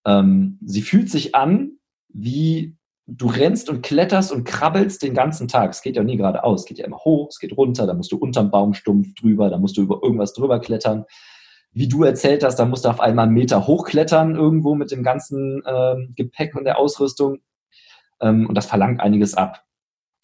ähm, 0.06 0.58
sie 0.66 0.82
fühlt 0.82 1.10
sich 1.10 1.36
an 1.36 1.74
wie 2.10 2.76
du 3.06 3.28
rennst 3.28 3.70
und 3.70 3.82
kletterst 3.82 4.32
und 4.32 4.46
krabbelst 4.46 5.02
den 5.04 5.14
ganzen 5.14 5.48
Tag. 5.48 5.72
Es 5.72 5.82
geht 5.82 5.96
ja 5.96 6.04
nie 6.04 6.18
geradeaus, 6.18 6.62
es 6.62 6.66
geht 6.66 6.78
ja 6.78 6.86
immer 6.86 7.00
hoch, 7.00 7.30
es 7.30 7.40
geht 7.40 7.56
runter, 7.56 7.86
da 7.86 7.94
musst 7.94 8.12
du 8.12 8.18
unterm 8.18 8.50
Baumstumpf 8.50 9.14
drüber, 9.16 9.50
da 9.50 9.58
musst 9.58 9.78
du 9.78 9.82
über 9.82 10.00
irgendwas 10.02 10.34
drüber 10.34 10.60
klettern. 10.60 11.06
Wie 11.72 11.88
du 11.88 12.04
erzählt 12.04 12.44
hast, 12.44 12.58
da 12.58 12.66
musst 12.66 12.86
du 12.86 12.90
auf 12.90 13.00
einmal 13.00 13.26
einen 13.26 13.34
Meter 13.34 13.68
hochklettern 13.68 14.36
irgendwo 14.36 14.76
mit 14.76 14.92
dem 14.92 15.04
ganzen 15.04 15.62
ähm, 15.66 16.14
Gepäck 16.16 16.56
und 16.56 16.66
der 16.66 16.78
Ausrüstung. 16.78 17.40
Ähm, 18.22 18.48
und 18.48 18.56
das 18.56 18.68
verlangt 18.68 19.02
einiges 19.02 19.34
ab. 19.34 19.64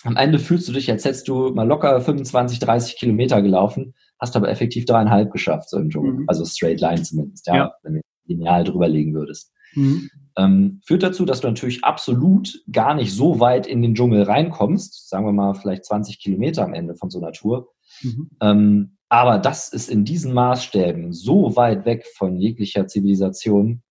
Am 0.04 0.16
Ende 0.16 0.40
fühlst 0.40 0.68
du 0.70 0.72
dich, 0.72 0.90
als 0.90 1.04
hättest 1.04 1.28
du 1.28 1.50
mal 1.50 1.68
locker 1.68 2.00
25, 2.00 2.60
30 2.60 2.96
Kilometer 2.98 3.42
gelaufen, 3.42 3.96
hast 4.20 4.36
aber 4.38 4.48
effektiv 4.48 4.86
dreieinhalb 4.86 5.32
geschafft, 5.32 5.70
so 5.70 5.78
im 5.78 5.90
Dschungel. 5.90 6.14
Mhm. 6.14 6.26
Also 6.28 6.46
straight 6.46 6.80
line 6.80 7.02
zumindest, 7.02 7.48
ja, 7.48 7.56
ja. 7.56 7.74
wenn 7.84 7.96
du 7.96 8.02
lineal 8.26 8.64
drüberlegen 8.64 9.14
würdest. 9.14 9.52
Mhm. 9.74 10.10
Ähm, 10.38 10.82
führt 10.86 11.04
dazu, 11.04 11.26
dass 11.26 11.42
du 11.42 11.48
natürlich 11.48 11.84
absolut 11.84 12.64
gar 12.72 12.94
nicht 12.94 13.14
so 13.14 13.40
weit 13.40 13.68
in 13.68 13.82
den 13.82 13.96
Dschungel 13.96 14.24
reinkommst, 14.24 15.10
sagen 15.10 15.26
wir 15.26 15.34
mal 15.34 15.54
vielleicht 15.54 15.86
20 15.86 16.20
Kilometer 16.20 16.64
am 16.64 16.74
Ende 16.74 16.96
von 16.96 17.10
so 17.10 17.20
einer 17.20 17.34
Tour. 17.34 17.70
Mhm. 18.02 18.30
Ähm, 18.42 18.98
aber 19.10 19.40
das 19.40 19.70
ist 19.70 19.90
in 19.90 20.06
diesen 20.06 20.34
Maßstäben 20.34 21.14
so 21.14 21.56
weit 21.56 21.86
weg 21.86 22.06
von 22.16 22.38
jeglicher 22.38 22.88
Zivilisation. 22.88 23.82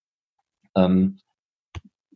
Ähm, 0.76 1.18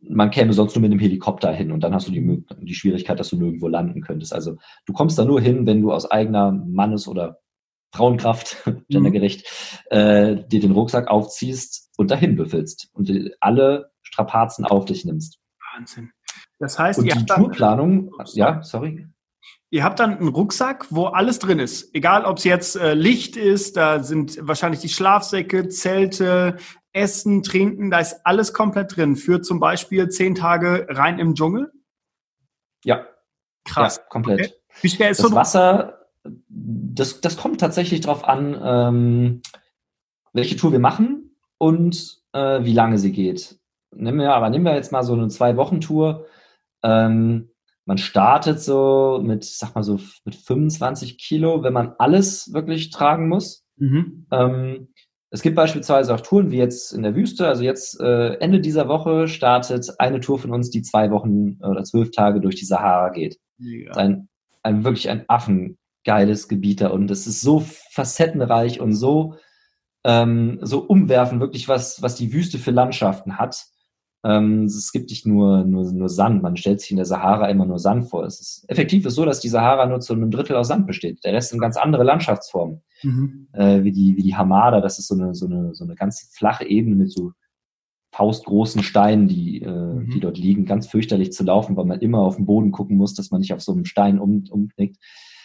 man 0.01 0.31
käme 0.31 0.53
sonst 0.53 0.75
nur 0.75 0.81
mit 0.81 0.91
einem 0.91 0.99
Helikopter 0.99 1.51
hin 1.51 1.71
und 1.71 1.81
dann 1.81 1.93
hast 1.93 2.07
du 2.07 2.11
die, 2.11 2.45
die 2.61 2.73
Schwierigkeit, 2.73 3.19
dass 3.19 3.29
du 3.29 3.37
nirgendwo 3.37 3.67
landen 3.67 4.01
könntest. 4.01 4.33
Also 4.33 4.57
du 4.85 4.93
kommst 4.93 5.17
da 5.17 5.25
nur 5.25 5.41
hin, 5.41 5.65
wenn 5.65 5.81
du 5.81 5.91
aus 5.91 6.09
eigener 6.09 6.51
Mannes- 6.51 7.07
oder 7.07 7.39
Frauenkraft, 7.93 8.57
gendergerecht, 8.89 9.47
äh, 9.91 10.35
dir 10.35 10.59
den 10.59 10.71
Rucksack 10.71 11.07
aufziehst 11.09 11.82
und 11.97 12.11
dahin 12.11 12.35
büffelst 12.35 12.89
und 12.93 13.11
alle 13.39 13.91
Strapazen 14.01 14.65
auf 14.65 14.85
dich 14.85 15.05
nimmst. 15.05 15.39
Wahnsinn. 15.73 16.11
Das 16.59 16.79
heißt, 16.79 16.99
und 16.99 17.05
die 17.05 17.25
Tourplanung, 17.25 18.11
ja, 18.33 18.61
sorry. 18.63 19.07
Ihr 19.69 19.83
habt 19.83 19.99
dann 19.99 20.17
einen 20.17 20.27
Rucksack, 20.27 20.85
wo 20.91 21.07
alles 21.07 21.39
drin 21.39 21.59
ist. 21.59 21.93
Egal, 21.95 22.25
ob 22.25 22.37
es 22.37 22.43
jetzt 22.43 22.75
äh, 22.75 22.93
Licht 22.93 23.37
ist, 23.37 23.75
da 23.75 24.03
sind 24.03 24.37
wahrscheinlich 24.39 24.81
die 24.81 24.89
Schlafsäcke, 24.89 25.67
Zelte, 25.67 26.57
Essen, 26.91 27.41
Trinken, 27.41 27.89
da 27.89 27.99
ist 27.99 28.21
alles 28.23 28.53
komplett 28.53 28.95
drin. 28.95 29.15
Für 29.15 29.41
zum 29.41 29.59
Beispiel 29.59 30.09
zehn 30.09 30.35
Tage 30.35 30.85
rein 30.89 31.17
im 31.17 31.33
Dschungel? 31.33 31.71
Ja. 32.85 33.07
Krass. 33.65 33.97
Ja, 33.97 34.03
komplett. 34.09 34.39
Okay. 34.39 34.53
Wie 34.81 34.89
schwer 34.89 35.09
ist 35.09 35.23
das 35.23 35.29
so 35.29 35.35
Wasser? 35.35 36.07
Das, 36.47 37.19
das 37.19 37.35
kommt 37.35 37.59
tatsächlich 37.59 38.01
darauf 38.01 38.23
an, 38.25 38.61
ähm, 38.63 39.41
welche 40.33 40.55
Tour 40.55 40.71
wir 40.71 40.79
machen 40.79 41.22
und 41.63 42.17
äh, 42.33 42.65
wie 42.65 42.73
lange 42.73 42.97
sie 42.97 43.13
geht. 43.13 43.57
Nehmen 43.95 44.19
wir, 44.19 44.33
aber 44.33 44.49
nehmen 44.49 44.65
wir 44.65 44.75
jetzt 44.75 44.91
mal 44.91 45.03
so 45.03 45.13
eine 45.13 45.29
Zwei-Wochen-Tour. 45.29 46.25
Ähm, 46.83 47.51
man 47.85 47.97
startet 47.97 48.59
so 48.59 49.21
mit, 49.23 49.45
sag 49.45 49.73
mal 49.73 49.83
so, 49.83 49.97
mit 50.25 50.35
25 50.35 51.17
Kilo, 51.17 51.63
wenn 51.63 51.71
man 51.71 51.93
alles 51.99 52.51
wirklich 52.51 52.89
tragen 52.89 53.29
muss. 53.29 53.63
Mhm. 53.77 54.27
Ähm, 54.29 54.89
es 55.29 55.41
gibt 55.41 55.55
beispielsweise 55.55 56.13
auch 56.13 56.19
Touren 56.19 56.51
wie 56.51 56.57
jetzt 56.57 56.91
in 56.91 57.01
der 57.01 57.15
Wüste. 57.15 57.47
Also 57.47 57.63
jetzt 57.63 57.97
äh, 58.01 58.33
Ende 58.41 58.59
dieser 58.59 58.89
Woche 58.89 59.29
startet 59.29 59.89
eine 59.99 60.19
Tour 60.19 60.39
von 60.39 60.51
uns, 60.51 60.69
die 60.69 60.81
zwei 60.81 61.11
Wochen 61.11 61.59
oder 61.61 61.85
zwölf 61.85 62.11
Tage 62.11 62.41
durch 62.41 62.55
die 62.55 62.65
Sahara 62.65 63.07
geht. 63.07 63.39
Ja. 63.57 63.93
Ein, 63.93 64.27
ein 64.63 64.83
wirklich 64.83 65.09
ein 65.09 65.23
affengeiles 65.29 66.49
Gebiet 66.49 66.81
da 66.81 66.89
und 66.89 67.09
es 67.09 67.25
ist 67.25 67.39
so 67.39 67.63
facettenreich 67.91 68.81
und 68.81 68.93
so 68.95 69.35
ähm, 70.03 70.59
so 70.61 70.79
umwerfen, 70.79 71.39
wirklich 71.39 71.67
was 71.67 72.01
was 72.01 72.15
die 72.15 72.33
Wüste 72.33 72.59
für 72.59 72.71
Landschaften 72.71 73.37
hat. 73.37 73.65
Ähm, 74.25 74.65
es 74.65 74.91
gibt 74.93 75.09
nicht 75.09 75.25
nur, 75.25 75.65
nur, 75.65 75.91
nur 75.91 76.07
Sand. 76.07 76.41
Man 76.41 76.55
stellt 76.55 76.79
sich 76.79 76.91
in 76.91 76.97
der 76.97 77.05
Sahara 77.05 77.49
immer 77.49 77.65
nur 77.65 77.79
Sand 77.79 78.09
vor. 78.09 78.23
Es 78.23 78.39
ist 78.39 78.65
effektiv 78.69 79.05
ist 79.05 79.15
so, 79.15 79.25
dass 79.25 79.41
die 79.41 79.49
Sahara 79.49 79.85
nur 79.85 79.99
zu 79.99 80.13
einem 80.13 80.31
Drittel 80.31 80.55
aus 80.55 80.69
Sand 80.69 80.87
besteht. 80.87 81.23
Der 81.25 81.33
Rest 81.33 81.49
sind 81.49 81.59
ganz 81.59 81.75
andere 81.75 82.03
Landschaftsformen. 82.03 82.81
Mhm. 83.03 83.47
Äh, 83.51 83.83
wie, 83.83 83.91
die, 83.91 84.15
wie 84.15 84.23
die 84.23 84.35
Hamada. 84.35 84.79
Das 84.79 84.97
ist 84.97 85.07
so 85.07 85.15
eine, 85.15 85.35
so 85.35 85.45
eine, 85.45 85.75
so 85.75 85.83
eine 85.83 85.95
ganz 85.95 86.31
flache 86.33 86.65
Ebene 86.65 86.95
mit 86.95 87.11
so 87.11 87.33
faustgroßen 88.13 88.83
Steinen, 88.83 89.27
die, 89.27 89.61
äh, 89.61 89.69
mhm. 89.69 90.09
die 90.09 90.21
dort 90.21 90.37
liegen. 90.37 90.65
Ganz 90.65 90.87
fürchterlich 90.87 91.33
zu 91.33 91.43
laufen, 91.43 91.75
weil 91.75 91.85
man 91.85 91.99
immer 91.99 92.19
auf 92.19 92.37
den 92.37 92.45
Boden 92.45 92.71
gucken 92.71 92.95
muss, 92.95 93.15
dass 93.15 93.29
man 93.29 93.41
nicht 93.41 93.53
auf 93.53 93.61
so 93.61 93.73
einem 93.73 93.83
Stein 93.83 94.19
um, 94.19 94.45
umknickt. 94.49 94.97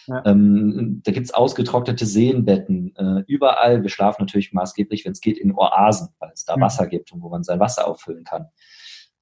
Ja. 0.09 0.25
Ähm, 0.25 1.01
da 1.03 1.11
gibt's 1.11 1.33
ausgetrocknete 1.33 2.05
Seenbetten 2.05 2.95
äh, 2.95 3.23
überall. 3.27 3.83
Wir 3.83 3.89
schlafen 3.89 4.23
natürlich 4.23 4.53
maßgeblich, 4.53 5.05
wenn 5.05 5.11
es 5.11 5.21
geht, 5.21 5.37
in 5.37 5.53
Oasen, 5.53 6.09
weil 6.19 6.31
es 6.33 6.45
da 6.45 6.57
mhm. 6.57 6.61
Wasser 6.61 6.87
gibt 6.87 7.11
und 7.11 7.21
wo 7.21 7.29
man 7.29 7.43
sein 7.43 7.59
Wasser 7.59 7.87
auffüllen 7.87 8.23
kann. 8.23 8.47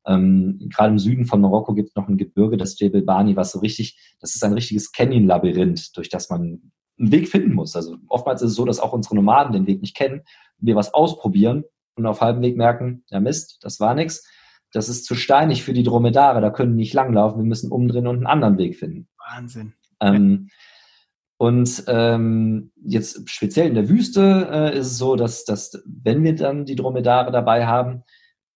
Ähm, 0.05 0.57
Gerade 0.69 0.91
im 0.91 0.99
Süden 0.99 1.25
von 1.25 1.41
Marokko 1.41 1.73
gibt 1.73 1.89
es 1.89 1.95
noch 1.95 2.07
ein 2.07 2.17
Gebirge, 2.17 2.55
das 2.55 2.79
Jebel 2.79 3.01
Bani, 3.01 3.35
was 3.35 3.51
so 3.51 3.59
richtig, 3.59 3.99
das 4.21 4.33
ist 4.35 4.43
ein 4.43 4.53
richtiges 4.53 4.93
Canyon-Labyrinth, 4.93 5.95
durch 5.97 6.09
das 6.09 6.29
man 6.29 6.61
einen 6.97 7.11
Weg 7.11 7.27
finden 7.27 7.53
muss. 7.53 7.75
Also 7.75 7.97
oftmals 8.07 8.41
ist 8.41 8.51
es 8.51 8.55
so, 8.55 8.63
dass 8.63 8.79
auch 8.79 8.93
unsere 8.93 9.15
Nomaden 9.15 9.51
den 9.51 9.67
Weg 9.67 9.81
nicht 9.81 9.95
kennen, 9.95 10.21
wir 10.59 10.75
was 10.75 10.93
ausprobieren 10.93 11.65
und 11.95 12.05
auf 12.05 12.21
halbem 12.21 12.41
Weg 12.41 12.55
merken, 12.55 13.03
ja 13.09 13.19
Mist, 13.19 13.59
das 13.61 13.79
war 13.79 13.93
nix. 13.93 14.25
Das 14.73 14.89
ist 14.89 15.05
zu 15.05 15.15
steinig 15.15 15.63
für 15.63 15.73
die 15.73 15.83
Dromedare, 15.83 16.41
da 16.41 16.49
können 16.49 16.71
die 16.71 16.83
nicht 16.83 16.93
langlaufen, 16.93 17.39
wir 17.39 17.45
müssen 17.45 17.71
umdrehen 17.71 18.07
und 18.07 18.17
einen 18.17 18.27
anderen 18.27 18.57
Weg 18.57 18.77
finden. 18.77 19.07
Wahnsinn. 19.17 19.73
Ähm, 19.99 20.49
und 21.37 21.83
ähm, 21.87 22.71
jetzt 22.83 23.29
speziell 23.29 23.67
in 23.67 23.75
der 23.75 23.89
Wüste 23.89 24.49
äh, 24.51 24.77
ist 24.77 24.87
es 24.87 24.97
so, 24.97 25.15
dass, 25.15 25.45
dass 25.45 25.71
wenn 25.85 26.23
wir 26.23 26.35
dann 26.35 26.65
die 26.65 26.75
Dromedare 26.75 27.31
dabei 27.31 27.67
haben, 27.67 28.03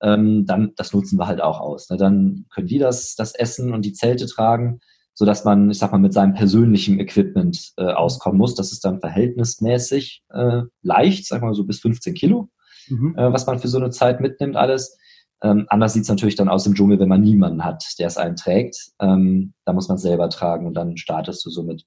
ähm, 0.01 0.45
dann 0.47 0.73
das 0.75 0.91
nutzen 0.91 1.19
wir 1.19 1.27
halt 1.27 1.41
auch 1.41 1.59
aus. 1.59 1.89
Ne? 1.91 1.97
Dann 1.97 2.45
können 2.49 2.67
die 2.67 2.79
das, 2.79 3.15
das 3.15 3.35
Essen 3.35 3.73
und 3.73 3.85
die 3.85 3.93
Zelte 3.93 4.25
tragen, 4.25 4.79
so 5.13 5.25
dass 5.25 5.45
man, 5.45 5.69
ich 5.69 5.77
sag 5.77 5.91
mal, 5.91 5.99
mit 5.99 6.13
seinem 6.13 6.33
persönlichen 6.33 6.99
Equipment 6.99 7.73
äh, 7.77 7.83
auskommen 7.83 8.39
muss. 8.39 8.55
Das 8.55 8.71
ist 8.71 8.83
dann 8.83 8.99
verhältnismäßig 8.99 10.23
äh, 10.29 10.63
leicht, 10.81 11.27
sag 11.27 11.43
mal 11.43 11.53
so 11.53 11.65
bis 11.65 11.81
15 11.81 12.15
Kilo, 12.15 12.49
mhm. 12.87 13.15
äh, 13.15 13.31
was 13.31 13.45
man 13.45 13.59
für 13.59 13.67
so 13.67 13.77
eine 13.77 13.91
Zeit 13.91 14.21
mitnimmt 14.21 14.55
alles. 14.55 14.97
Ähm, 15.43 15.65
anders 15.69 15.93
sieht's 15.93 16.09
natürlich 16.09 16.35
dann 16.35 16.49
aus 16.49 16.65
im 16.65 16.73
Dschungel, 16.73 16.99
wenn 16.99 17.09
man 17.09 17.21
niemanden 17.21 17.63
hat, 17.63 17.83
der 17.99 18.07
es 18.07 18.17
einen 18.17 18.35
trägt. 18.35 18.75
Ähm, 18.99 19.53
da 19.65 19.73
muss 19.73 19.87
man 19.87 19.97
es 19.97 20.01
selber 20.01 20.29
tragen 20.29 20.65
und 20.65 20.73
dann 20.73 20.97
startest 20.97 21.45
du 21.45 21.51
so 21.51 21.61
mit 21.61 21.85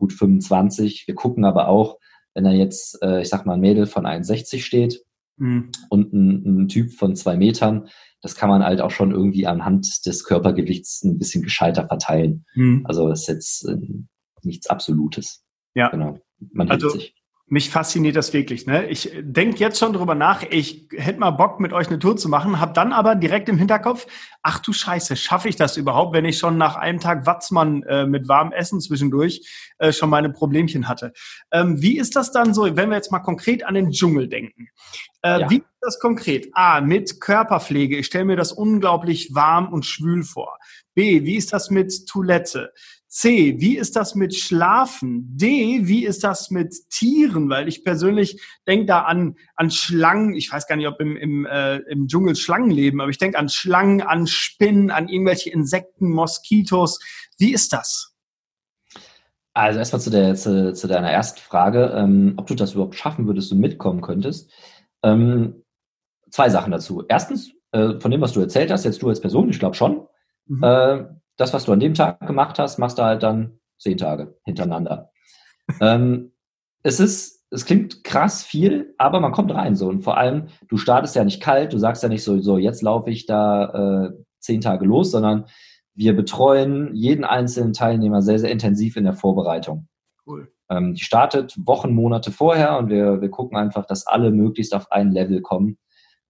gut 0.00 0.12
25. 0.12 1.06
Wir 1.06 1.14
gucken 1.14 1.44
aber 1.44 1.68
auch, 1.68 1.98
wenn 2.34 2.44
da 2.44 2.50
jetzt, 2.50 3.00
äh, 3.02 3.22
ich 3.22 3.28
sag 3.28 3.46
mal, 3.46 3.54
ein 3.54 3.60
Mädel 3.60 3.86
von 3.86 4.04
1,60 4.04 4.62
steht 4.62 5.04
mhm. 5.36 5.70
und 5.88 6.12
ein, 6.12 6.62
ein, 6.62 6.68
Typ 6.68 6.92
von 6.92 7.14
zwei 7.14 7.36
Metern, 7.36 7.88
das 8.22 8.34
kann 8.34 8.48
man 8.48 8.64
halt 8.64 8.80
auch 8.80 8.90
schon 8.90 9.12
irgendwie 9.12 9.46
anhand 9.46 10.06
des 10.06 10.24
Körpergewichts 10.24 11.04
ein 11.04 11.18
bisschen 11.18 11.42
gescheiter 11.42 11.86
verteilen. 11.86 12.44
Mhm. 12.54 12.82
Also 12.84 13.08
das 13.08 13.20
ist 13.20 13.28
jetzt 13.28 13.68
äh, 13.68 13.76
nichts 14.42 14.66
Absolutes. 14.68 15.44
Ja. 15.74 15.88
Genau. 15.90 16.18
Man 16.52 16.70
also, 16.70 16.88
sich 16.88 17.14
mich 17.50 17.68
fasziniert 17.68 18.14
das 18.14 18.32
wirklich. 18.32 18.66
Ne? 18.66 18.86
Ich 18.86 19.10
denke 19.20 19.58
jetzt 19.58 19.78
schon 19.80 19.92
drüber 19.92 20.14
nach, 20.14 20.44
ich 20.48 20.86
hätte 20.96 21.18
mal 21.18 21.32
Bock, 21.32 21.58
mit 21.58 21.72
euch 21.72 21.88
eine 21.88 21.98
Tour 21.98 22.16
zu 22.16 22.28
machen, 22.28 22.60
habe 22.60 22.72
dann 22.72 22.92
aber 22.92 23.16
direkt 23.16 23.48
im 23.48 23.58
Hinterkopf, 23.58 24.06
ach 24.40 24.60
du 24.60 24.72
Scheiße, 24.72 25.16
schaffe 25.16 25.48
ich 25.48 25.56
das 25.56 25.76
überhaupt, 25.76 26.14
wenn 26.14 26.24
ich 26.24 26.38
schon 26.38 26.56
nach 26.56 26.76
einem 26.76 27.00
Tag 27.00 27.26
Watzmann 27.26 27.82
äh, 27.82 28.06
mit 28.06 28.28
warmem 28.28 28.52
Essen 28.52 28.80
zwischendurch 28.80 29.48
äh, 29.78 29.92
schon 29.92 30.10
meine 30.10 30.30
Problemchen 30.30 30.86
hatte. 30.86 31.12
Ähm, 31.50 31.82
wie 31.82 31.98
ist 31.98 32.14
das 32.14 32.30
dann 32.30 32.54
so, 32.54 32.64
wenn 32.76 32.88
wir 32.88 32.96
jetzt 32.96 33.10
mal 33.10 33.18
konkret 33.18 33.64
an 33.64 33.74
den 33.74 33.90
Dschungel 33.90 34.28
denken? 34.28 34.68
Äh, 35.22 35.40
ja. 35.40 35.50
Wie 35.50 35.56
ist 35.56 35.66
das 35.80 35.98
konkret? 35.98 36.50
A, 36.52 36.80
mit 36.80 37.20
Körperpflege. 37.20 37.96
Ich 37.96 38.06
stelle 38.06 38.26
mir 38.26 38.36
das 38.36 38.52
unglaublich 38.52 39.34
warm 39.34 39.72
und 39.72 39.84
schwül 39.84 40.22
vor. 40.22 40.56
B, 40.94 41.24
wie 41.24 41.34
ist 41.34 41.52
das 41.52 41.68
mit 41.68 42.06
Toilette? 42.06 42.72
C, 43.12 43.56
wie 43.58 43.76
ist 43.76 43.96
das 43.96 44.14
mit 44.14 44.36
Schlafen? 44.36 45.36
D, 45.36 45.80
wie 45.82 46.06
ist 46.06 46.22
das 46.22 46.52
mit 46.52 46.72
Tieren? 46.90 47.50
Weil 47.50 47.66
ich 47.66 47.82
persönlich 47.82 48.40
denke 48.68 48.86
da 48.86 49.00
an, 49.00 49.34
an 49.56 49.72
Schlangen. 49.72 50.34
Ich 50.34 50.52
weiß 50.52 50.68
gar 50.68 50.76
nicht, 50.76 50.86
ob 50.86 51.00
im, 51.00 51.16
im, 51.16 51.44
äh, 51.44 51.78
im 51.90 52.06
Dschungel 52.06 52.36
Schlangen 52.36 52.70
leben, 52.70 53.00
aber 53.00 53.10
ich 53.10 53.18
denke 53.18 53.36
an 53.36 53.48
Schlangen, 53.48 54.00
an 54.00 54.28
Spinnen, 54.28 54.92
an 54.92 55.08
irgendwelche 55.08 55.50
Insekten, 55.50 56.08
Moskitos. 56.08 57.00
Wie 57.36 57.52
ist 57.52 57.72
das? 57.72 58.14
Also 59.54 59.80
erstmal 59.80 60.00
zu, 60.00 60.10
der, 60.10 60.36
zu, 60.36 60.72
zu 60.72 60.86
deiner 60.86 61.10
ersten 61.10 61.40
Frage, 61.40 61.92
ähm, 61.96 62.34
ob 62.36 62.46
du 62.46 62.54
das 62.54 62.74
überhaupt 62.74 62.94
schaffen 62.94 63.26
würdest 63.26 63.50
und 63.50 63.58
mitkommen 63.58 64.02
könntest. 64.02 64.52
Ähm, 65.02 65.64
zwei 66.30 66.48
Sachen 66.48 66.70
dazu. 66.70 67.02
Erstens, 67.08 67.50
äh, 67.72 67.98
von 67.98 68.12
dem, 68.12 68.20
was 68.20 68.34
du 68.34 68.40
erzählt 68.40 68.70
hast, 68.70 68.84
jetzt 68.84 69.02
du 69.02 69.08
als 69.08 69.20
Person, 69.20 69.50
ich 69.50 69.58
glaube 69.58 69.74
schon. 69.74 70.06
Mhm. 70.46 70.62
Äh, 70.62 71.04
das, 71.36 71.52
was 71.52 71.64
du 71.64 71.72
an 71.72 71.80
dem 71.80 71.94
Tag 71.94 72.26
gemacht 72.26 72.58
hast, 72.58 72.78
machst 72.78 72.98
du 72.98 73.02
halt 73.02 73.22
dann 73.22 73.58
zehn 73.78 73.96
Tage 73.96 74.36
hintereinander. 74.44 75.10
ähm, 75.80 76.32
es 76.82 77.00
ist, 77.00 77.44
es 77.50 77.64
klingt 77.64 78.04
krass 78.04 78.42
viel, 78.42 78.94
aber 78.98 79.20
man 79.20 79.32
kommt 79.32 79.52
rein 79.52 79.76
so. 79.76 79.88
Und 79.88 80.02
vor 80.02 80.16
allem, 80.16 80.48
du 80.68 80.76
startest 80.76 81.16
ja 81.16 81.24
nicht 81.24 81.42
kalt, 81.42 81.72
du 81.72 81.78
sagst 81.78 82.02
ja 82.02 82.08
nicht 82.08 82.24
so, 82.24 82.40
so 82.40 82.58
jetzt 82.58 82.82
laufe 82.82 83.10
ich 83.10 83.26
da 83.26 84.06
äh, 84.06 84.10
zehn 84.38 84.60
Tage 84.60 84.84
los, 84.84 85.10
sondern 85.10 85.46
wir 85.94 86.14
betreuen 86.14 86.94
jeden 86.94 87.24
einzelnen 87.24 87.72
Teilnehmer 87.72 88.22
sehr, 88.22 88.38
sehr 88.38 88.50
intensiv 88.50 88.96
in 88.96 89.04
der 89.04 89.12
Vorbereitung. 89.12 89.88
Cool. 90.26 90.52
Ähm, 90.70 90.94
die 90.94 91.02
startet 91.02 91.54
Wochen, 91.66 91.92
Monate 91.92 92.30
vorher 92.30 92.78
und 92.78 92.88
wir, 92.88 93.20
wir 93.20 93.30
gucken 93.30 93.58
einfach, 93.58 93.86
dass 93.86 94.06
alle 94.06 94.30
möglichst 94.30 94.74
auf 94.74 94.92
ein 94.92 95.10
Level 95.10 95.42
kommen 95.42 95.78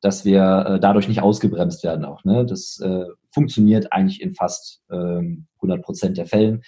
dass 0.01 0.25
wir 0.25 0.67
äh, 0.67 0.81
dadurch 0.81 1.09
nicht 1.09 1.23
ausgebremst 1.23 1.85
werden 1.85 2.05
auch. 2.05 2.25
Ne? 2.25 2.47
Das 2.47 2.81
äh, 2.81 3.05
funktioniert 3.33 3.93
eigentlich 3.93 4.21
in 4.21 4.35
fast 4.35 4.83
ähm, 4.91 5.47
100 5.57 5.83
Prozent 5.83 6.19
der 6.19 6.27
Fällen. 6.27 6.63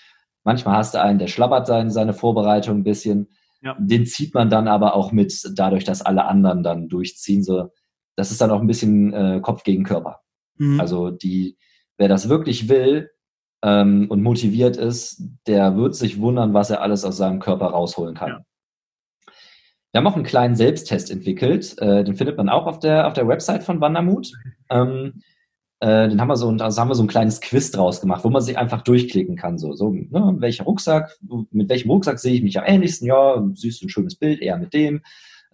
Manchmal 0.44 0.76
hast 0.76 0.94
du 0.94 1.00
einen, 1.00 1.18
der 1.18 1.28
schlabbert 1.28 1.66
sein, 1.66 1.90
seine 1.90 2.14
Vorbereitung 2.14 2.78
ein 2.78 2.84
bisschen. 2.84 3.28
Ja. 3.62 3.76
Den 3.78 4.06
zieht 4.06 4.34
man 4.34 4.50
dann 4.50 4.66
aber 4.66 4.94
auch 4.94 5.12
mit, 5.12 5.32
dadurch, 5.54 5.84
dass 5.84 6.02
alle 6.02 6.24
anderen 6.24 6.62
dann 6.62 6.88
durchziehen. 6.88 7.44
So, 7.44 7.70
das 8.16 8.30
ist 8.30 8.40
dann 8.40 8.50
auch 8.50 8.60
ein 8.60 8.66
bisschen 8.66 9.12
äh, 9.12 9.40
Kopf 9.40 9.62
gegen 9.62 9.84
Körper. 9.84 10.20
Mhm. 10.56 10.80
Also 10.80 11.10
die, 11.10 11.56
wer 11.96 12.08
das 12.08 12.28
wirklich 12.28 12.68
will 12.68 13.10
ähm, 13.62 14.06
und 14.10 14.22
motiviert 14.22 14.76
ist, 14.76 15.22
der 15.46 15.76
wird 15.76 15.94
sich 15.94 16.20
wundern, 16.20 16.54
was 16.54 16.70
er 16.70 16.82
alles 16.82 17.04
aus 17.04 17.16
seinem 17.16 17.38
Körper 17.38 17.66
rausholen 17.66 18.14
kann. 18.14 18.28
Ja. 18.28 18.40
Wir 19.92 19.98
haben 19.98 20.06
auch 20.06 20.16
einen 20.16 20.24
kleinen 20.24 20.56
Selbsttest 20.56 21.10
entwickelt. 21.10 21.78
Äh, 21.78 22.02
den 22.02 22.16
findet 22.16 22.38
man 22.38 22.48
auch 22.48 22.66
auf 22.66 22.78
der, 22.78 23.06
auf 23.06 23.12
der 23.12 23.28
Website 23.28 23.62
von 23.62 23.80
Wandermut. 23.80 24.32
Ähm, 24.70 25.22
äh, 25.82 26.08
den 26.08 26.20
haben 26.20 26.28
wir 26.28 26.36
so, 26.36 26.48
also 26.48 26.80
haben 26.80 26.90
wir 26.90 26.94
so 26.94 27.02
ein 27.02 27.08
kleines 27.08 27.40
Quiz 27.40 27.72
draus 27.72 28.00
gemacht, 28.00 28.22
wo 28.22 28.30
man 28.30 28.40
sich 28.40 28.56
einfach 28.56 28.82
durchklicken 28.82 29.34
kann. 29.34 29.58
So, 29.58 29.72
so 29.72 29.90
ne, 29.90 30.36
welcher 30.38 30.62
Rucksack, 30.62 31.18
mit 31.50 31.68
welchem 31.68 31.90
Rucksack 31.90 32.20
sehe 32.20 32.34
ich 32.34 32.42
mich 32.42 32.56
am 32.56 32.64
ähnlichsten? 32.64 33.08
Ja, 33.08 33.44
siehst 33.54 33.82
du 33.82 33.86
ein 33.86 33.88
schönes 33.88 34.14
Bild, 34.14 34.40
eher 34.40 34.56
mit 34.58 34.74
dem. 34.74 35.02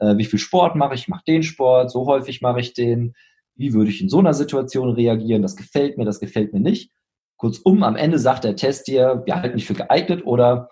Äh, 0.01 0.19
wie 0.19 0.27
viel 0.27 0.39
Sport 0.39 0.77
mache 0.77 0.95
ich? 0.95 1.03
Ich 1.03 1.09
mache 1.09 1.25
den 1.27 1.43
Sport, 1.43 1.91
so 1.91 2.05
häufig 2.05 2.43
mache 2.43 2.61
ich 2.61 2.75
den. 2.75 3.15
Wie 3.57 3.73
würde 3.73 3.91
ich 3.91 4.03
in 4.03 4.11
so 4.11 4.19
einer 4.19 4.35
Situation 4.35 4.91
reagieren? 4.91 5.41
Das 5.41 5.57
gefällt 5.57 5.97
mir, 5.97 6.05
das 6.05 6.21
gefällt 6.21 6.53
mir 6.53 6.61
nicht. 6.61 6.93
Kurzum, 7.39 7.83
am 7.83 7.97
Ende 7.97 8.19
sagt 8.19 8.45
der 8.45 8.55
Test 8.55 8.87
dir, 8.87 9.23
wir 9.25 9.35
halten 9.35 9.57
dich 9.57 9.67
für 9.67 9.73
geeignet 9.73 10.27
oder 10.27 10.69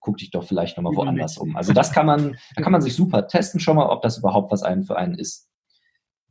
guck 0.00 0.16
dich 0.16 0.32
doch 0.32 0.42
vielleicht 0.42 0.76
nochmal 0.76 0.96
woanders 0.96 1.38
um. 1.38 1.54
Also 1.56 1.72
das 1.72 1.92
kann 1.92 2.06
man, 2.06 2.36
da 2.56 2.62
kann 2.62 2.72
man 2.72 2.82
sich 2.82 2.96
super 2.96 3.28
testen 3.28 3.60
schon 3.60 3.76
mal, 3.76 3.86
ob 3.86 4.02
das 4.02 4.18
überhaupt 4.18 4.50
was 4.50 4.64
einen 4.64 4.82
für 4.82 4.96
einen 4.96 5.14
ist. 5.14 5.48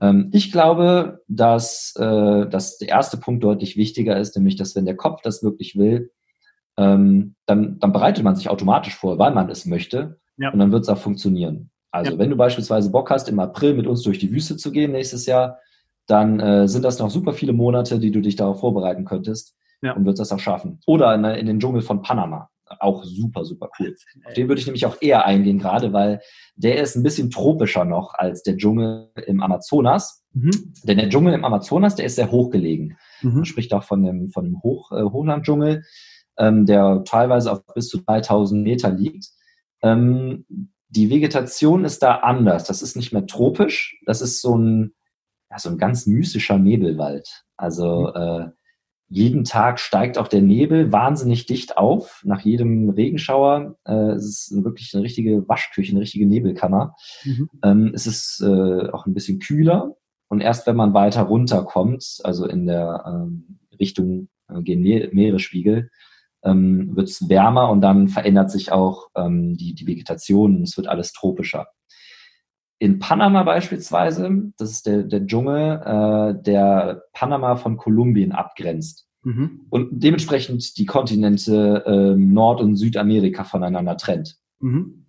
Ähm, 0.02 0.30
ich 0.34 0.52
glaube, 0.52 1.22
dass, 1.28 1.94
äh, 1.98 2.48
dass 2.48 2.78
der 2.78 2.90
erste 2.90 3.18
Punkt 3.18 3.44
deutlich 3.44 3.78
wichtiger 3.78 4.18
ist, 4.18 4.36
nämlich, 4.36 4.56
dass 4.56 4.76
wenn 4.76 4.86
der 4.86 4.96
Kopf 4.96 5.22
das 5.22 5.44
wirklich 5.44 5.78
will, 5.78 6.12
ähm, 6.78 7.36
dann, 7.46 7.80
dann 7.80 7.92
bereitet 7.94 8.24
man 8.24 8.36
sich 8.36 8.50
automatisch 8.50 8.96
vor, 8.96 9.18
weil 9.18 9.34
man 9.34 9.50
es 9.50 9.66
möchte 9.66 10.20
ja. 10.38 10.52
und 10.52 10.60
dann 10.60 10.72
wird 10.72 10.84
es 10.84 10.90
auch 10.90 10.98
funktionieren. 10.98 11.70
Also 11.92 12.14
ja. 12.14 12.18
wenn 12.20 12.30
du 12.30 12.36
beispielsweise 12.36 12.92
Bock 12.92 13.10
hast, 13.10 13.30
im 13.30 13.40
April 13.40 13.74
mit 13.74 13.88
uns 13.88 14.02
durch 14.02 14.20
die 14.20 14.32
Wüste 14.32 14.58
zu 14.58 14.72
gehen 14.72 14.92
nächstes 14.92 15.26
Jahr, 15.26 15.60
dann 16.08 16.40
äh, 16.40 16.68
sind 16.68 16.84
das 16.84 17.00
noch 17.00 17.10
super 17.10 17.34
viele 17.34 17.54
Monate, 17.54 18.00
die 18.00 18.12
du 18.12 18.22
dich 18.22 18.36
darauf 18.36 18.60
vorbereiten 18.60 19.06
könntest. 19.06 19.56
ja. 19.82 19.94
und 19.94 20.06
wird 20.06 20.20
das 20.20 20.32
auch 20.32 20.40
schaffen. 20.40 20.80
Oder 20.86 21.14
in, 21.16 21.24
in, 21.24 21.46
den 21.46 21.60
Dschungel 21.60 21.82
von 21.82 22.02
Panama. 22.02 22.50
Auch 22.86 23.04
super, 23.04 23.46
super 23.46 23.70
cool. 23.80 23.96
Auf 24.26 24.34
den 24.34 24.48
würde 24.48 24.60
ich 24.60 24.68
nämlich 24.68 24.86
auch 24.86 25.02
eher 25.02 25.26
eingehen, 25.26 25.58
gerade 25.58 25.92
weil 25.92 26.22
der 26.56 26.82
ist 26.82 26.96
ein 26.96 27.02
bisschen 27.02 27.32
tropischer 27.32 27.84
noch 27.84 28.14
als 28.14 28.44
der 28.44 28.58
Dschungel 28.58 29.10
im 29.26 29.42
Amazonas. 29.42 30.24
Mhm. 30.34 30.74
Denn 30.84 31.00
der 31.00 31.10
Dschungel 31.10 31.34
im 31.34 31.44
Amazonas, 31.46 31.96
der 31.96 32.06
ist 32.06 32.16
sehr 32.16 32.30
hochgelegen. 32.30 32.98
Mhm. 33.22 33.34
Man 33.34 33.46
spricht 33.46 33.74
auch 33.74 33.84
von 33.84 34.04
dem, 34.04 34.30
von 34.30 34.46
dem 34.46 34.62
Hoch, 34.62 34.92
äh, 34.92 35.02
Hochlanddschungel, 35.02 35.84
ähm, 36.38 36.68
der 36.68 37.04
teilweise 37.06 37.52
auf 37.52 37.66
bis 37.74 37.90
zu 37.90 37.98
3000 38.02 38.62
Meter 38.62 38.92
liegt. 38.92 39.30
Ähm, 39.82 40.46
die 40.90 41.10
Vegetation 41.10 41.86
ist 41.86 42.04
da 42.04 42.18
anders. 42.18 42.66
Das 42.66 42.84
ist 42.84 42.96
nicht 42.96 43.14
mehr 43.14 43.26
tropisch. 43.26 44.00
Das 44.06 44.22
ist 44.22 44.42
so 44.42 44.56
ein, 44.56 44.94
ja, 45.50 45.58
so 45.58 45.70
ein 45.70 45.80
ganz 45.80 46.06
mystischer 46.06 46.60
Nebelwald. 46.60 47.46
Also 47.58 48.12
mhm. 48.16 48.22
äh, 48.22 48.50
jeden 49.08 49.44
Tag 49.44 49.80
steigt 49.80 50.18
auch 50.18 50.28
der 50.28 50.42
Nebel 50.42 50.92
wahnsinnig 50.92 51.46
dicht 51.46 51.78
auf. 51.78 52.22
Nach 52.26 52.42
jedem 52.42 52.90
Regenschauer 52.90 53.78
äh, 53.86 54.12
es 54.12 54.50
ist 54.52 54.64
wirklich 54.64 54.94
eine 54.94 55.04
richtige 55.04 55.48
Waschküche, 55.48 55.92
eine 55.92 56.02
richtige 56.02 56.26
Nebelkammer. 56.26 56.96
Mhm. 57.24 57.50
Ähm, 57.64 57.92
es 57.94 58.08
ist 58.08 58.42
äh, 58.42 58.90
auch 58.90 59.06
ein 59.06 59.14
bisschen 59.14 59.40
kühler. 59.40 59.96
Und 60.28 60.42
erst 60.42 60.66
wenn 60.66 60.76
man 60.76 60.94
weiter 60.94 61.22
runterkommt, 61.24 62.20
also 62.24 62.48
in 62.48 62.66
der 62.66 63.04
ähm, 63.08 63.60
Richtung 63.80 64.30
äh, 64.50 64.62
gen 64.62 64.82
Meeresspiegel, 64.82 65.92
ähm, 66.44 66.96
wird 66.96 67.10
es 67.10 67.30
wärmer 67.30 67.70
und 67.70 67.82
dann 67.82 68.08
verändert 68.08 68.52
sich 68.52 68.72
auch 68.72 69.10
ähm, 69.16 69.56
die, 69.56 69.74
die 69.74 69.88
Vegetation 69.88 70.64
es 70.64 70.78
wird 70.78 70.88
alles 70.88 71.12
tropischer. 71.12 71.68
In 72.78 73.00
Panama 73.00 73.44
beispielsweise, 73.44 74.52
das 74.58 74.72
ist 74.72 74.86
der, 74.86 75.04
der 75.04 75.26
Dschungel, 75.26 75.82
äh, 75.82 76.44
der 76.44 77.04
Panama 77.14 77.56
von 77.56 77.78
Kolumbien 77.78 78.34
abgrenzt 78.34 79.08
mhm. 79.24 79.66
und 79.70 79.90
dementsprechend 79.92 80.78
die 80.78 80.86
Kontinente 80.86 81.84
äh, 81.86 82.16
Nord- 82.18 82.62
und 82.62 82.76
Südamerika 82.76 83.46
voneinander 83.46 83.96
trennt. 83.96 84.38
Mhm. 84.60 85.06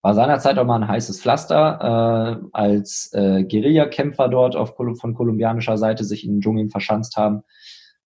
War 0.00 0.14
seinerzeit 0.14 0.58
auch 0.58 0.66
mal 0.66 0.82
ein 0.82 0.88
heißes 0.88 1.20
Pflaster, 1.20 2.40
äh, 2.42 2.48
als 2.52 3.10
äh, 3.12 3.44
Guerillakämpfer 3.44 4.28
dort 4.28 4.56
auf, 4.56 4.74
von 4.76 5.14
kolumbianischer 5.14 5.78
Seite 5.78 6.04
sich 6.04 6.24
in 6.24 6.34
den 6.34 6.40
Dschungeln 6.40 6.70
verschanzt 6.70 7.16
haben 7.16 7.42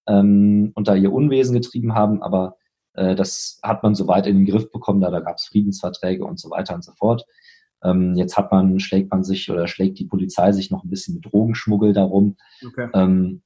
ähm, 0.06 0.72
und 0.74 0.88
da 0.88 0.94
ihr 0.94 1.12
Unwesen 1.12 1.54
getrieben 1.54 1.94
haben, 1.94 2.22
aber 2.22 2.56
äh, 2.94 3.14
das 3.14 3.60
hat 3.62 3.82
man 3.82 3.94
soweit 3.94 4.26
in 4.26 4.36
den 4.36 4.46
Griff 4.46 4.70
bekommen, 4.70 5.00
da, 5.00 5.10
da 5.10 5.20
gab 5.20 5.36
es 5.36 5.46
Friedensverträge 5.46 6.24
und 6.24 6.38
so 6.38 6.50
weiter 6.50 6.74
und 6.74 6.84
so 6.84 6.92
fort. 6.92 7.24
Ähm, 7.82 8.14
jetzt 8.16 8.36
hat 8.36 8.52
man, 8.52 8.80
schlägt 8.80 9.10
man 9.10 9.24
sich 9.24 9.50
oder 9.50 9.66
schlägt 9.66 9.98
die 9.98 10.06
Polizei 10.06 10.52
sich 10.52 10.70
noch 10.70 10.84
ein 10.84 10.90
bisschen 10.90 11.14
mit 11.14 11.26
Drogenschmuggel 11.26 11.92
darum. 11.92 12.36
Okay. 12.66 12.88
Ähm, 12.94 13.42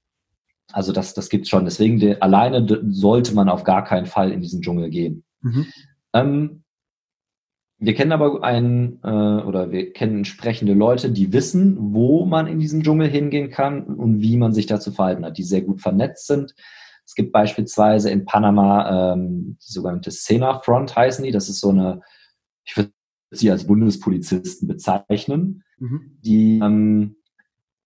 also 0.72 0.92
das, 0.92 1.14
das 1.14 1.28
gibt's 1.28 1.48
schon. 1.48 1.64
Deswegen 1.64 1.98
de, 1.98 2.20
alleine 2.20 2.64
de, 2.64 2.80
sollte 2.88 3.34
man 3.34 3.48
auf 3.48 3.64
gar 3.64 3.84
keinen 3.84 4.06
Fall 4.06 4.32
in 4.32 4.40
diesen 4.40 4.62
Dschungel 4.62 4.90
gehen. 4.90 5.24
Mhm. 5.40 5.66
Ähm, 6.12 6.64
wir 7.78 7.94
kennen 7.94 8.12
aber 8.12 8.44
einen 8.44 9.00
äh, 9.02 9.08
oder 9.08 9.72
wir 9.72 9.92
kennen 9.92 10.18
entsprechende 10.18 10.74
Leute, 10.74 11.10
die 11.10 11.32
wissen, 11.32 11.94
wo 11.94 12.26
man 12.26 12.46
in 12.46 12.58
diesem 12.58 12.82
Dschungel 12.82 13.08
hingehen 13.08 13.50
kann 13.50 13.84
und 13.84 14.20
wie 14.20 14.36
man 14.36 14.52
sich 14.52 14.66
dazu 14.66 14.92
verhalten 14.92 15.24
hat, 15.24 15.38
die 15.38 15.44
sehr 15.44 15.62
gut 15.62 15.80
vernetzt 15.80 16.26
sind. 16.26 16.54
Es 17.06 17.14
gibt 17.14 17.32
beispielsweise 17.32 18.10
in 18.10 18.26
Panama 18.26 19.14
ähm, 19.14 19.56
die 19.66 19.72
sogenannte 19.72 20.10
Sena 20.10 20.60
Front 20.60 20.94
heißen 20.94 21.24
die. 21.24 21.32
Das 21.32 21.48
ist 21.48 21.60
so 21.60 21.70
eine, 21.70 22.02
ich 22.64 22.76
würde 22.76 22.92
sie 23.30 23.50
als 23.50 23.66
Bundespolizisten 23.66 24.68
bezeichnen, 24.68 25.62
mhm. 25.78 26.18
die 26.22 26.58
ähm, 26.58 27.16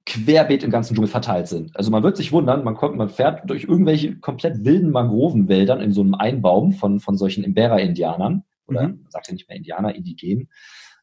querbeet 0.07 0.63
im 0.63 0.71
ganzen 0.71 0.95
Dschungel 0.95 1.11
verteilt 1.11 1.49
sind. 1.49 1.77
Also 1.77 1.91
man 1.91 2.03
wird 2.03 2.17
sich 2.17 2.33
wundern, 2.33 2.65
man 2.65 2.75
kommt, 2.75 2.97
man 2.97 3.09
fährt 3.09 3.49
durch 3.49 3.65
irgendwelche 3.65 4.17
komplett 4.17 4.65
wilden 4.65 4.91
Mangrovenwäldern 4.91 5.81
in 5.81 5.93
so 5.93 6.03
einem 6.03 6.15
Einbaum 6.15 6.73
von, 6.73 7.01
von 7.01 7.17
solchen 7.17 7.45
Imbera-Indianern 7.45 8.45
oder 8.67 8.89
mhm. 8.89 9.07
sagt 9.09 9.29
ja 9.29 9.35
nicht 9.35 9.49
mehr 9.49 9.57
Indianer, 9.57 9.95
Indigen, 9.95 10.49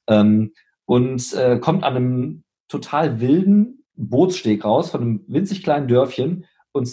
ähm, 0.07 0.51
und 0.85 1.33
äh, 1.33 1.57
kommt 1.59 1.83
an 1.83 1.95
einem 1.95 2.43
total 2.67 3.21
wilden 3.21 3.85
Bootssteg 3.95 4.65
raus 4.65 4.89
von 4.89 5.01
einem 5.01 5.23
winzig 5.27 5.63
kleinen 5.63 5.87
Dörfchen 5.87 6.45
und 6.71 6.89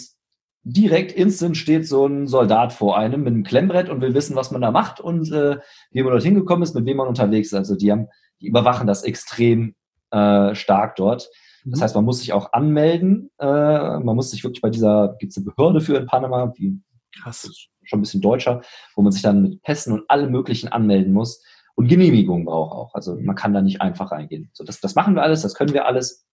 direkt 0.63 1.11
instant 1.11 1.57
steht 1.57 1.87
so 1.87 2.05
ein 2.05 2.27
Soldat 2.27 2.73
vor 2.73 2.97
einem 2.97 3.23
mit 3.23 3.33
einem 3.33 3.43
Klemmbrett 3.43 3.89
und 3.89 4.01
will 4.01 4.13
wissen, 4.13 4.35
was 4.35 4.51
man 4.51 4.61
da 4.61 4.71
macht 4.71 4.99
und 4.99 5.31
äh, 5.31 5.57
wie 5.91 6.03
man 6.03 6.11
dorthin 6.11 6.35
gekommen 6.35 6.63
ist, 6.63 6.75
mit 6.75 6.85
wem 6.85 6.97
man 6.97 7.07
unterwegs 7.07 7.49
ist. 7.49 7.53
Also 7.55 7.75
die 7.75 7.91
haben, 7.91 8.07
die 8.41 8.47
überwachen 8.47 8.87
das 8.87 9.03
extrem 9.03 9.75
äh, 10.11 10.53
stark 10.55 10.95
dort. 10.95 11.29
Das 11.65 11.79
mhm. 11.79 11.83
heißt, 11.83 11.95
man 11.95 12.05
muss 12.05 12.19
sich 12.19 12.33
auch 12.33 12.53
anmelden. 12.53 13.31
Äh, 13.39 13.45
man 13.45 14.15
muss 14.15 14.31
sich 14.31 14.43
wirklich 14.43 14.61
bei 14.61 14.69
dieser, 14.69 15.15
gibt 15.19 15.31
es 15.31 15.37
eine 15.37 15.45
Behörde 15.45 15.81
für 15.81 15.95
in 15.95 16.05
Panama, 16.05 16.53
wie 16.55 16.79
Krass 17.21 17.69
schon 17.83 17.99
ein 17.99 18.01
bisschen 18.01 18.21
deutscher, 18.21 18.61
wo 18.95 19.01
man 19.01 19.11
sich 19.11 19.21
dann 19.21 19.41
mit 19.41 19.63
Pässen 19.63 19.93
und 19.93 20.09
allem 20.09 20.31
Möglichen 20.31 20.69
anmelden 20.69 21.11
muss 21.11 21.43
und 21.75 21.87
Genehmigungen 21.87 22.45
braucht 22.45 22.73
auch. 22.73 22.93
Also 22.93 23.17
man 23.19 23.35
kann 23.35 23.53
da 23.53 23.61
nicht 23.61 23.81
einfach 23.81 24.11
reingehen. 24.11 24.49
So, 24.53 24.63
das, 24.63 24.79
das 24.79 24.95
machen 24.95 25.15
wir 25.15 25.23
alles, 25.23 25.41
das 25.41 25.55
können 25.55 25.73
wir 25.73 25.85
alles. 25.85 26.27